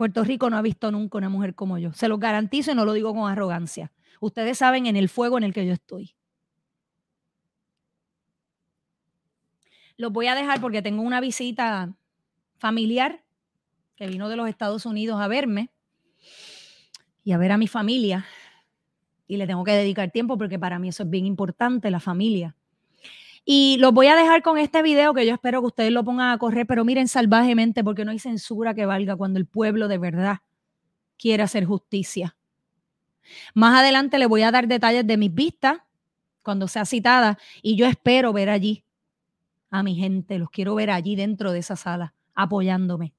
Puerto 0.00 0.24
Rico 0.24 0.48
no 0.48 0.56
ha 0.56 0.62
visto 0.62 0.90
nunca 0.90 1.18
una 1.18 1.28
mujer 1.28 1.54
como 1.54 1.76
yo. 1.76 1.92
Se 1.92 2.08
lo 2.08 2.16
garantizo 2.16 2.72
y 2.72 2.74
no 2.74 2.86
lo 2.86 2.94
digo 2.94 3.12
con 3.14 3.30
arrogancia. 3.30 3.92
Ustedes 4.18 4.56
saben 4.56 4.86
en 4.86 4.96
el 4.96 5.10
fuego 5.10 5.36
en 5.36 5.44
el 5.44 5.52
que 5.52 5.66
yo 5.66 5.74
estoy. 5.74 6.14
Los 10.00 10.12
voy 10.12 10.28
a 10.28 10.34
dejar 10.34 10.62
porque 10.62 10.80
tengo 10.80 11.02
una 11.02 11.20
visita 11.20 11.92
familiar 12.56 13.22
que 13.96 14.06
vino 14.06 14.30
de 14.30 14.36
los 14.36 14.48
Estados 14.48 14.86
Unidos 14.86 15.20
a 15.20 15.28
verme 15.28 15.68
y 17.22 17.32
a 17.32 17.36
ver 17.36 17.52
a 17.52 17.58
mi 17.58 17.66
familia. 17.66 18.24
Y 19.26 19.36
le 19.36 19.46
tengo 19.46 19.62
que 19.62 19.72
dedicar 19.72 20.10
tiempo 20.10 20.38
porque 20.38 20.58
para 20.58 20.78
mí 20.78 20.88
eso 20.88 21.02
es 21.02 21.10
bien 21.10 21.26
importante, 21.26 21.90
la 21.90 22.00
familia. 22.00 22.56
Y 23.44 23.76
los 23.78 23.92
voy 23.92 24.06
a 24.06 24.16
dejar 24.16 24.40
con 24.40 24.56
este 24.56 24.80
video 24.80 25.12
que 25.12 25.26
yo 25.26 25.34
espero 25.34 25.60
que 25.60 25.66
ustedes 25.66 25.92
lo 25.92 26.02
pongan 26.02 26.30
a 26.30 26.38
correr, 26.38 26.66
pero 26.66 26.82
miren 26.82 27.06
salvajemente 27.06 27.84
porque 27.84 28.06
no 28.06 28.10
hay 28.10 28.18
censura 28.18 28.72
que 28.72 28.86
valga 28.86 29.16
cuando 29.16 29.38
el 29.38 29.44
pueblo 29.44 29.86
de 29.86 29.98
verdad 29.98 30.38
quiere 31.18 31.42
hacer 31.42 31.66
justicia. 31.66 32.34
Más 33.52 33.78
adelante 33.78 34.18
le 34.18 34.24
voy 34.24 34.44
a 34.44 34.50
dar 34.50 34.66
detalles 34.66 35.06
de 35.06 35.18
mis 35.18 35.34
vistas 35.34 35.76
cuando 36.42 36.68
sea 36.68 36.86
citada 36.86 37.36
y 37.60 37.76
yo 37.76 37.84
espero 37.84 38.32
ver 38.32 38.48
allí 38.48 38.82
a 39.70 39.82
mi 39.82 39.94
gente, 39.94 40.38
los 40.38 40.50
quiero 40.50 40.74
ver 40.74 40.90
allí 40.90 41.16
dentro 41.16 41.52
de 41.52 41.60
esa 41.60 41.76
sala 41.76 42.14
apoyándome. 42.34 43.14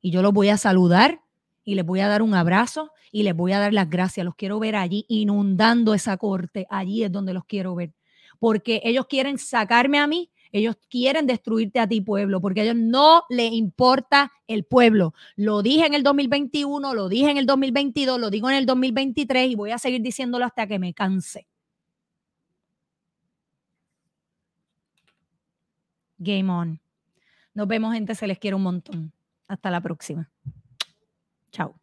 y 0.00 0.10
yo 0.10 0.22
los 0.22 0.32
voy 0.32 0.48
a 0.48 0.56
saludar 0.56 1.22
y 1.64 1.74
les 1.74 1.84
voy 1.86 2.00
a 2.00 2.08
dar 2.08 2.22
un 2.22 2.34
abrazo 2.34 2.90
y 3.12 3.22
les 3.22 3.34
voy 3.36 3.52
a 3.52 3.60
dar 3.60 3.72
las 3.72 3.88
gracias. 3.88 4.24
Los 4.24 4.34
quiero 4.34 4.58
ver 4.58 4.74
allí 4.74 5.04
inundando 5.08 5.94
esa 5.94 6.16
corte. 6.16 6.66
Allí 6.70 7.04
es 7.04 7.12
donde 7.12 7.34
los 7.34 7.44
quiero 7.44 7.74
ver. 7.74 7.92
Porque 8.38 8.80
ellos 8.84 9.06
quieren 9.06 9.38
sacarme 9.38 9.98
a 9.98 10.06
mí, 10.06 10.30
ellos 10.50 10.76
quieren 10.88 11.26
destruirte 11.26 11.78
a 11.78 11.86
ti, 11.86 12.00
pueblo, 12.00 12.40
porque 12.40 12.60
a 12.60 12.64
ellos 12.64 12.76
no 12.76 13.22
les 13.28 13.52
importa 13.52 14.32
el 14.48 14.64
pueblo. 14.64 15.14
Lo 15.36 15.62
dije 15.62 15.86
en 15.86 15.94
el 15.94 16.02
2021, 16.02 16.94
lo 16.94 17.08
dije 17.08 17.30
en 17.30 17.36
el 17.36 17.46
2022, 17.46 18.18
lo 18.18 18.30
digo 18.30 18.50
en 18.50 18.56
el 18.56 18.66
2023 18.66 19.50
y 19.50 19.54
voy 19.54 19.70
a 19.70 19.78
seguir 19.78 20.02
diciéndolo 20.02 20.44
hasta 20.44 20.66
que 20.66 20.78
me 20.78 20.92
canse. 20.92 21.46
Game 26.22 26.50
on. 26.50 26.80
Nos 27.54 27.68
vemos, 27.68 27.94
gente. 27.94 28.14
Se 28.14 28.26
les 28.26 28.38
quiere 28.38 28.54
un 28.54 28.62
montón. 28.62 29.12
Hasta 29.48 29.70
la 29.70 29.80
próxima. 29.80 30.30
Chao. 31.50 31.81